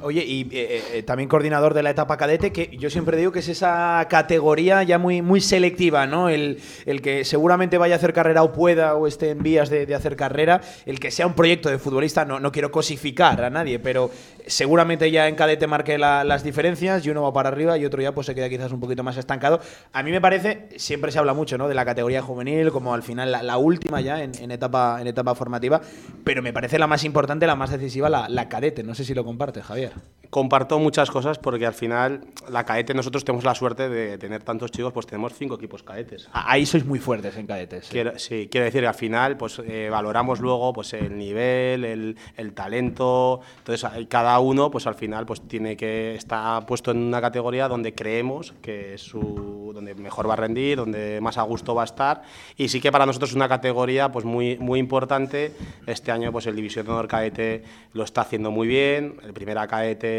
Oye, 0.02 0.24
y 0.26 0.48
eh, 0.52 0.84
eh, 0.94 1.04
también 1.04 1.30
coordinador 1.30 1.74
de 1.74 1.84
la 1.84 1.90
etapa 1.90 2.18
cadete, 2.18 2.52
que 2.52 2.76
yo 2.78 2.90
siempre 2.90 3.18
digo 3.18 3.32
que 3.32 3.40
es 3.40 3.50
esa 3.50 4.08
categoría 4.10 4.84
ya 4.84 4.98
muy, 4.98 5.22
muy 5.22 5.42
selectiva, 5.42 6.08
¿no? 6.08 6.30
El, 6.30 6.62
el 6.86 7.02
que 7.02 7.26
seguramente 7.26 7.78
vaya 7.78 7.96
a 7.96 7.98
hacer 7.98 8.14
carrera 8.14 8.44
o 8.44 8.54
pueda 8.54 8.96
o 8.96 9.08
esté 9.08 9.32
en 9.32 9.44
vías 9.44 9.70
de, 9.70 9.94
hacer 9.94 10.16
carrera, 10.16 10.62
el 10.86 11.00
que 11.00 11.12
sea 11.12 11.28
un 11.28 11.34
proyecto 11.34 11.70
de 11.70 11.80
futbolista, 11.80 12.26
no, 12.26 12.40
no 12.40 12.52
quiero 12.52 12.72
cosificar 12.72 13.44
a 13.44 13.50
nadie, 13.50 13.80
pero 13.80 14.12
seguramente 14.48 15.12
ya 15.12 15.28
en 15.28 15.36
cadete 15.36 15.68
marque 15.68 15.98
las 15.98 16.44
diferencias 16.44 17.06
y 17.06 17.10
uno 17.10 17.22
va 17.24 17.34
para 17.34 17.50
arriba 17.50 17.78
y 17.78 17.86
otro 17.86 18.02
ya 18.02 18.14
pues 18.14 18.28
se 18.28 18.36
queda 18.36 18.50
quizás 18.50 18.72
un 18.72 18.80
poquito 18.80 19.04
más 19.04 19.18
estancado. 19.18 19.60
A 19.94 20.04
mí 20.04 20.12
me 20.12 20.22
parece, 20.22 20.70
siempre 20.78 21.12
se 21.12 21.20
habla 21.20 21.34
mucho, 21.34 21.58
¿no? 21.58 21.68
De 21.68 21.76
la 21.76 21.86
categoría 21.86 22.22
juvenil, 22.22 22.72
como 22.72 22.94
al 22.94 23.04
final 23.04 23.32
la, 23.32 23.58
última 23.58 24.02
ya 24.02 24.24
en, 24.24 24.52
etapa, 24.52 24.98
en 25.02 25.08
etapa 25.08 25.36
formativa, 25.36 25.82
pero 26.24 26.42
me 26.42 26.54
parece 26.54 26.80
la 26.80 26.88
más 26.88 27.04
importante, 27.04 27.48
la 27.48 27.56
más 27.56 27.72
decisiva, 27.72 28.10
la, 28.10 28.28
la 28.30 28.50
cadete. 28.50 28.84
No 28.84 28.96
sé 28.96 29.04
si 29.04 29.14
lo 29.14 29.24
compartes, 29.24 29.64
Javier. 29.64 29.94
Comparto 30.30 30.78
muchas 30.78 31.10
cosas 31.10 31.40
porque 31.40 31.66
al 31.66 31.74
final 31.74 32.22
la 32.52 32.64
cadete 32.64 32.94
nosotros 32.94 33.26
tenemos 33.26 33.44
la 33.44 33.56
suerte 33.56 33.90
de 33.90 34.20
tener 34.20 34.44
tantos 34.44 34.70
chicos, 34.70 34.94
pues 34.94 35.08
tenemos 35.08 35.34
cinco 35.34 35.56
equipos 35.56 35.82
cadetes. 35.82 36.30
Ahí 36.32 36.68
sois 36.68 36.86
muy 36.86 37.00
fuertes 37.00 37.36
en 37.36 37.48
cadetes. 37.48 37.88
sí, 37.88 38.48
quiero 38.52 38.66
decir 38.66 38.82
que 38.82 38.88
al 38.88 38.94
final 38.94 39.38
pues 39.38 39.60
eh, 39.66 39.90
valoramos 39.90 40.40
luego 40.40 40.72
pues 40.72 40.94
el 40.94 41.18
nivel, 41.18 41.84
el, 41.84 42.18
el, 42.38 42.54
talento, 42.54 43.42
entonces 43.58 43.90
cada 44.08 44.38
uno 44.40 44.70
pues 44.70 44.86
al 44.86 44.94
final 44.94 45.26
pues 45.26 45.42
tiene 45.42 45.76
que 45.76 46.14
estar 46.14 46.64
puesto 46.68 46.92
en 46.92 46.98
una 46.98 47.22
categoría 47.22 47.68
donde 47.68 47.96
creemos 47.96 48.54
que 48.62 48.94
es 48.94 49.02
su, 49.02 49.72
donde 49.74 49.96
mejor 49.96 50.30
va 50.30 50.34
a 50.34 50.38
rendir, 50.38 50.78
donde 50.78 51.20
más 51.22 51.40
a 51.40 51.42
gusto 51.42 51.74
va 51.74 51.82
a 51.82 51.86
estar 51.86 52.22
y 52.56 52.68
sí 52.68 52.80
que 52.80 52.92
para 52.92 53.08
nosotros 53.08 53.32
es 53.32 53.36
una 53.36 53.50
categoría 53.50 54.12
pues 54.12 54.26
muy, 54.26 54.58
muy 54.60 54.80
importante. 54.80 55.54
Este 55.88 56.12
año 56.12 56.32
pues 56.32 56.46
el 56.46 56.56
División 56.56 56.86
de 56.86 56.92
Honor 56.92 57.08
Cadete 57.08 57.64
lo 57.94 58.04
está 58.04 58.22
haciendo 58.22 58.52
muy 58.52 58.68
bien, 58.68 59.16
el 59.24 59.34
Primera 59.34 59.66
Cadete 59.66 60.19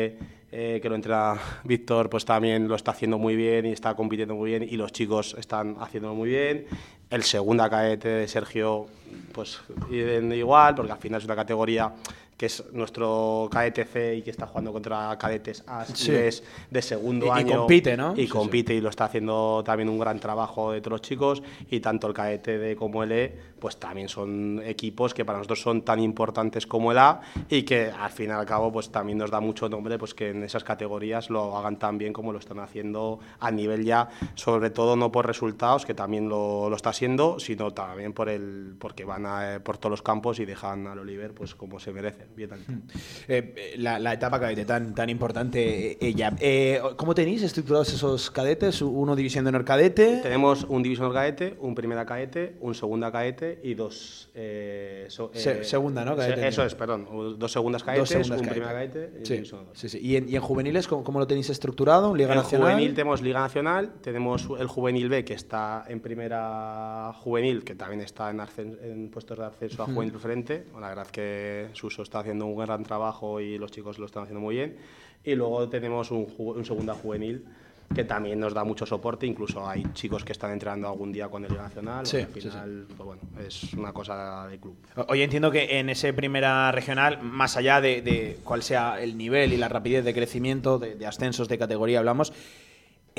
eh, 0.53 0.81
que 0.83 0.89
lo 0.89 0.97
entra 0.97 1.39
Víctor, 1.65 2.11
pues 2.11 2.25
también 2.25 2.67
lo 2.67 2.75
está 2.75 2.91
haciendo 2.91 3.19
muy 3.19 3.37
bien 3.37 3.67
y 3.67 3.73
está 3.73 3.95
compitiendo 3.95 4.35
muy 4.35 4.51
bien 4.51 4.63
y 4.65 4.77
los 4.77 4.93
chicos 4.93 5.37
están 5.39 5.77
haciéndolo 5.81 6.15
muy 6.15 6.29
bien. 6.29 6.67
El 7.09 7.23
segunda 7.23 7.71
caete 7.71 8.09
de 8.09 8.29
Sergio, 8.29 8.87
pues 9.33 9.61
igual, 9.91 10.75
porque 10.75 10.93
al 10.93 10.99
final 10.99 11.21
es 11.21 11.25
una 11.25 11.37
categoría 11.37 11.93
que 12.41 12.47
es 12.47 12.65
nuestro 12.73 13.51
KETC 13.53 14.17
y 14.17 14.23
que 14.23 14.31
está 14.31 14.47
jugando 14.47 14.73
contra 14.73 15.15
cadetes 15.19 15.63
A 15.67 15.85
de 15.85 16.81
segundo 16.81 17.31
año. 17.31 17.47
Y 17.47 17.57
compite, 17.59 17.97
¿no? 17.99 18.15
Y 18.17 18.29
compite 18.29 18.73
y 18.73 18.81
lo 18.81 18.89
está 18.89 19.05
haciendo 19.05 19.63
también 19.63 19.91
un 19.91 19.99
gran 19.99 20.19
trabajo 20.19 20.73
de 20.73 20.81
todos 20.81 20.93
los 20.93 21.03
chicos. 21.03 21.43
Y 21.69 21.81
tanto 21.81 22.07
el 22.07 22.15
KETD 22.15 22.79
como 22.79 23.03
el 23.03 23.13
E, 23.13 23.39
pues 23.61 23.77
también 23.77 24.09
son 24.09 24.63
equipos 24.65 25.13
que 25.13 25.27
para 25.27 25.37
nosotros 25.37 25.61
son 25.61 25.83
tan 25.83 26.01
importantes 26.01 26.67
como 26.67 26.93
el 26.93 26.99
A 26.99 27.21
y 27.51 27.63
que 27.63 27.91
al 27.91 28.11
fin 28.11 28.31
y 28.31 28.33
al 28.33 28.47
cabo 28.47 28.73
pues 28.73 28.91
también 28.91 29.19
nos 29.19 29.31
da 29.31 29.41
mucho 29.41 29.69
nombre 29.69 29.99
pues 29.99 30.15
que 30.15 30.31
en 30.31 30.43
esas 30.43 30.65
categorías 30.65 31.29
lo 31.29 31.59
hagan 31.59 31.79
tan 31.79 31.99
bien 31.99 32.15
como 32.15 32.33
lo 32.33 32.39
están 32.39 32.59
haciendo 32.59 33.21
a 33.39 33.51
nivel 33.51 33.85
ya, 33.85 34.09
sobre 34.35 34.71
todo 34.71 34.97
no 34.97 35.13
por 35.13 35.27
resultados, 35.27 35.85
que 35.85 35.93
también 35.93 36.31
lo, 36.31 36.71
lo 36.71 36.77
está 36.77 36.95
siendo, 36.95 37.39
sino 37.39 37.73
también 37.73 38.15
por 38.15 38.31
el 38.31 38.77
porque 38.79 39.05
van 39.05 39.27
a, 39.27 39.61
por 39.63 39.77
todos 39.77 39.91
los 39.91 40.03
campos 40.03 40.41
y 40.41 40.47
dejan 40.47 40.87
al 40.87 40.99
Oliver 41.01 41.35
pues 41.35 41.55
como 41.55 41.79
se 41.79 41.93
merece. 41.93 42.30
Hmm. 42.37 42.81
Eh, 43.29 43.75
la, 43.79 44.13
etapa 44.13 44.41
cadete 44.41 44.65
tan, 44.65 44.95
tan 44.95 45.09
importante 45.11 45.93
eh, 45.93 45.99
ella. 46.01 46.35
Eh, 46.41 46.81
¿Cómo 46.97 47.15
tenéis 47.15 47.43
estructurados 47.43 47.93
esos 47.93 48.31
cadetes? 48.31 48.83
¿Uno 48.83 49.15
división 49.15 49.45
de 49.45 49.51
honor 49.51 49.65
cadete? 49.65 50.21
Tenemos 50.23 50.65
un 50.65 50.83
división 50.83 51.07
de 51.07 51.11
honor 51.11 51.23
cadete, 51.23 51.57
un 51.61 51.75
primera 51.75 52.07
cadete, 52.07 52.57
un 52.61 52.75
segunda 52.75 53.13
cadete 53.13 53.61
y 53.63 53.75
dos... 53.75 54.31
segunda, 55.63 56.05
¿no? 56.05 56.21
eso 56.21 56.65
es, 56.65 56.75
perdón. 56.75 57.37
Dos 57.39 57.53
segundas 57.53 57.85
cadetes, 57.85 58.31
un 58.31 58.39
primera 58.39 58.73
cadete 58.73 59.21
y 59.23 59.27
sí, 59.27 59.43
sí, 59.75 59.89
sí. 59.89 59.99
¿Y, 60.01 60.17
en, 60.17 60.41
juveniles 60.41 60.89
¿cómo, 60.89 61.19
lo 61.19 61.27
tenéis 61.27 61.51
estructurado? 61.51 62.15
¿Liga 62.15 62.35
en 62.35 62.43
juvenil 62.43 62.95
tenemos 62.95 63.23
Liga 63.23 63.41
Nacional, 63.41 63.93
tenemos 64.01 64.49
el 64.59 64.67
juvenil 64.67 65.09
B 65.09 65.25
que 65.25 65.35
está 65.35 65.85
en 65.89 66.01
primera 66.01 67.13
juvenil, 67.15 67.65
que 67.65 67.75
también 67.75 68.01
está 68.01 68.31
en, 68.31 68.41
en 68.83 69.11
puestos 69.11 69.39
de 69.39 69.45
acceso 69.45 69.83
a 69.83 69.87
juvenil 69.87 70.13
preferente. 70.13 70.67
La 70.81 70.89
verdad 70.89 71.07
que 71.07 71.69
Suso 71.73 72.03
está 72.03 72.20
haciendo 72.21 72.47
un 72.47 72.57
gran 72.57 72.83
trabajo 72.85 73.41
y 73.41 73.59
los 73.59 73.71
chicos 73.71 73.99
lo 73.99 74.07
están 74.07 74.23
haciendo 74.25 74.41
muy 74.41 74.55
bien. 74.57 74.77
Y 75.25 75.35
luego 75.35 75.69
tenemos 75.69 76.11
un, 76.11 76.27
un 76.39 76.65
segunda 76.65 76.95
juvenil 76.95 77.45
que 77.95 78.05
también 78.05 78.39
nos 78.39 78.55
da 78.55 78.63
mucho 78.63 78.87
soporte, 78.87 79.27
incluso 79.27 79.69
hay 79.69 79.83
chicos 79.95 80.25
que 80.25 80.31
están 80.31 80.53
entrenando 80.53 80.87
algún 80.89 81.11
día 81.11 81.29
con 81.29 81.45
el 81.45 81.53
Nacional, 81.57 82.07
sí, 82.07 82.19
al 82.19 82.27
final, 82.29 82.87
pues 82.97 83.05
bueno, 83.05 83.23
es 83.45 83.75
una 83.75 83.93
cosa 83.93 84.47
de 84.47 84.61
club. 84.61 84.77
Hoy 85.09 85.23
entiendo 85.23 85.51
que 85.51 85.81
en 85.81 85.91
ese 85.91 86.13
primera 86.13 86.71
regional, 86.71 87.21
más 87.21 87.57
allá 87.57 87.81
de, 87.81 88.01
de 88.01 88.39
cuál 88.45 88.63
sea 88.63 89.03
el 89.03 89.19
nivel 89.19 89.53
y 89.53 89.57
la 89.57 89.69
rapidez 89.69 90.05
de 90.05 90.15
crecimiento, 90.15 90.79
de, 90.79 90.95
de 90.95 91.05
ascensos 91.05 91.49
de 91.49 91.59
categoría 91.59 91.99
hablamos, 91.99 92.33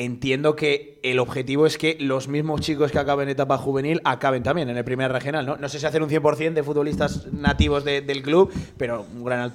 entiendo 0.06 0.56
que 0.56 1.00
el 1.04 1.20
objetivo 1.20 1.66
es 1.66 1.78
que 1.78 1.98
los 2.00 2.28
mismos 2.28 2.62
chicos 2.62 2.92
que 2.92 3.00
acaben 3.00 3.30
etapa 3.30 3.58
juvenil 3.58 4.02
acaben 4.04 4.44
también 4.44 4.70
en 4.70 4.78
el 4.78 4.84
primer 4.84 5.12
regional. 5.12 5.46
No, 5.46 5.58
no 5.58 5.70
sé 5.70 5.80
si 5.80 5.86
hacer 5.86 6.02
un 6.02 6.10
100% 6.10 6.54
de 6.54 6.64
futbolistas 6.64 7.32
nativos 7.32 7.84
del 7.84 8.22
club, 8.22 8.52
pero 8.78 9.06
un, 9.14 9.24
gran, 9.24 9.54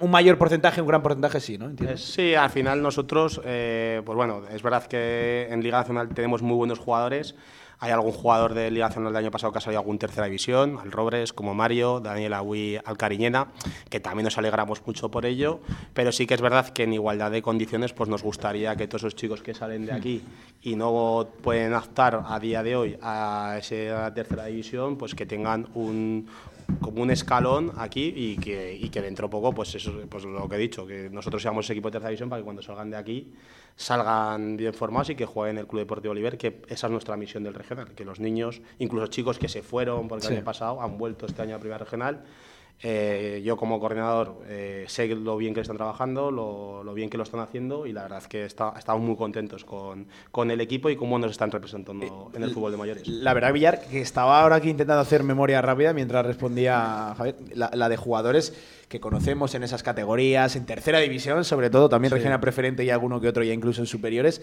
un 0.00 0.10
mayor 0.10 0.38
porcentaje, 0.38 0.80
un 0.80 0.88
gran 0.88 1.02
porcentaje 1.02 1.40
sí, 1.40 1.58
¿no? 1.58 1.70
Eh, 1.70 1.96
sí, 1.96 2.34
al 2.34 2.50
final 2.50 2.82
nosotros, 2.82 3.40
eh, 3.44 4.02
pues 4.04 4.16
bueno, 4.16 4.42
es 4.52 4.62
verdad 4.62 4.86
que 4.86 5.48
en 5.50 5.62
Liga 5.62 5.78
Nacional 5.78 6.08
tenemos 6.10 6.42
muy 6.42 6.56
buenos 6.56 6.78
jugadores. 6.78 7.34
Hay 7.80 7.92
algún 7.92 8.10
jugador 8.10 8.54
de 8.54 8.72
Liga 8.72 8.88
Nacional 8.88 9.12
del 9.12 9.24
año 9.24 9.30
pasado 9.30 9.52
que 9.52 9.58
ha 9.58 9.60
salido 9.60 9.78
algún 9.80 9.98
tercera 9.98 10.26
división, 10.26 10.78
al 10.82 10.90
Robres, 10.90 11.32
como 11.32 11.54
Mario, 11.54 12.00
Daniel 12.00 12.32
Agui, 12.32 12.76
al 12.84 12.96
Cariñena, 12.96 13.52
que 13.88 14.00
también 14.00 14.24
nos 14.24 14.36
alegramos 14.36 14.84
mucho 14.84 15.10
por 15.12 15.24
ello, 15.24 15.60
pero 15.94 16.10
sí 16.10 16.26
que 16.26 16.34
es 16.34 16.40
verdad 16.40 16.68
que 16.70 16.82
en 16.82 16.94
igualdad 16.94 17.30
de 17.30 17.40
condiciones 17.40 17.92
pues 17.92 18.08
nos 18.08 18.24
gustaría 18.24 18.74
que 18.74 18.88
todos 18.88 19.02
esos 19.02 19.14
chicos 19.14 19.42
que 19.42 19.54
salen 19.54 19.86
de 19.86 19.92
aquí 19.92 20.22
y 20.60 20.74
no 20.74 21.28
pueden 21.40 21.72
optar 21.72 22.24
a 22.26 22.40
día 22.40 22.64
de 22.64 22.74
hoy 22.74 22.98
a 23.00 23.56
esa 23.60 24.12
tercera 24.12 24.46
división, 24.46 24.96
pues 24.96 25.14
que 25.14 25.24
tengan 25.24 25.68
un, 25.74 26.26
como 26.80 27.02
un 27.02 27.12
escalón 27.12 27.70
aquí 27.76 28.12
y 28.16 28.36
que, 28.38 28.74
y 28.74 28.88
que 28.88 29.00
dentro 29.02 29.30
poco, 29.30 29.52
pues 29.52 29.72
eso 29.76 29.92
pues 30.08 30.24
lo 30.24 30.48
que 30.48 30.56
he 30.56 30.58
dicho, 30.58 30.84
que 30.84 31.10
nosotros 31.10 31.40
seamos 31.40 31.70
equipo 31.70 31.88
de 31.88 31.92
tercera 31.92 32.10
división 32.10 32.28
para 32.28 32.40
que 32.40 32.44
cuando 32.44 32.62
salgan 32.62 32.90
de 32.90 32.96
aquí 32.96 33.32
salgan 33.78 34.56
bien 34.56 34.74
formados 34.74 35.08
y 35.10 35.14
que 35.14 35.24
jueguen 35.24 35.56
en 35.56 35.60
el 35.60 35.66
Club 35.68 35.82
Deportivo 35.82 36.10
Oliver, 36.10 36.36
que 36.36 36.62
esa 36.68 36.88
es 36.88 36.90
nuestra 36.90 37.16
misión 37.16 37.44
del 37.44 37.54
regional, 37.54 37.94
que 37.94 38.04
los 38.04 38.18
niños, 38.18 38.60
incluso 38.80 39.06
chicos 39.06 39.38
que 39.38 39.48
se 39.48 39.62
fueron 39.62 40.08
porque 40.08 40.26
el 40.26 40.32
año 40.34 40.44
pasado, 40.44 40.82
han 40.82 40.98
vuelto 40.98 41.26
este 41.26 41.42
año 41.42 41.54
a 41.54 41.58
Primera 41.60 41.78
Regional 41.78 42.24
eh, 42.80 43.42
yo 43.44 43.56
como 43.56 43.80
coordinador 43.80 44.36
eh, 44.46 44.84
sé 44.86 45.08
lo 45.08 45.36
bien 45.36 45.52
que 45.52 45.60
están 45.60 45.76
trabajando, 45.76 46.30
lo, 46.30 46.84
lo, 46.84 46.94
bien 46.94 47.10
que 47.10 47.16
lo 47.16 47.24
están 47.24 47.40
haciendo 47.40 47.86
y 47.86 47.92
la 47.92 48.02
verdad 48.02 48.18
es 48.18 48.28
que 48.28 48.44
está, 48.44 48.72
estamos 48.78 49.02
muy 49.02 49.16
contentos 49.16 49.64
con, 49.64 50.06
con, 50.30 50.52
el 50.52 50.60
equipo 50.60 50.88
y 50.88 50.94
cómo 50.94 51.18
nos 51.18 51.32
están 51.32 51.50
representando 51.50 52.30
en 52.32 52.42
el 52.42 52.50
fútbol 52.52 52.70
de 52.70 52.78
mayores. 52.78 53.08
La 53.08 53.34
verdad, 53.34 53.52
Villar, 53.52 53.80
que 53.80 54.00
estaba 54.00 54.40
ahora 54.40 54.56
aquí 54.56 54.70
intentando 54.70 55.00
hacer 55.00 55.24
memoria 55.24 55.60
rápida 55.60 55.92
mientras 55.92 56.24
respondía 56.24 57.14
Javier, 57.16 57.34
la, 57.54 57.70
la 57.74 57.88
de 57.88 57.96
jugadores 57.96 58.54
que 58.88 59.00
conocemos 59.00 59.54
en 59.54 59.64
esas 59.64 59.82
categorías, 59.82 60.54
en 60.54 60.64
tercera 60.64 60.98
división, 61.00 61.44
sobre 61.44 61.70
todo, 61.70 61.88
también 61.88 62.10
sí. 62.10 62.16
regional 62.16 62.40
preferente 62.40 62.84
y 62.84 62.90
alguno 62.90 63.20
que 63.20 63.28
otro 63.28 63.42
ya 63.42 63.52
incluso 63.52 63.80
en 63.80 63.86
superiores. 63.86 64.40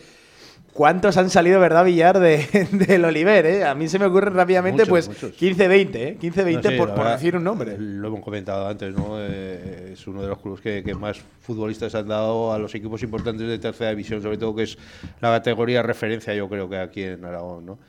¿Cuántos 0.73 1.15
han 1.15 1.29
salido, 1.29 1.59
verdad, 1.61 1.85
Villar, 1.85 2.19
de, 2.19 2.67
del 2.71 3.05
Oliver? 3.05 3.45
Eh? 3.45 3.63
A 3.63 3.73
mí 3.75 3.87
se 3.87 3.97
me 3.97 4.05
ocurre 4.07 4.29
rápidamente, 4.29 4.83
Muchos, 4.83 4.89
pues, 4.89 5.07
muchos. 5.07 5.31
15-20, 5.39 5.95
¿eh? 5.95 6.17
15-20 6.21 6.53
No 6.53 6.61
sé, 6.61 6.71
por, 6.77 6.93
por 6.93 7.07
decir 7.07 7.37
un 7.37 7.45
nombre. 7.45 7.77
Lo 7.79 8.09
hemos 8.09 8.19
comentado 8.21 8.67
antes, 8.67 8.93
¿no? 8.93 9.15
Eh, 9.19 9.91
es 9.93 10.05
uno 10.05 10.21
de 10.21 10.27
los 10.27 10.39
clubes 10.39 10.59
que, 10.59 10.83
que 10.83 10.93
más 10.93 11.21
futbolistas 11.39 11.95
han 11.95 12.09
dado 12.09 12.51
a 12.51 12.59
los 12.59 12.75
equipos 12.75 13.01
importantes 13.03 13.47
de 13.47 13.57
tercera 13.57 13.91
división, 13.91 14.21
sobre 14.21 14.37
todo 14.37 14.53
que 14.53 14.63
es 14.63 14.77
la 15.21 15.29
categoría 15.31 15.81
referencia, 15.81 16.33
yo 16.33 16.49
creo 16.49 16.67
que 16.67 16.77
aquí 16.77 17.03
en 17.03 17.23
Aragón, 17.23 17.65
¿no? 17.65 17.79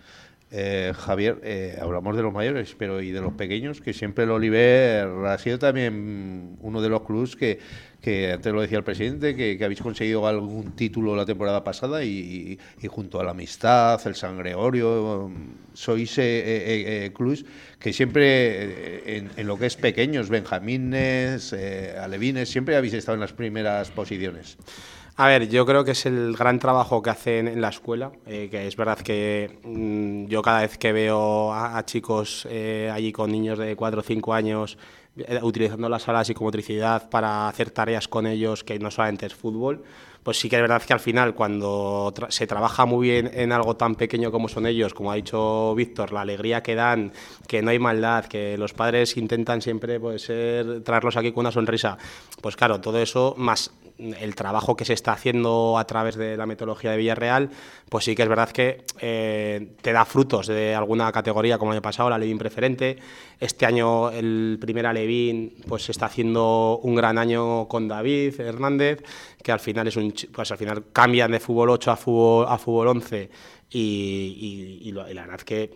Eh, 0.58 0.94
Javier, 0.96 1.38
eh, 1.44 1.76
hablamos 1.78 2.16
de 2.16 2.22
los 2.22 2.32
mayores, 2.32 2.74
pero 2.78 3.02
y 3.02 3.10
de 3.10 3.20
los 3.20 3.34
pequeños, 3.34 3.82
que 3.82 3.92
siempre 3.92 4.24
el 4.24 4.30
Oliver 4.30 5.06
ha 5.26 5.36
sido 5.36 5.58
también 5.58 6.56
uno 6.62 6.80
de 6.80 6.88
los 6.88 7.02
clubes 7.02 7.36
que, 7.36 7.58
que 8.00 8.32
antes 8.32 8.52
lo 8.54 8.60
decía 8.62 8.78
el 8.78 8.84
presidente, 8.84 9.34
que, 9.34 9.62
habéis 9.62 9.82
conseguido 9.82 10.26
algún 10.26 10.76
título 10.76 11.14
la 11.14 11.26
temporada 11.26 11.62
pasada 11.62 12.04
y, 12.04 12.58
junto 12.88 13.20
a 13.20 13.24
la 13.24 13.32
amistad, 13.32 14.00
el 14.06 14.14
San 14.14 14.38
Gregorio, 14.38 15.30
sois 15.74 16.16
eh, 16.16 16.22
eh, 16.24 17.04
eh, 17.04 17.12
clubes 17.12 17.44
que 17.78 17.92
siempre 17.92 18.24
eh, 18.24 19.16
en, 19.16 19.30
en, 19.36 19.46
lo 19.46 19.58
que 19.58 19.66
es 19.66 19.76
pequeños, 19.76 20.28
benjamines, 20.28 21.52
eh, 21.52 21.96
alevines, 22.00 22.48
siempre 22.48 22.76
habéis 22.76 22.94
estado 22.94 23.14
en 23.14 23.20
las 23.20 23.32
primeras 23.32 23.90
posiciones. 23.90 24.56
A 25.18 25.28
ver, 25.28 25.48
yo 25.48 25.64
creo 25.64 25.82
que 25.82 25.92
es 25.92 26.04
el 26.04 26.36
gran 26.36 26.58
trabajo 26.58 27.00
que 27.00 27.08
hacen 27.08 27.48
en 27.48 27.62
la 27.62 27.70
escuela, 27.70 28.12
eh, 28.26 28.48
que 28.50 28.66
es 28.66 28.76
verdad 28.76 28.98
que 28.98 29.58
mmm, 29.64 30.26
yo 30.26 30.42
cada 30.42 30.60
vez 30.60 30.76
que 30.76 30.92
veo 30.92 31.54
a, 31.54 31.82
chicos 31.86 32.46
eh, 32.50 32.90
allí 32.92 33.12
con 33.12 33.32
niños 33.32 33.58
de 33.58 33.74
4 33.76 34.00
o 34.00 34.02
5 34.02 34.34
años 34.34 34.76
eh, 35.16 35.40
utilizando 35.42 35.88
la 35.88 35.98
sala 35.98 36.18
de 36.18 36.26
psicomotricidad 36.26 37.08
para 37.08 37.48
hacer 37.48 37.70
tareas 37.70 38.08
con 38.08 38.26
ellos 38.26 38.62
que 38.62 38.78
no 38.78 38.90
solamente 38.90 39.24
es 39.24 39.34
fútbol, 39.34 39.84
pues 40.22 40.38
sí 40.38 40.50
que 40.50 40.56
es 40.56 40.62
verdad 40.62 40.82
que 40.82 40.92
al 40.92 41.00
final 41.00 41.34
cuando 41.34 42.12
se 42.28 42.46
trabaja 42.46 42.84
muy 42.84 43.08
bien 43.08 43.30
en 43.32 43.52
algo 43.52 43.74
tan 43.74 43.94
pequeño 43.94 44.30
como 44.30 44.48
son 44.48 44.66
ellos, 44.66 44.92
como 44.92 45.12
ha 45.12 45.14
dicho 45.14 45.74
Víctor, 45.74 46.12
la 46.12 46.20
alegría 46.20 46.62
que 46.62 46.74
dan, 46.74 47.10
que 47.48 47.62
no 47.62 47.70
hay 47.70 47.78
maldad, 47.78 48.26
que 48.26 48.58
los 48.58 48.74
padres 48.74 49.16
intentan 49.16 49.62
siempre 49.62 49.98
pues, 49.98 50.22
ser, 50.24 50.82
traerlos 50.82 51.16
aquí 51.16 51.32
con 51.32 51.40
una 51.40 51.52
sonrisa, 51.52 51.96
pues 52.42 52.54
claro, 52.54 52.82
todo 52.82 52.98
eso 52.98 53.34
más 53.38 53.70
el 53.98 54.34
trabajo 54.34 54.76
que 54.76 54.84
se 54.84 54.92
está 54.92 55.12
haciendo 55.12 55.78
a 55.78 55.86
través 55.86 56.16
de 56.16 56.36
la 56.36 56.46
metodología 56.46 56.90
de 56.90 56.96
Villarreal, 56.98 57.50
pues 57.88 58.04
sí 58.04 58.14
que 58.14 58.22
es 58.22 58.28
verdad 58.28 58.50
que 58.50 58.84
eh, 59.00 59.74
te 59.80 59.92
da 59.92 60.04
frutos 60.04 60.46
de 60.46 60.74
alguna 60.74 61.10
categoría, 61.12 61.58
como 61.58 61.72
el 61.72 61.76
año 61.76 61.82
pasado, 61.82 62.10
la 62.10 62.18
Levín 62.18 62.38
preferente. 62.38 62.98
Este 63.38 63.66
año 63.66 64.10
el 64.10 64.58
primer 64.60 64.86
Alevín 64.86 65.54
pues 65.68 65.88
está 65.90 66.06
haciendo 66.06 66.78
un 66.82 66.94
gran 66.94 67.18
año 67.18 67.68
con 67.68 67.88
David 67.88 68.40
Hernández, 68.40 69.02
que 69.42 69.52
al 69.52 69.60
final 69.60 69.88
es 69.88 69.96
un 69.96 70.14
pues 70.32 70.50
al 70.50 70.58
final 70.58 70.84
cambian 70.92 71.30
de 71.30 71.40
fútbol 71.40 71.70
8 71.70 71.90
a 71.90 71.96
fútbol 71.96 72.46
a 72.48 72.58
fútbol 72.58 72.88
11 72.88 73.30
y, 73.68 74.92
la 74.92 75.04
verdad 75.04 75.40
que 75.40 75.72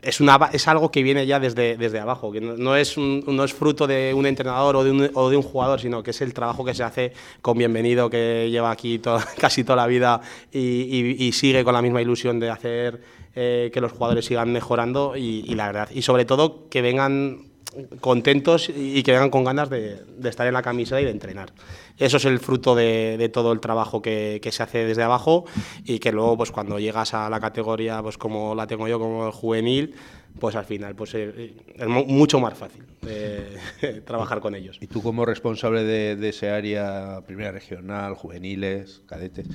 es, 0.00 0.20
una, 0.20 0.50
es 0.52 0.68
algo 0.68 0.90
que 0.90 1.02
viene 1.02 1.26
ya 1.26 1.40
desde, 1.40 1.76
desde 1.76 1.98
abajo, 1.98 2.32
que 2.32 2.40
no, 2.40 2.56
no, 2.56 2.76
es 2.76 2.96
no 2.96 3.44
es 3.44 3.52
fruto 3.52 3.86
de 3.86 4.14
un 4.14 4.26
entrenador 4.26 4.76
o 4.76 4.84
de 4.84 4.90
un, 4.90 5.10
o 5.14 5.28
de 5.28 5.36
un 5.36 5.42
jugador, 5.42 5.80
sino 5.80 6.02
que 6.02 6.12
es 6.12 6.20
el 6.20 6.32
trabajo 6.32 6.64
que 6.64 6.74
se 6.74 6.82
hace 6.82 7.12
con 7.40 7.58
Bienvenido, 7.58 8.08
que 8.08 8.48
lleva 8.50 8.70
aquí 8.70 9.00
casi 9.38 9.64
toda 9.64 9.76
la 9.76 9.86
vida 9.86 10.20
y, 10.52 11.24
y, 11.26 11.32
sigue 11.32 11.64
con 11.64 11.74
la 11.74 11.82
misma 11.82 12.00
ilusión 12.00 12.38
de 12.38 12.50
hacer 12.50 13.00
eh, 13.34 13.70
que 13.72 13.80
los 13.80 13.92
jugadores 13.92 14.24
sigan 14.24 14.52
mejorando 14.52 15.16
y, 15.16 15.42
la 15.54 15.66
verdad, 15.66 15.88
y 15.92 16.02
sobre 16.02 16.24
todo 16.24 16.68
que 16.68 16.82
vengan 16.82 17.51
contentos 18.00 18.68
y 18.68 19.02
que 19.02 19.12
vengan 19.12 19.30
con 19.30 19.44
ganas 19.44 19.70
de, 19.70 20.02
estar 20.24 20.46
en 20.46 20.54
la 20.54 20.62
camisa 20.62 21.00
y 21.00 21.04
de 21.04 21.10
entrenar. 21.10 21.52
Eso 21.98 22.16
es 22.16 22.24
el 22.24 22.38
fruto 22.38 22.74
de, 22.74 23.30
todo 23.32 23.52
el 23.52 23.60
trabajo 23.60 24.02
que, 24.02 24.40
se 24.50 24.62
hace 24.62 24.84
desde 24.84 25.02
abajo 25.02 25.44
y 25.84 25.98
que 25.98 26.12
luego 26.12 26.36
pues 26.36 26.50
cuando 26.50 26.78
llegas 26.78 27.14
a 27.14 27.30
la 27.30 27.40
categoría 27.40 28.02
pues 28.02 28.18
como 28.18 28.54
la 28.54 28.66
tengo 28.66 28.88
yo 28.88 28.98
como 28.98 29.30
juvenil 29.32 29.94
pues 30.38 30.56
al 30.56 30.64
final 30.64 30.94
pues 30.94 31.14
es 31.14 31.88
mucho 31.88 32.40
más 32.40 32.54
fácil 32.54 32.84
eh, 33.06 33.56
trabajar 34.06 34.40
con 34.40 34.54
ellos. 34.54 34.78
Y 34.80 34.86
tú 34.86 35.02
como 35.02 35.24
responsable 35.24 35.84
de, 35.84 36.16
de 36.16 36.28
ese 36.30 36.50
área 36.50 37.20
primera 37.26 37.52
regional, 37.52 38.14
juveniles, 38.14 39.02
cadetes, 39.06 39.46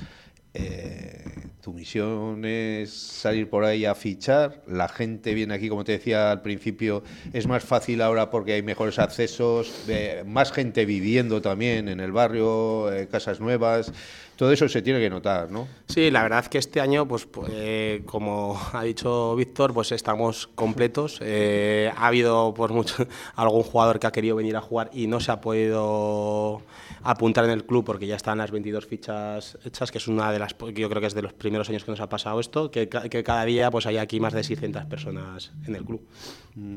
tu 1.60 1.74
misión 1.74 2.44
es 2.44 2.90
salir 2.90 3.50
por 3.50 3.64
ahí 3.64 3.84
a 3.84 3.94
fichar. 3.94 4.62
La 4.66 4.88
gente 4.88 5.34
viene 5.34 5.54
aquí, 5.54 5.68
como 5.68 5.84
te 5.84 5.92
decía 5.92 6.30
al 6.30 6.40
principio, 6.40 7.02
es 7.32 7.46
más 7.46 7.62
fácil 7.62 8.00
ahora 8.00 8.30
porque 8.30 8.54
hay 8.54 8.62
mejores 8.62 8.98
accesos, 8.98 9.84
más 10.24 10.50
gente 10.50 10.86
viviendo 10.86 11.42
también 11.42 11.88
en 11.88 12.00
el 12.00 12.10
barrio, 12.10 12.90
eh, 12.92 13.06
casas 13.08 13.40
nuevas. 13.40 13.92
Todo 14.38 14.52
eso 14.52 14.68
se 14.68 14.82
tiene 14.82 15.00
que 15.00 15.10
notar, 15.10 15.50
¿no? 15.50 15.66
Sí, 15.88 16.12
la 16.12 16.22
verdad 16.22 16.46
que 16.46 16.58
este 16.58 16.80
año, 16.80 17.08
pues, 17.08 17.26
pues 17.26 18.02
como 18.04 18.56
ha 18.72 18.84
dicho 18.84 19.34
Víctor, 19.34 19.74
pues 19.74 19.90
estamos 19.90 20.46
completos. 20.46 21.18
Eh, 21.20 21.90
ha 21.96 22.06
habido 22.06 22.54
por 22.54 22.72
mucho 22.72 23.04
algún 23.34 23.64
jugador 23.64 23.98
que 23.98 24.06
ha 24.06 24.12
querido 24.12 24.36
venir 24.36 24.56
a 24.56 24.60
jugar 24.60 24.90
y 24.92 25.08
no 25.08 25.18
se 25.18 25.32
ha 25.32 25.40
podido 25.40 26.62
apuntar 27.02 27.46
en 27.46 27.50
el 27.50 27.66
club 27.66 27.84
porque 27.84 28.06
ya 28.06 28.14
están 28.14 28.38
las 28.38 28.52
22 28.52 28.86
fichas 28.86 29.58
hechas, 29.64 29.90
que 29.90 29.98
es 29.98 30.06
una 30.06 30.30
de 30.30 30.38
las, 30.38 30.54
yo 30.56 30.88
creo 30.88 31.00
que 31.00 31.08
es 31.08 31.14
de 31.14 31.22
los 31.22 31.32
primeros 31.32 31.68
años 31.68 31.82
que 31.82 31.90
nos 31.90 32.00
ha 32.00 32.08
pasado 32.08 32.38
esto, 32.38 32.70
que, 32.70 32.88
que 32.88 33.24
cada 33.24 33.44
día 33.44 33.72
pues 33.72 33.86
hay 33.86 33.96
aquí 33.96 34.20
más 34.20 34.34
de 34.34 34.44
600 34.44 34.84
personas 34.84 35.50
en 35.66 35.74
el 35.74 35.84
club. 35.84 36.06
Mm. 36.54 36.76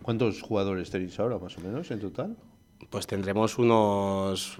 ¿Cuántos 0.00 0.40
jugadores 0.42 0.90
tenéis 0.90 1.18
ahora, 1.18 1.38
más 1.38 1.58
o 1.58 1.60
menos, 1.60 1.90
en 1.90 1.98
total? 1.98 2.36
Pues 2.90 3.06
tendremos 3.06 3.58
unos 3.58 4.56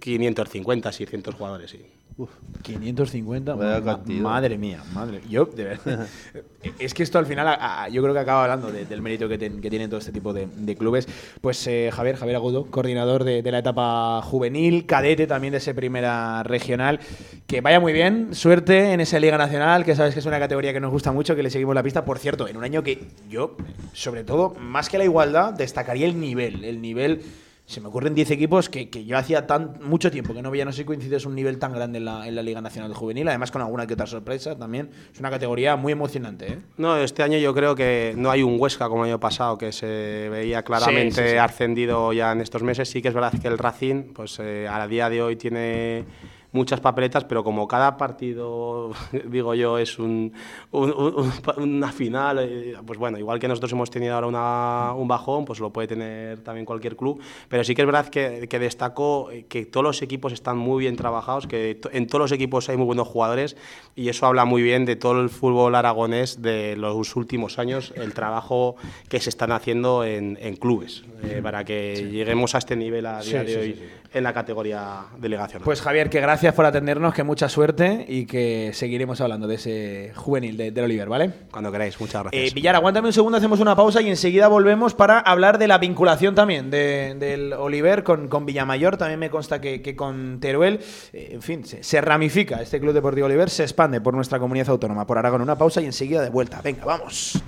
550, 0.00 0.92
600 0.92 1.34
jugadores, 1.34 1.70
sí. 1.70 1.86
Uf, 2.18 2.30
550, 2.62 3.54
ma 3.54 3.80
madre 4.08 4.58
mía, 4.58 4.82
madre. 4.92 5.20
Yo, 5.30 5.44
de 5.44 5.62
verdad. 5.62 6.08
es 6.80 6.92
que 6.92 7.04
esto 7.04 7.16
al 7.20 7.26
final, 7.26 7.46
a, 7.46 7.84
a, 7.84 7.88
yo 7.88 8.02
creo 8.02 8.12
que 8.12 8.18
acaba 8.18 8.42
hablando 8.42 8.72
de, 8.72 8.86
del 8.86 9.00
mérito 9.00 9.28
que, 9.28 9.38
ten, 9.38 9.60
que, 9.60 9.70
tienen 9.70 9.88
todo 9.88 10.00
este 10.00 10.10
tipo 10.10 10.32
de, 10.32 10.48
de 10.52 10.76
clubes. 10.76 11.06
Pues 11.40 11.64
eh, 11.68 11.90
Javier, 11.92 12.16
Javier 12.16 12.34
Agudo, 12.34 12.66
coordinador 12.72 13.22
de, 13.22 13.40
de, 13.40 13.52
la 13.52 13.60
etapa 13.60 14.20
juvenil, 14.22 14.84
cadete 14.84 15.28
también 15.28 15.52
de 15.52 15.58
ese 15.58 15.74
primera 15.74 16.42
regional. 16.42 16.98
Que 17.46 17.60
vaya 17.60 17.78
muy 17.78 17.92
bien, 17.92 18.34
suerte 18.34 18.92
en 18.92 19.00
esa 19.00 19.20
Liga 19.20 19.38
Nacional, 19.38 19.84
que 19.84 19.94
sabes 19.94 20.12
que 20.12 20.18
es 20.18 20.26
una 20.26 20.40
categoría 20.40 20.72
que 20.72 20.80
nos 20.80 20.90
gusta 20.90 21.12
mucho, 21.12 21.36
que 21.36 21.44
le 21.44 21.50
seguimos 21.50 21.76
la 21.76 21.84
pista. 21.84 22.04
Por 22.04 22.18
cierto, 22.18 22.48
en 22.48 22.56
un 22.56 22.64
año 22.64 22.82
que 22.82 23.06
yo, 23.30 23.56
sobre 23.92 24.24
todo, 24.24 24.56
más 24.58 24.88
que 24.88 24.98
la 24.98 25.04
igualdad, 25.04 25.52
destacaría 25.52 26.08
el 26.08 26.18
nivel. 26.18 26.64
El 26.64 26.82
nivel 26.82 27.22
se 27.68 27.82
me 27.82 27.88
ocurren 27.88 28.14
10 28.14 28.30
equipos 28.30 28.70
que, 28.70 28.88
que, 28.88 29.04
yo 29.04 29.18
hacía 29.18 29.46
tan 29.46 29.74
mucho 29.82 30.10
tiempo 30.10 30.32
que 30.32 30.40
no 30.40 30.50
veía, 30.50 30.64
no 30.64 30.72
sé 30.72 30.78
si 30.78 30.84
coincides, 30.86 31.26
un 31.26 31.34
nivel 31.34 31.58
tan 31.58 31.74
grande 31.74 31.98
en 31.98 32.06
la, 32.06 32.26
en 32.26 32.34
la 32.34 32.42
Liga 32.42 32.62
Nacional 32.62 32.90
de 32.90 32.96
Juvenil, 32.96 33.28
además 33.28 33.50
con 33.50 33.60
alguna 33.60 33.86
que 33.86 33.92
otra 33.92 34.06
sorpresa 34.06 34.56
también. 34.56 34.88
Es 35.12 35.20
una 35.20 35.28
categoría 35.28 35.76
muy 35.76 35.92
emocionante. 35.92 36.50
¿eh? 36.50 36.58
No, 36.78 36.96
este 36.96 37.22
año 37.22 37.36
yo 37.36 37.52
creo 37.52 37.74
que 37.74 38.14
no 38.16 38.30
hay 38.30 38.42
un 38.42 38.58
Huesca 38.58 38.88
como 38.88 39.04
el 39.04 39.10
año 39.10 39.20
pasado, 39.20 39.58
que 39.58 39.72
se 39.72 40.30
veía 40.30 40.62
claramente 40.62 41.16
sí, 41.16 41.22
sí, 41.22 41.28
sí. 41.32 41.36
ascendido 41.36 42.10
ya 42.14 42.32
en 42.32 42.40
estos 42.40 42.62
meses. 42.62 42.88
Sí 42.88 43.02
que 43.02 43.08
es 43.08 43.14
verdad 43.14 43.34
que 43.38 43.48
el 43.48 43.58
Racing, 43.58 44.14
pues 44.14 44.38
eh, 44.40 44.66
a 44.66 44.88
día 44.88 45.10
de 45.10 45.20
hoy 45.20 45.36
tiene 45.36 46.06
muchas 46.52 46.80
papeletas, 46.80 47.24
pero 47.24 47.44
como 47.44 47.68
cada 47.68 47.96
partido, 47.96 48.92
digo 49.26 49.54
yo, 49.54 49.78
es 49.78 49.98
un, 49.98 50.32
una 50.72 51.92
final, 51.92 52.38
eh, 52.40 52.76
pues 52.86 52.98
bueno, 52.98 53.18
igual 53.18 53.38
que 53.38 53.48
nosotros 53.48 53.72
hemos 53.72 53.90
tenido 53.90 54.14
ahora 54.14 54.94
un 54.94 55.08
bajón, 55.08 55.44
pues 55.44 55.60
lo 55.60 55.70
puede 55.72 55.88
tener 55.88 56.40
también 56.40 56.64
cualquier 56.64 56.96
club, 56.96 57.20
pero 57.48 57.64
sí 57.64 57.74
que 57.74 57.82
es 57.82 57.86
verdad 57.86 58.08
que, 58.08 58.48
que 58.48 58.58
destaco 58.58 59.30
que 59.48 59.66
todos 59.66 59.84
los 59.84 60.02
equipos 60.02 60.32
están 60.32 60.56
muy 60.56 60.80
bien 60.80 60.96
trabajados, 60.96 61.46
que 61.46 61.80
en 61.92 62.06
todos 62.06 62.20
los 62.20 62.32
equipos 62.32 62.68
hay 62.68 62.76
muy 62.76 62.86
buenos 62.86 63.08
jugadores 63.08 63.56
y 63.94 64.08
eso 64.08 64.26
habla 64.26 64.44
muy 64.44 64.62
bien 64.62 64.84
de 64.84 64.96
todo 64.96 65.20
el 65.20 65.28
fútbol 65.28 65.74
aragonés 65.74 66.40
de 66.40 66.76
los 66.76 67.16
últimos 67.16 67.58
años, 67.58 67.92
el 67.96 68.14
trabajo 68.14 68.76
que 69.08 69.20
se 69.20 69.30
están 69.30 69.52
haciendo 69.52 70.04
en, 70.04 70.36
clubes, 70.58 71.04
eh, 71.22 71.40
para 71.42 71.64
que 71.64 72.08
lleguemos 72.10 72.54
a 72.54 72.58
este 72.58 72.74
nivel 72.74 73.06
a 73.06 73.20
día 73.20 73.44
de 73.44 73.56
hoy 73.56 73.78
en 74.12 74.24
la 74.24 74.32
categoría 74.32 75.04
delegación. 75.18 75.62
Pues 75.62 75.82
Javier, 75.82 76.08
que 76.08 76.20
gracias 76.20 76.54
por 76.54 76.64
atendernos, 76.64 77.14
que 77.14 77.22
mucha 77.22 77.48
suerte 77.48 78.06
y 78.08 78.26
que 78.26 78.70
seguiremos 78.72 79.20
hablando 79.20 79.46
de 79.46 79.56
ese 79.56 80.12
juvenil 80.14 80.56
de, 80.56 80.70
del 80.70 80.84
Oliver, 80.84 81.08
¿vale? 81.08 81.32
Cuando 81.50 81.70
queráis, 81.70 82.00
muchas 82.00 82.22
gracias. 82.22 82.42
Eh, 82.42 82.54
Villar, 82.54 82.74
aguántame 82.74 83.08
un 83.08 83.12
segundo, 83.12 83.38
hacemos 83.38 83.60
una 83.60 83.76
pausa 83.76 84.00
y 84.00 84.08
enseguida 84.08 84.48
volvemos 84.48 84.94
para 84.94 85.18
hablar 85.18 85.58
de 85.58 85.68
la 85.68 85.78
vinculación 85.78 86.34
también 86.34 86.70
del 86.70 87.52
Oliver 87.52 88.02
con, 88.02 88.28
con, 88.28 88.46
Villamayor. 88.46 88.96
También 88.96 89.20
me 89.20 89.30
consta 89.30 89.60
que, 89.60 89.94
con 89.96 90.40
Teruel, 90.40 90.80
eh, 91.12 91.30
en 91.32 91.42
fin, 91.42 91.64
se, 91.64 92.00
ramifica 92.00 92.62
este 92.62 92.80
Club 92.80 92.94
Deportivo 92.94 93.26
Oliver, 93.26 93.50
se 93.50 93.62
expande 93.62 94.00
por 94.00 94.14
nuestra 94.14 94.38
comunidad 94.38 94.70
autónoma. 94.70 95.06
Por 95.06 95.18
Aragón, 95.18 95.42
una 95.42 95.58
pausa 95.58 95.80
y 95.80 95.86
enseguida 95.86 96.22
de 96.22 96.30
vuelta. 96.30 96.60
Venga, 96.62 96.84
vamos. 96.84 97.42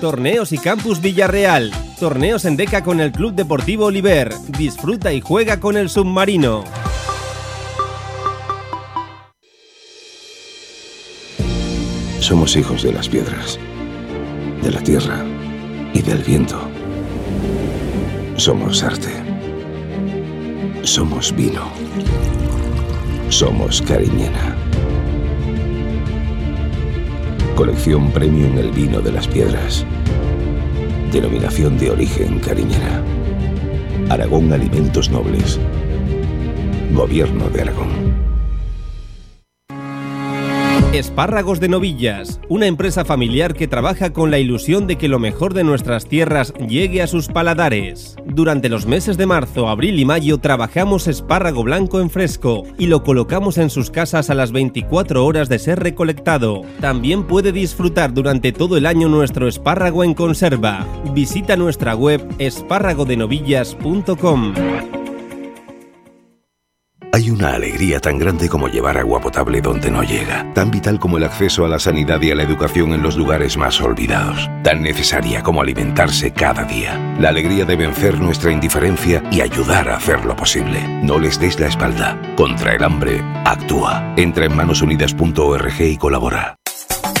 Torneos 0.00 0.52
y 0.52 0.58
Campus 0.58 1.00
Villarreal. 1.00 1.70
Torneos 2.00 2.46
en 2.46 2.56
Deca 2.56 2.82
con 2.82 3.00
el 3.00 3.12
Club 3.12 3.34
Deportivo 3.34 3.86
Oliver. 3.86 4.32
Disfruta 4.48 5.12
y 5.12 5.20
juega 5.20 5.60
con 5.60 5.76
el 5.76 5.90
submarino. 5.90 6.64
Somos 12.18 12.56
hijos 12.56 12.82
de 12.82 12.92
las 12.92 13.08
piedras, 13.08 13.58
de 14.62 14.70
la 14.70 14.80
tierra 14.82 15.24
y 15.92 16.00
del 16.00 16.22
viento. 16.22 16.58
Somos 18.36 18.82
arte. 18.82 19.10
Somos 20.82 21.34
vino. 21.36 21.70
Somos 23.28 23.82
cariñena. 23.82 24.59
Colección 27.60 28.10
Premium 28.10 28.56
El 28.56 28.70
Vino 28.70 29.02
de 29.02 29.12
las 29.12 29.28
Piedras. 29.28 29.84
Denominación 31.12 31.76
de 31.76 31.90
origen 31.90 32.38
cariñera. 32.38 33.04
Aragón 34.08 34.50
Alimentos 34.50 35.10
Nobles. 35.10 35.60
Gobierno 36.94 37.50
de 37.50 37.60
Aragón. 37.60 38.29
Espárragos 40.92 41.60
de 41.60 41.68
Novillas, 41.68 42.40
una 42.48 42.66
empresa 42.66 43.04
familiar 43.04 43.54
que 43.54 43.68
trabaja 43.68 44.12
con 44.12 44.32
la 44.32 44.40
ilusión 44.40 44.88
de 44.88 44.98
que 44.98 45.06
lo 45.06 45.20
mejor 45.20 45.54
de 45.54 45.62
nuestras 45.62 46.06
tierras 46.06 46.52
llegue 46.54 47.00
a 47.00 47.06
sus 47.06 47.28
paladares. 47.28 48.16
Durante 48.26 48.68
los 48.68 48.86
meses 48.86 49.16
de 49.16 49.24
marzo, 49.24 49.68
abril 49.68 50.00
y 50.00 50.04
mayo 50.04 50.38
trabajamos 50.38 51.06
espárrago 51.06 51.62
blanco 51.62 52.00
en 52.00 52.10
fresco 52.10 52.64
y 52.76 52.88
lo 52.88 53.04
colocamos 53.04 53.56
en 53.58 53.70
sus 53.70 53.92
casas 53.92 54.30
a 54.30 54.34
las 54.34 54.50
24 54.50 55.24
horas 55.24 55.48
de 55.48 55.60
ser 55.60 55.78
recolectado. 55.78 56.62
También 56.80 57.22
puede 57.22 57.52
disfrutar 57.52 58.12
durante 58.12 58.50
todo 58.50 58.76
el 58.76 58.84
año 58.84 59.08
nuestro 59.08 59.46
espárrago 59.46 60.02
en 60.02 60.14
conserva. 60.14 60.84
Visita 61.14 61.56
nuestra 61.56 61.94
web 61.94 62.20
espárragodenovillas.com. 62.40 64.54
Hay 67.12 67.28
una 67.28 67.54
alegría 67.54 67.98
tan 67.98 68.18
grande 68.18 68.48
como 68.48 68.68
llevar 68.68 68.96
agua 68.96 69.20
potable 69.20 69.60
donde 69.60 69.90
no 69.90 70.04
llega, 70.04 70.46
tan 70.54 70.70
vital 70.70 71.00
como 71.00 71.18
el 71.18 71.24
acceso 71.24 71.64
a 71.64 71.68
la 71.68 71.80
sanidad 71.80 72.22
y 72.22 72.30
a 72.30 72.36
la 72.36 72.44
educación 72.44 72.92
en 72.92 73.02
los 73.02 73.16
lugares 73.16 73.56
más 73.56 73.80
olvidados, 73.80 74.48
tan 74.62 74.82
necesaria 74.82 75.42
como 75.42 75.60
alimentarse 75.60 76.32
cada 76.32 76.62
día. 76.64 76.96
La 77.18 77.30
alegría 77.30 77.64
de 77.64 77.74
vencer 77.74 78.20
nuestra 78.20 78.52
indiferencia 78.52 79.24
y 79.32 79.40
ayudar 79.40 79.88
a 79.88 79.96
hacerlo 79.96 80.36
posible. 80.36 80.86
No 81.02 81.18
les 81.18 81.40
des 81.40 81.58
la 81.58 81.66
espalda. 81.66 82.16
Contra 82.36 82.76
el 82.76 82.84
hambre, 82.84 83.20
actúa. 83.44 84.14
Entra 84.16 84.44
en 84.44 84.54
manosunidas.org 84.54 85.80
y 85.80 85.96
colabora. 85.96 86.56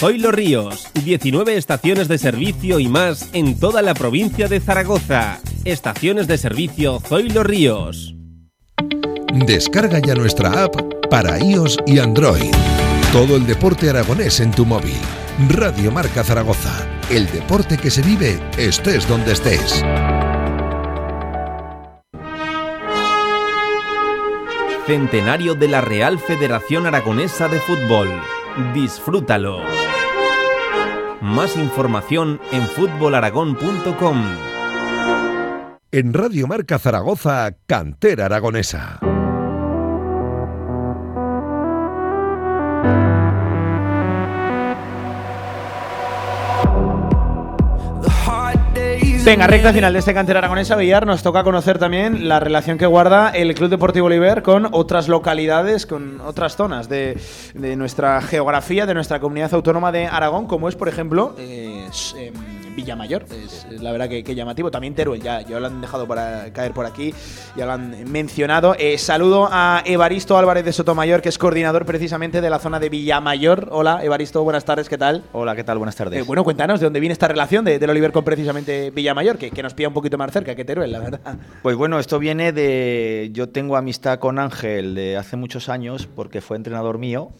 Hoy 0.02 0.18
Los 0.18 0.32
Ríos, 0.32 0.88
19 1.04 1.56
estaciones 1.56 2.06
de 2.06 2.18
servicio 2.18 2.78
y 2.78 2.86
más 2.86 3.28
en 3.32 3.58
toda 3.58 3.82
la 3.82 3.94
provincia 3.94 4.46
de 4.46 4.60
Zaragoza. 4.60 5.40
Estaciones 5.64 6.28
de 6.28 6.38
servicio 6.38 7.00
Zoilo 7.00 7.42
Ríos. 7.42 8.14
Descarga 9.32 10.00
ya 10.00 10.14
nuestra 10.14 10.64
app 10.64 10.74
para 11.08 11.38
iOS 11.38 11.78
y 11.86 12.00
Android. 12.00 12.50
Todo 13.12 13.36
el 13.36 13.46
deporte 13.46 13.88
aragonés 13.88 14.40
en 14.40 14.50
tu 14.50 14.66
móvil. 14.66 14.98
Radio 15.48 15.92
Marca 15.92 16.24
Zaragoza. 16.24 16.86
El 17.10 17.30
deporte 17.30 17.78
que 17.78 17.90
se 17.90 18.02
vive 18.02 18.40
estés 18.58 19.06
donde 19.08 19.32
estés. 19.32 19.84
Centenario 24.86 25.54
de 25.54 25.68
la 25.68 25.80
Real 25.80 26.18
Federación 26.18 26.86
Aragonesa 26.86 27.46
de 27.46 27.60
Fútbol. 27.60 28.08
Disfrútalo. 28.74 29.60
Más 31.20 31.56
información 31.56 32.40
en 32.50 32.62
fútbolaragón.com. 32.62 34.24
En 35.92 36.14
Radio 36.14 36.48
Marca 36.48 36.78
Zaragoza, 36.78 37.54
Cantera 37.66 38.26
Aragonesa. 38.26 39.00
Venga, 49.30 49.46
recta 49.46 49.72
final 49.72 49.92
de 49.92 50.00
este 50.00 50.12
cantera 50.12 50.40
aragonesa, 50.40 50.74
Villar, 50.74 51.06
nos 51.06 51.22
toca 51.22 51.44
conocer 51.44 51.78
también 51.78 52.26
la 52.26 52.40
relación 52.40 52.78
que 52.78 52.86
guarda 52.86 53.30
el 53.30 53.54
Club 53.54 53.70
Deportivo 53.70 54.08
Oliver 54.08 54.42
con 54.42 54.66
otras 54.72 55.06
localidades, 55.06 55.86
con 55.86 56.20
otras 56.20 56.56
zonas 56.56 56.88
de, 56.88 57.16
nuestra 57.54 58.20
geografía, 58.22 58.86
de 58.86 58.94
nuestra 58.94 59.20
comunidad 59.20 59.54
autónoma 59.54 59.92
de 59.92 60.08
Aragón, 60.08 60.48
como 60.48 60.68
es, 60.68 60.74
por 60.74 60.88
ejemplo, 60.88 61.36
eh, 61.38 61.88
em, 62.16 62.34
Villamayor. 62.80 63.24
Es, 63.30 63.66
la 63.80 63.92
verdad 63.92 64.08
que, 64.08 64.34
llamativo. 64.34 64.70
También 64.70 64.94
Teruel, 64.94 65.20
ya, 65.20 65.42
ya 65.42 65.60
lo 65.60 65.66
han 65.66 65.80
dejado 65.82 66.06
para 66.06 66.50
caer 66.52 66.72
por 66.72 66.86
aquí, 66.86 67.12
ya 67.56 67.66
lo 67.66 67.72
han 67.72 68.10
mencionado. 68.10 68.74
Eh, 68.78 68.96
saludo 68.96 69.48
a 69.50 69.82
Evaristo 69.84 70.38
Álvarez 70.38 70.64
de 70.64 70.72
Sotomayor, 70.72 71.20
que 71.20 71.28
es 71.28 71.36
coordinador 71.36 71.84
precisamente 71.84 72.40
de 72.40 72.48
la 72.48 72.58
zona 72.58 72.80
de 72.80 72.88
Villamayor. 72.88 73.68
Hola, 73.70 74.02
Evaristo, 74.02 74.42
buenas 74.42 74.64
tardes, 74.64 74.88
¿qué 74.88 74.96
tal? 74.96 75.24
Hola, 75.32 75.54
¿qué 75.54 75.62
tal? 75.62 75.76
Buenas 75.76 75.94
tardes. 75.94 76.20
Eh, 76.20 76.22
bueno, 76.22 76.42
cuéntanos 76.42 76.80
de 76.80 76.86
dónde 76.86 77.00
viene 77.00 77.12
esta 77.12 77.28
relación 77.28 77.66
de, 77.66 77.78
del 77.78 77.90
Oliver 77.90 78.12
con 78.12 78.24
precisamente 78.24 78.90
Villamayor, 78.90 79.36
que, 79.36 79.50
que 79.50 79.62
nos 79.62 79.74
pilla 79.74 79.88
un 79.88 79.94
poquito 79.94 80.16
más 80.16 80.32
cerca 80.32 80.54
que 80.54 80.64
Teruel, 80.64 80.90
la 80.90 81.00
verdad. 81.00 81.20
Pues 81.62 81.76
bueno, 81.76 81.98
esto 81.98 82.18
viene 82.18 82.52
de. 82.52 83.28
Yo 83.32 83.50
tengo 83.50 83.76
amistad 83.76 84.18
con 84.18 84.38
Ángel 84.38 84.94
de 84.94 85.18
hace 85.18 85.36
muchos 85.36 85.68
años, 85.68 86.08
porque 86.14 86.40
fue 86.40 86.56
entrenador 86.56 86.96
mío. 86.96 87.30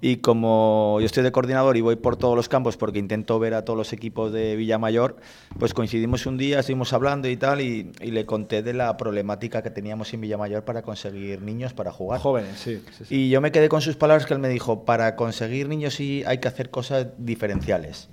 Y 0.00 0.16
como 0.18 0.98
yo 1.00 1.06
estoy 1.06 1.22
de 1.22 1.32
coordinador 1.32 1.76
y 1.76 1.80
voy 1.80 1.96
por 1.96 2.16
todos 2.16 2.36
los 2.36 2.48
campos 2.48 2.76
porque 2.76 2.98
intento 2.98 3.38
ver 3.38 3.54
a 3.54 3.64
todos 3.64 3.76
los 3.76 3.92
equipos 3.92 4.32
de 4.32 4.56
Villamayor, 4.56 5.16
pues 5.58 5.74
coincidimos 5.74 6.26
un 6.26 6.36
día, 6.36 6.60
estuvimos 6.60 6.92
hablando 6.92 7.28
y 7.28 7.36
tal, 7.36 7.60
y, 7.60 7.92
le 8.00 8.26
conté 8.26 8.62
de 8.62 8.72
la 8.72 8.96
problemática 8.96 9.62
que 9.62 9.70
teníamos 9.70 10.12
en 10.14 10.20
Villamayor 10.20 10.64
para 10.64 10.82
conseguir 10.82 11.42
niños 11.42 11.72
para 11.72 11.92
jugar. 11.92 12.20
Jóvenes, 12.20 12.58
sí, 12.58 12.82
Y 13.10 13.30
yo 13.30 13.40
me 13.40 13.50
quedé 13.52 13.68
con 13.68 13.80
sus 13.80 13.96
palabras 13.96 14.26
que 14.26 14.34
él 14.34 14.40
me 14.40 14.48
dijo, 14.48 14.84
para 14.84 15.16
conseguir 15.16 15.68
niños 15.68 15.94
sí 15.94 16.22
hay 16.26 16.38
que 16.38 16.48
hacer 16.48 16.70
cosas 16.70 17.08
diferenciales. 17.18 18.08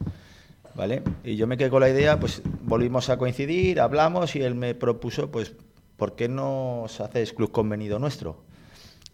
¿Vale? 0.73 1.03
Y 1.23 1.35
yo 1.35 1.47
me 1.47 1.57
quedé 1.57 1.69
con 1.69 1.81
la 1.81 1.89
idea, 1.89 2.19
pues 2.19 2.41
volvimos 2.63 3.09
a 3.09 3.17
coincidir, 3.17 3.81
hablamos 3.81 4.35
y 4.35 4.41
él 4.41 4.55
me 4.55 4.73
propuso, 4.73 5.29
pues, 5.29 5.53
¿por 5.97 6.15
qué 6.15 6.29
no 6.29 6.85
se 6.87 7.03
hace 7.03 7.25
club 7.35 7.51
convenido 7.51 7.99
nuestro? 7.99 8.37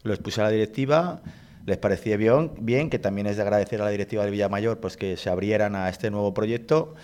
Lo 0.04 0.14
expuse 0.14 0.40
a 0.40 0.46
la 0.46 0.52
directiva, 0.52 1.20
les 1.68 1.78
parecía 1.78 2.16
bien, 2.16 2.52
bien, 2.62 2.90
que 2.90 2.98
también 2.98 3.28
es 3.28 3.36
de 3.36 3.42
agradecer 3.42 3.82
a 3.82 3.86
la 3.86 3.92
directiva 3.92 4.24
de 4.24 4.32
Villamayor 4.32 4.80
pues 4.80 4.96
que 4.96 5.18
se 5.18 5.30
abrieran 5.30 5.76
a 5.76 5.90
este 5.90 6.10
nuevo 6.10 6.34
proyecto 6.34 6.96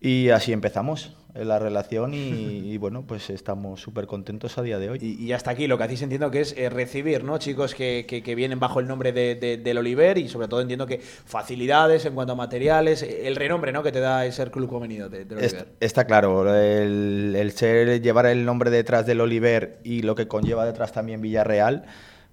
y 0.00 0.30
así 0.30 0.52
empezamos 0.52 1.16
la 1.34 1.58
relación 1.58 2.14
y, 2.14 2.76
bueno, 2.78 3.04
pues 3.04 3.30
estamos 3.30 3.80
súper 3.80 4.06
contentos 4.06 4.58
a 4.58 4.62
día 4.62 4.78
de 4.78 4.90
hoy. 4.90 4.98
Y, 5.02 5.32
hasta 5.32 5.50
aquí 5.50 5.66
lo 5.66 5.76
que 5.76 5.84
hacéis 5.84 6.02
entiendo 6.02 6.30
que 6.30 6.40
es 6.40 6.54
eh, 6.56 6.70
recibir, 6.70 7.24
¿no? 7.24 7.38
Chicos 7.38 7.74
que, 7.74 8.06
que, 8.06 8.34
vienen 8.36 8.60
bajo 8.60 8.78
el 8.78 8.86
nombre 8.86 9.10
de, 9.12 9.34
del 9.34 9.78
Oliver 9.78 10.16
y 10.18 10.28
sobre 10.28 10.46
todo 10.46 10.60
entiendo 10.60 10.86
que 10.86 11.00
facilidades 11.00 12.06
en 12.06 12.14
cuanto 12.14 12.34
a 12.34 12.36
materiales, 12.36 13.02
el 13.02 13.34
renombre, 13.34 13.72
¿no? 13.72 13.82
Que 13.82 13.90
te 13.90 13.98
da 13.98 14.24
el 14.24 14.32
ser 14.32 14.52
club 14.52 14.68
convenido 14.68 15.08
de, 15.08 15.22
Oliver. 15.22 15.66
Está, 15.80 16.04
claro, 16.04 16.54
el, 16.54 17.34
el 17.36 17.50
ser, 17.52 18.00
llevar 18.00 18.26
el 18.26 18.44
nombre 18.44 18.70
detrás 18.70 19.04
del 19.04 19.20
Oliver 19.20 19.80
y 19.82 20.02
lo 20.02 20.14
que 20.14 20.28
conlleva 20.28 20.64
detrás 20.64 20.92
también 20.92 21.20
Villarreal 21.20 21.86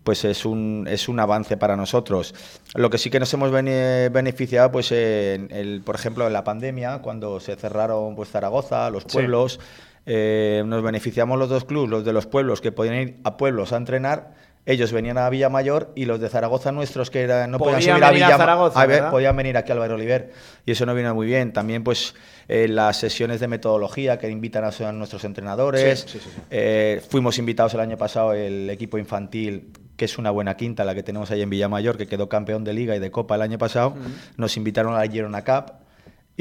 pues 0.04 0.26
es 0.26 0.46
un, 0.46 0.88
es 0.90 1.10
un 1.10 1.20
avance 1.20 1.58
para 1.58 1.76
nosotros. 1.76 2.34
Lo 2.76 2.90
que 2.90 2.98
sí 2.98 3.10
que 3.10 3.20
nos 3.20 3.34
hemos 3.34 3.52
beneficiado, 3.52 4.72
pues, 4.72 4.92
en 4.92 5.50
el, 5.52 5.82
por 5.82 5.96
ejemplo, 5.96 6.26
en 6.28 6.34
la 6.34 6.44
pandemia, 6.44 7.00
cuando 7.00 7.40
se 7.40 7.56
cerraron 7.56 8.16
pues, 8.16 8.30
Zaragoza, 8.30 8.90
los 8.90 9.06
pueblos, 9.06 9.60
eh, 10.06 10.64
nos 10.66 10.82
beneficiamos 10.82 11.38
los 11.38 11.50
dos 11.50 11.66
clubes, 11.66 11.90
los 11.90 12.06
de 12.06 12.14
los 12.14 12.26
pueblos 12.26 12.62
que 12.62 12.72
podían 12.72 12.96
ir 12.96 13.20
a 13.24 13.38
pueblos 13.38 13.74
a 13.74 13.78
entrenar, 13.78 14.34
ellos 14.66 14.92
venían 14.92 15.18
a 15.18 15.30
Villamayor 15.30 15.92
y 15.96 16.06
los 16.06 16.20
de 16.20 16.30
Zaragoza 16.30 16.72
nuestros 16.72 17.10
que 17.10 17.26
no 17.48 17.58
podían 17.58 17.82
subir 17.82 17.92
a 17.92 17.96
venir 17.96 18.04
a 18.04 18.12
Villamayor, 18.12 18.40
Zaragoza, 18.40 18.86
¿verdad? 18.86 19.12
podían 19.12 19.36
venir 19.36 19.58
aquí 19.58 19.72
al 19.72 19.80
Barrio 19.80 19.96
Oliver 19.96 20.32
y 20.66 20.72
eso 20.72 20.86
no 20.86 20.94
viene 20.94 21.12
muy 21.14 21.26
bien. 21.26 21.54
También 21.54 21.84
pues 21.84 22.14
eh, 22.48 22.68
las 22.68 22.98
sesiones 22.98 23.40
de 23.40 23.48
metodología 23.48 24.20
que 24.20 24.30
invitan 24.30 24.64
a, 24.64 24.70
a 24.88 24.92
nuestros 24.92 25.24
entrenadores. 25.24 26.06
Sí, 26.08 26.20
sí. 26.20 26.30
Eh, 26.52 27.02
fuimos 27.10 27.40
invitados 27.40 27.74
el 27.74 27.80
año 27.80 27.98
pasado 27.98 28.34
el 28.34 28.70
equipo 28.70 28.98
infantil 28.98 29.72
que 30.00 30.06
es 30.06 30.18
una 30.18 30.32
buena 30.32 30.56
quinta 30.58 30.84
la 30.86 30.96
que 30.96 31.04
tenemos 31.04 31.30
ahí 31.30 31.44
en 31.44 31.52
Villamayor, 31.52 31.96
que 31.98 32.08
quedó 32.08 32.28
campeón 32.28 32.64
de 32.64 32.74
liga 32.74 32.96
y 32.96 33.00
de 33.00 33.12
copa 33.12 33.36
el 33.36 33.44
año 33.44 33.60
pasado. 33.60 33.94
Nos 34.38 34.58
invitaron 34.58 34.96
a 34.96 35.00
la 35.06 35.08
Girona 35.12 35.44
Cup. 35.44 35.74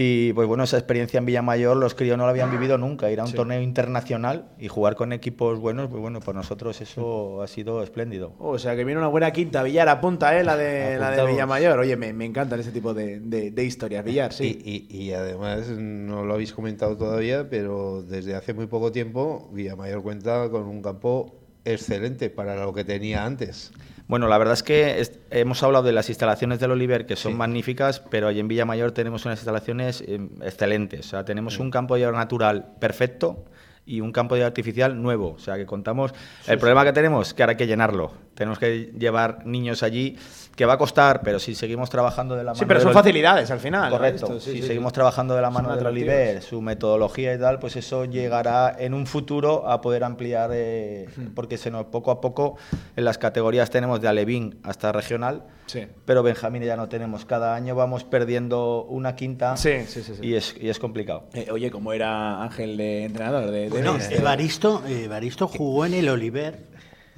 Y 0.00 0.32
pues 0.34 0.46
bueno, 0.46 0.62
esa 0.62 0.78
experiencia 0.78 1.18
en 1.18 1.26
Villamayor 1.26 1.76
los 1.76 1.96
críos 1.96 2.16
no 2.16 2.22
la 2.22 2.30
habían 2.30 2.52
vivido 2.52 2.78
nunca. 2.78 3.10
Ir 3.10 3.18
a 3.18 3.24
un 3.24 3.32
torneo 3.32 3.60
internacional 3.60 4.44
y 4.56 4.68
jugar 4.68 4.94
con 4.94 5.12
equipos 5.12 5.58
buenos, 5.58 5.88
pues 5.88 6.00
bueno, 6.00 6.20
para 6.20 6.34
nosotros 6.38 6.80
eso 6.80 7.42
ha 7.42 7.48
sido 7.48 7.82
espléndido. 7.82 8.32
O 8.38 8.60
sea, 8.60 8.76
que 8.76 8.84
viene 8.84 9.00
una 9.00 9.08
buena 9.08 9.32
quinta. 9.32 9.60
Villar 9.64 9.88
apunta, 9.88 10.38
¿eh? 10.38 10.44
La 10.44 10.56
de, 10.56 10.98
la 11.00 11.10
de. 11.10 11.26
Villamayor. 11.26 11.80
Oye, 11.80 11.96
me, 11.96 12.12
me 12.12 12.26
encantan 12.26 12.60
ese 12.60 12.70
tipo 12.70 12.94
de, 12.94 13.18
de- 13.18 13.50
de 13.50 13.64
historias. 13.64 14.04
Villar, 14.04 14.32
sí. 14.32 14.62
Y, 14.64 14.86
y- 14.96 15.02
y 15.08 15.12
además, 15.14 15.66
no 15.68 16.24
lo 16.24 16.34
habéis 16.34 16.52
comentado 16.52 16.96
todavía, 16.96 17.50
pero 17.50 18.00
desde 18.04 18.36
hace 18.36 18.54
muy 18.54 18.68
poco 18.68 18.92
tiempo 18.92 19.50
Villamayor 19.52 20.00
cuenta 20.04 20.48
con 20.48 20.62
un 20.68 20.80
campo 20.80 21.34
excelente 21.64 22.30
para 22.30 22.56
lo 22.56 22.72
que 22.72 22.84
tenía 22.84 23.24
antes. 23.24 23.72
Bueno, 24.08 24.26
la 24.26 24.38
verdad 24.38 24.54
es 24.54 24.62
que 24.62 25.06
hemos 25.30 25.62
hablado 25.62 25.84
de 25.84 25.92
las 25.92 26.08
instalaciones 26.08 26.58
del 26.60 26.70
Oliver, 26.70 27.04
que 27.04 27.14
son 27.14 27.36
magníficas, 27.36 28.00
pero 28.00 28.28
allí 28.28 28.40
en 28.40 28.48
Villamayor 28.48 28.92
tenemos 28.92 29.26
unas 29.26 29.38
instalaciones 29.38 30.00
eh, 30.00 30.18
excelentes. 30.42 31.06
O 31.06 31.10
sea, 31.10 31.24
tenemos 31.26 31.58
un 31.58 31.70
campo 31.70 31.94
de 31.94 32.00
hierba 32.00 32.16
natural 32.16 32.72
perfecto 32.80 33.44
y 33.84 34.00
un 34.00 34.10
campo 34.10 34.34
de 34.34 34.40
hierba 34.40 34.48
artificial 34.48 35.02
nuevo. 35.02 35.32
O 35.32 35.38
sea, 35.38 35.56
que 35.56 35.66
contamos... 35.66 36.14
el 36.46 36.58
problema 36.58 36.86
que 36.86 36.94
tenemos 36.94 37.28
es 37.28 37.34
que 37.34 37.42
ahora 37.42 37.50
hay 37.50 37.56
que 37.58 37.66
llenarlo. 37.66 38.12
Tenemos 38.34 38.58
que 38.58 38.92
llevar 38.98 39.44
niños 39.44 39.82
allí, 39.82 40.16
que 40.58 40.66
va 40.66 40.72
a 40.72 40.76
costar, 40.78 41.20
pero 41.22 41.38
si 41.38 41.54
seguimos 41.54 41.88
trabajando 41.88 42.34
de 42.34 42.42
la 42.42 42.50
mano... 42.50 42.58
Sí, 42.58 42.64
pero 42.66 42.80
son 42.80 42.92
facilidades 42.92 43.48
al 43.52 43.60
final. 43.60 43.90
¿no? 43.90 43.96
Correcto. 43.96 44.26
Esto, 44.26 44.40
sí, 44.40 44.50
si 44.54 44.60
sí, 44.62 44.66
seguimos 44.66 44.90
sí. 44.90 44.94
trabajando 44.94 45.36
de 45.36 45.40
la 45.40 45.50
mano 45.50 45.74
del. 45.76 45.86
Oliver, 45.86 46.42
su 46.42 46.60
metodología 46.60 47.32
y 47.32 47.38
tal, 47.38 47.60
pues 47.60 47.76
eso 47.76 48.04
llegará 48.06 48.74
en 48.76 48.92
un 48.92 49.06
futuro 49.06 49.68
a 49.70 49.80
poder 49.80 50.02
ampliar, 50.02 50.50
eh, 50.52 51.06
Hmm. 51.16 51.28
porque 51.34 51.58
se 51.58 51.70
nos, 51.70 51.84
poco 51.86 52.10
a 52.10 52.20
poco 52.20 52.56
en 52.96 53.04
las 53.04 53.18
categorías 53.18 53.70
tenemos 53.70 54.00
de 54.00 54.08
alevín 54.08 54.58
hasta 54.64 54.90
regional, 54.90 55.44
Sí. 55.66 55.86
pero 56.04 56.24
Benjamín 56.24 56.64
ya 56.64 56.76
no 56.76 56.88
tenemos. 56.88 57.24
Cada 57.24 57.54
año 57.54 57.76
vamos 57.76 58.02
perdiendo 58.02 58.82
una 58.88 59.14
quinta 59.14 59.56
Sí, 59.56 59.84
sí, 59.86 60.02
sí, 60.02 60.14
sí. 60.16 60.26
Y, 60.26 60.34
es, 60.34 60.56
y 60.60 60.68
es 60.70 60.80
complicado. 60.80 61.28
Eh, 61.34 61.46
oye, 61.52 61.70
¿cómo 61.70 61.92
era 61.92 62.42
Ángel 62.42 62.76
de 62.76 63.04
entrenador? 63.04 63.48
De, 63.52 63.60
de 63.60 63.68
Bueno, 63.68 63.96
Evaristo 64.10 65.46
jugó 65.46 65.86
en 65.86 65.94
el 65.94 66.08
Oliver. 66.08 66.66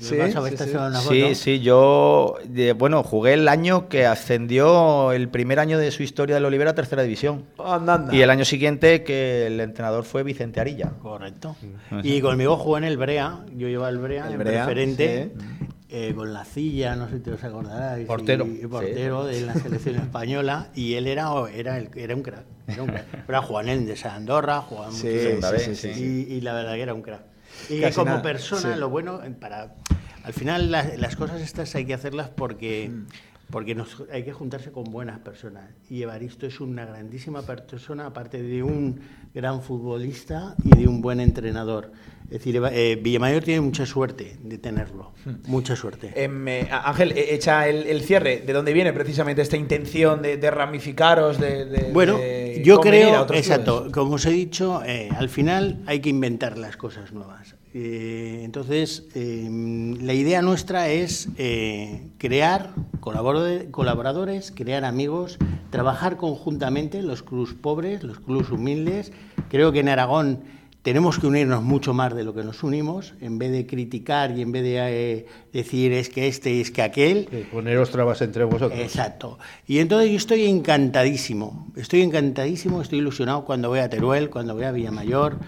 Sí, 0.01 0.15
¿Me 0.15 0.21
vas 0.21 0.37
a 0.37 0.41
ver 0.41 0.57
sí, 0.57 1.35
sí. 1.35 1.61
yo, 1.61 2.37
de- 2.45 2.73
bueno, 2.73 3.03
jugué 3.03 3.35
el 3.35 3.47
año 3.49 3.89
que 3.89 4.07
ascendió 4.07 5.13
el 5.13 5.29
primer 5.29 5.59
año 5.61 5.79
de 5.79 5.91
su 5.91 6.03
historia 6.03 6.35
del 6.37 6.45
Oliver 6.47 6.69
a 6.69 6.75
tercera 6.75 7.03
división. 7.03 7.45
Anda, 7.59 7.95
anda. 7.95 8.15
Y 8.15 8.23
el 8.23 8.31
año 8.31 8.45
siguiente 8.45 9.03
que 9.05 9.47
el 9.47 9.61
entrenador 9.61 10.05
fue 10.05 10.23
Vicente 10.23 10.59
Arilla. 10.61 10.93
Correcto. 11.03 11.55
Y 12.03 12.21
conmigo 12.21 12.57
jugó 12.57 12.79
en 12.79 12.85
el 12.85 12.97
Brea, 12.97 13.45
yo 13.55 13.69
llevaba 13.69 13.91
el 13.91 13.99
Brea, 13.99 14.27
El 14.27 14.33
el 14.33 14.39
Brea, 14.39 14.65
referente, 14.65 15.33
eh, 15.91 16.15
con 16.17 16.33
la 16.33 16.45
silla, 16.45 16.97
no 16.97 17.09
sé 17.09 17.17
si 17.17 17.21
te 17.23 17.33
os 17.33 17.45
acordaráis. 17.45 18.07
Portero. 18.07 18.47
y- 18.47 18.61
y 18.63 18.67
portero 18.67 19.25
de 19.27 19.41
la 19.43 19.55
selección 19.55 19.97
española, 19.97 20.69
y 20.75 20.95
él 20.95 21.07
era, 21.09 21.31
era, 21.55 21.77
el- 21.77 21.91
era 21.95 22.15
un 22.15 22.23
crack. 22.23 22.45
Era 22.69 22.83
un 22.83 22.89
crack. 22.89 23.25
Pero 23.27 23.43
jugaba 23.43 23.63
en 23.71 23.79
el 23.81 23.87
de 23.87 23.97
San 23.97 24.15
Andorra, 24.15 24.61
jugaba 24.63 24.87
en 24.89 24.93
Sí, 24.95 25.07
muchos 25.09 25.21
sí, 25.23 25.29
equipos, 25.29 25.63
sí, 25.63 25.75
sí, 25.95 26.27
y, 26.31 26.35
y 26.35 26.41
la 26.41 26.55
verdad 26.55 26.75
que 26.75 26.83
era 26.83 26.95
un 26.95 27.03
crack. 27.03 27.23
Y 27.69 27.81
Casi 27.81 27.95
como 27.95 28.07
nada, 28.11 28.23
persona, 28.23 28.75
sí. 28.75 28.81
lo 28.81 28.89
bueno, 28.89 29.21
para 29.39 29.75
al 30.23 30.33
final 30.33 30.71
las, 30.71 30.99
las 30.99 31.17
cosas 31.17 31.41
estas 31.41 31.75
hay 31.75 31.85
que 31.87 31.95
hacerlas 31.95 32.29
porque, 32.29 32.89
Mm. 32.91 33.07
Porque 33.51 33.75
nos, 33.75 34.03
hay 34.13 34.23
que 34.25 34.33
juntarse 34.33 34.71
con 34.73 34.85
buenas 34.85 35.19
personas. 35.21 35.65
Y 35.89 36.03
Evaristo 36.03 36.47
es 36.47 36.61
una 36.61 36.85
grandísima 36.87 37.43
persona, 37.43 38.07
aparte 38.07 38.43
de 38.43 38.63
un 38.63 39.01
gran 39.35 39.63
futbolista 39.63 40.55
y 40.65 40.77
de 40.77 40.89
un 40.89 41.01
buen 41.01 41.21
entrenador. 41.21 41.93
Es 42.25 42.39
decir, 42.45 42.63
eh, 42.73 42.97
Villamayor 43.03 43.43
tiene 43.43 43.61
mucha 43.61 43.85
suerte 43.87 44.37
de 44.45 44.57
tenerlo, 44.59 45.13
mucha 45.49 45.75
suerte. 45.75 46.13
Em, 46.15 46.47
eh, 46.47 46.69
Ángel, 46.71 47.11
eh, 47.13 47.35
echa 47.35 47.67
el, 47.69 47.87
el 47.89 48.03
cierre. 48.03 48.41
¿De 48.47 48.53
dónde 48.53 48.73
viene 48.73 48.93
precisamente 48.93 49.43
esta 49.43 49.57
intención 49.57 50.23
de, 50.23 50.37
de 50.37 50.51
ramificaros? 50.53 51.41
De, 51.41 51.65
de- 51.65 51.91
Bueno, 51.93 52.19
de 52.19 52.63
yo 52.65 52.81
creo, 52.81 53.27
exacto, 53.35 53.77
clubes? 53.79 53.93
como 53.93 54.15
os 54.15 54.27
he 54.27 54.31
dicho, 54.31 54.81
eh, 54.85 55.09
al 55.17 55.29
final 55.29 55.83
hay 55.87 55.99
que 56.01 56.09
inventar 56.11 56.57
las 56.57 56.77
cosas 56.77 57.13
nuevas. 57.13 57.57
Eh, 57.73 58.43
entonces, 58.45 59.07
eh, 59.15 59.49
la 60.01 60.13
idea 60.13 60.43
nuestra 60.43 60.89
es 60.89 61.29
eh, 61.39 62.09
crear 62.19 62.75
colaboradores, 63.01 64.53
crear 64.53 64.85
amigos, 64.85 65.39
trabajar 65.71 66.17
conjuntamente 66.17 67.03
los 67.03 67.23
clubs 67.23 67.55
pobres, 67.55 68.03
los 68.03 68.19
clubs 68.19 68.51
humildes. 68.51 69.13
Creo 69.49 69.73
que 69.73 69.81
en 69.81 69.89
Aragón 69.89 70.41
tenemos 70.83 71.19
que 71.19 71.27
unirnos 71.27 71.63
mucho 71.63 71.93
más 71.93 72.15
de 72.15 72.25
lo 72.25 72.35
que 72.35 72.43
nos 72.43 72.63
unimos, 72.63 73.15
en 73.21 73.39
vez 73.39 73.53
de 73.53 73.67
criticar 73.67 74.37
y 74.37 74.43
en 74.43 74.53
vez 74.53 74.63
de 74.63 74.77
eh, 74.79 75.27
decir 75.53 75.93
es 75.93 76.09
que 76.09 76.27
este 76.27 76.61
es 76.61 76.71
que 76.71 76.83
aquel. 76.83 77.29
Poneros 77.53 77.91
trabas 77.91 78.23
entre 78.23 78.45
vosotros. 78.45 78.81
Exacto. 78.81 79.39
Y 79.67 79.79
entonces 79.79 80.11
yo 80.11 80.17
estoy 80.17 80.47
encantadísimo, 80.47 81.69
estoy 81.77 82.01
encantadísimo, 82.03 82.81
estoy 82.81 83.01
ilusionado 83.01 83.45
cuando 83.45 83.69
voy 83.69 83.81
a 83.81 83.91
Teruel, 83.91 84.31
cuando 84.31 84.55
voy 84.55 84.65
a 84.65 84.73
Villamayor. 84.73 85.39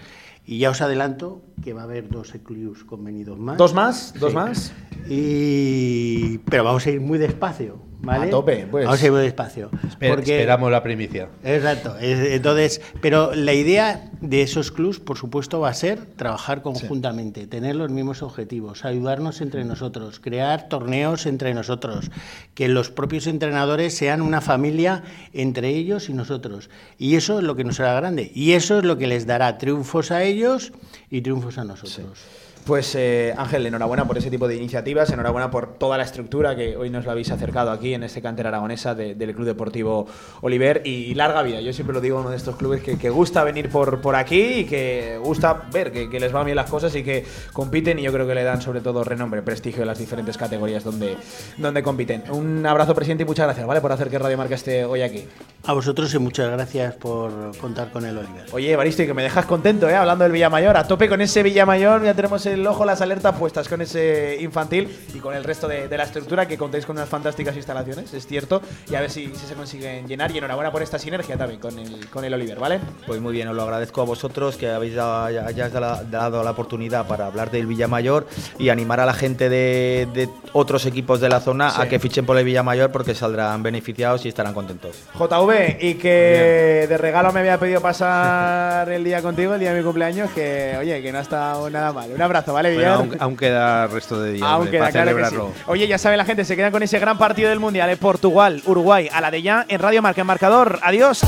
Y 0.45 0.59
ya 0.59 0.69
os 0.71 0.81
adelanto 0.81 1.41
que 1.63 1.73
va 1.73 1.81
a 1.81 1.83
haber 1.85 2.09
dos 2.09 2.33
clubs 2.43 2.83
convenidos 2.83 3.39
más. 3.39 3.57
¿Dos 3.57 3.73
más? 3.73 4.13
¿Dos 4.19 4.31
Sí. 4.31 4.35
más? 4.35 4.73
Y... 5.09 6.37
Pero 6.49 6.63
vamos 6.63 6.85
a 6.85 6.91
ir 6.91 6.99
muy 7.01 7.17
despacio, 7.17 7.77
¿vale? 8.03 8.27
A 8.27 8.29
tope, 8.29 8.67
pues. 8.69 8.85
Vamos 8.85 9.01
a 9.01 9.05
ir 9.05 9.11
muy 9.11 9.21
despacio. 9.21 9.69
Esper- 9.71 10.09
porque- 10.15 10.35
Esperamos 10.35 10.71
la 10.71 10.83
primicia. 10.83 11.29
Exacto. 11.43 11.97
Es- 11.99 12.33
Entonces, 12.33 12.81
pero 13.01 13.33
la 13.33 13.53
idea 13.53 14.11
de 14.21 14.41
esos 14.41 14.71
clubs, 14.71 14.99
por 14.99 15.17
supuesto, 15.17 15.59
va 15.59 15.69
a 15.69 15.73
ser 15.73 16.05
trabajar 16.15 16.61
conjuntamente, 16.61 17.47
tener 17.47 17.75
los 17.75 17.89
mismos 17.89 18.21
objetivos, 18.21 18.85
ayudarnos 18.85 19.41
entre 19.41 19.63
nosotros, 19.65 20.19
crear 20.19 20.69
torneos 20.69 21.25
entre 21.25 21.53
nosotros, 21.53 22.11
que 22.53 22.67
los 22.67 22.89
propios 22.89 23.27
entrenadores 23.27 23.95
sean 23.95 24.21
una 24.21 24.41
familia 24.41 25.03
entre 25.33 25.69
ellos 25.69 26.09
y 26.09 26.13
nosotros. 26.13 26.69
Y 26.97 27.15
eso 27.15 27.39
es 27.39 27.43
lo 27.43 27.55
que 27.55 27.63
nos 27.63 27.79
hará 27.79 27.93
grande. 27.95 28.31
Y 28.35 28.51
eso 28.53 28.77
es 28.79 28.85
lo 28.85 28.97
que 28.97 29.07
les 29.07 29.25
dará 29.25 29.57
triunfos 29.57 30.11
a 30.11 30.23
ellos 30.23 30.71
y 31.09 31.21
triunfos 31.21 31.57
a 31.57 31.63
nosotros. 31.63 32.19
Pues 32.65 32.95
eh, 32.95 33.33
Ángel, 33.37 33.65
enhorabuena 33.65 34.05
por 34.07 34.17
ese 34.17 34.29
tipo 34.31 34.47
de 34.47 34.55
iniciativas, 34.55 35.11
enhorabuena 35.11 35.51
por 35.51 35.73
toda 35.77 35.97
la 35.97 36.03
estructura 36.05 36.55
que 36.55 36.77
hoy 36.77 36.89
nos 36.89 37.05
la 37.05 37.11
habéis 37.11 37.29
acercado 37.29 37.71
aquí 37.71 37.93
en 37.93 38.03
este 38.03 38.21
cantera 38.21 38.47
aragonesa 38.49 38.95
de- 38.95 39.15
del 39.15 39.35
Club 39.35 39.47
Deportivo 39.47 40.07
Oliver 40.39 40.81
y 40.85 41.13
larga 41.13 41.41
vida. 41.41 41.59
Yo 41.59 41.73
siempre 41.73 41.93
lo 41.93 41.99
digo, 41.99 42.21
uno 42.21 42.29
de 42.29 42.37
estos 42.37 42.55
clubes 42.55 42.81
que, 42.81 42.97
que 42.97 43.09
gusta 43.09 43.43
venir 43.43 43.67
por, 43.69 43.99
por 43.99 44.15
aquí 44.15 44.41
y 44.59 44.63
que 44.65 45.19
gusta 45.21 45.63
ver 45.73 45.91
que, 45.91 46.09
que 46.09 46.21
les 46.21 46.31
van 46.31 46.45
bien 46.45 46.55
las 46.55 46.69
cosas 46.69 46.95
y 46.95 47.03
que 47.03 47.25
compiten 47.51 47.99
y 47.99 48.03
yo 48.03 48.13
creo 48.13 48.25
que 48.25 48.33
le 48.33 48.43
dan 48.45 48.61
sobre 48.61 48.79
todo 48.79 49.03
renombre, 49.03 49.41
prestigio 49.41 49.81
en 49.81 49.87
las 49.87 49.99
diferentes 49.99 50.37
categorías 50.37 50.85
donde, 50.85 51.17
donde 51.57 51.83
compiten. 51.83 52.23
Un 52.31 52.65
abrazo, 52.65 52.95
presidente, 52.95 53.23
y 53.23 53.25
muchas 53.25 53.45
gracias, 53.45 53.67
¿vale? 53.67 53.81
Por 53.81 53.91
hacer 53.91 54.09
que 54.09 54.17
Radio 54.17 54.37
Marca 54.37 54.55
esté 54.55 54.85
hoy 54.85 55.01
aquí. 55.01 55.25
A 55.65 55.73
vosotros 55.73 56.13
y 56.13 56.19
muchas 56.19 56.49
gracias 56.49 56.93
por 56.95 57.57
contar 57.57 57.91
con 57.91 58.05
el 58.05 58.17
Oliver. 58.17 58.45
Oye, 58.53 58.71
Evaristo, 58.71 59.03
y 59.03 59.07
que 59.07 59.13
me 59.13 59.23
dejas 59.23 59.45
contento, 59.45 59.89
¿eh? 59.89 59.95
Hablando 59.95 60.23
del 60.23 60.31
Villamayor, 60.31 60.77
a 60.77 60.87
tope 60.87 61.09
con 61.09 61.19
ese 61.19 61.43
Villamayor, 61.43 62.03
ya 62.03 62.13
tenemos 62.13 62.45
el 62.45 62.52
ojo, 62.65 62.85
las 62.85 63.01
alertas 63.01 63.35
puestas 63.37 63.67
con 63.67 63.81
ese 63.81 64.37
infantil 64.39 64.87
y 65.13 65.19
con 65.19 65.33
el 65.35 65.43
resto 65.43 65.67
de, 65.67 65.87
de 65.87 65.97
la 65.97 66.03
estructura, 66.03 66.47
que 66.47 66.57
contáis 66.57 66.85
con 66.85 66.95
unas 66.97 67.09
fantásticas 67.09 67.55
instalaciones, 67.55 68.13
es 68.13 68.25
cierto, 68.27 68.61
y 68.89 68.95
a 68.95 69.01
ver 69.01 69.09
si, 69.09 69.27
si 69.35 69.45
se 69.47 69.53
consiguen 69.55 70.07
llenar. 70.07 70.31
Y 70.31 70.37
enhorabuena 70.37 70.71
por 70.71 70.81
esta 70.81 70.97
sinergia 70.99 71.37
también 71.37 71.59
con 71.59 71.77
el, 71.79 72.09
con 72.09 72.23
el 72.25 72.33
Oliver, 72.33 72.59
¿vale? 72.59 72.79
Pues 73.07 73.19
muy 73.21 73.33
bien, 73.33 73.47
os 73.47 73.55
lo 73.55 73.63
agradezco 73.63 74.01
a 74.01 74.05
vosotros 74.05 74.57
que 74.57 74.69
habéis 74.69 74.95
dado, 74.95 75.25
hayáis 75.25 75.73
dado, 75.73 76.03
dado 76.09 76.43
la 76.43 76.51
oportunidad 76.51 77.07
para 77.07 77.27
hablar 77.27 77.51
del 77.51 77.65
Villamayor 77.67 78.27
y 78.59 78.69
animar 78.69 78.99
a 78.99 79.05
la 79.05 79.13
gente 79.13 79.49
de, 79.49 80.07
de 80.13 80.29
otros 80.53 80.85
equipos 80.85 81.19
de 81.21 81.29
la 81.29 81.39
zona 81.39 81.69
Sí. 81.71 81.81
a 81.81 81.87
que 81.87 81.99
fichen 81.99 82.25
por 82.25 82.37
el 82.37 82.43
Villamayor 82.45 82.91
porque 82.91 83.15
saldrán 83.15 83.63
beneficiados 83.63 84.25
y 84.25 84.29
estarán 84.29 84.53
contentos. 84.53 84.97
JV, 85.17 85.77
y 85.79 85.93
que 85.95 86.85
de 86.89 86.97
regalo 86.97 87.31
me 87.31 87.39
había 87.39 87.57
pedido 87.57 87.79
pasar 87.81 88.89
el 88.89 89.03
día 89.03 89.21
contigo, 89.21 89.53
el 89.53 89.59
día 89.59 89.71
de 89.73 89.79
mi 89.79 89.83
cumpleaños, 89.85 90.29
que 90.31 90.75
oye, 90.79 91.01
que 91.01 91.11
no 91.11 91.19
ha 91.19 91.21
estado 91.21 91.69
nada 91.69 91.93
mal. 91.93 92.11
Un 92.11 92.21
abrazo, 92.21 92.42
¿vale, 92.51 92.73
Bueno, 92.73 92.77
Villar? 92.79 92.93
aún, 92.97 93.15
aún 93.19 93.37
queda 93.37 93.87
resto 93.87 94.19
de 94.21 94.33
días 94.33 94.43
Aún 94.47 94.55
hombre, 94.55 94.71
queda, 94.71 94.79
para 94.81 94.91
claro 94.91 95.07
que 95.07 95.23
sí. 95.23 95.29
celebrarlo. 95.29 95.53
Oye, 95.67 95.87
ya 95.87 95.97
sabe 95.97 96.17
la 96.17 96.25
gente, 96.25 96.43
se 96.43 96.55
quedan 96.55 96.71
con 96.71 96.83
ese 96.83 96.99
gran 96.99 97.17
partido 97.17 97.49
del 97.49 97.59
Mundial, 97.59 97.89
¿eh? 97.89 97.97
Portugal, 97.97 98.61
Uruguay, 98.65 99.09
a 99.13 99.21
la 99.21 99.31
de 99.31 99.41
ya 99.41 99.65
en 99.69 99.79
Radio 99.79 100.01
Marca 100.01 100.21
en 100.21 100.27
Marcador. 100.27 100.79
Adiós. 100.83 101.21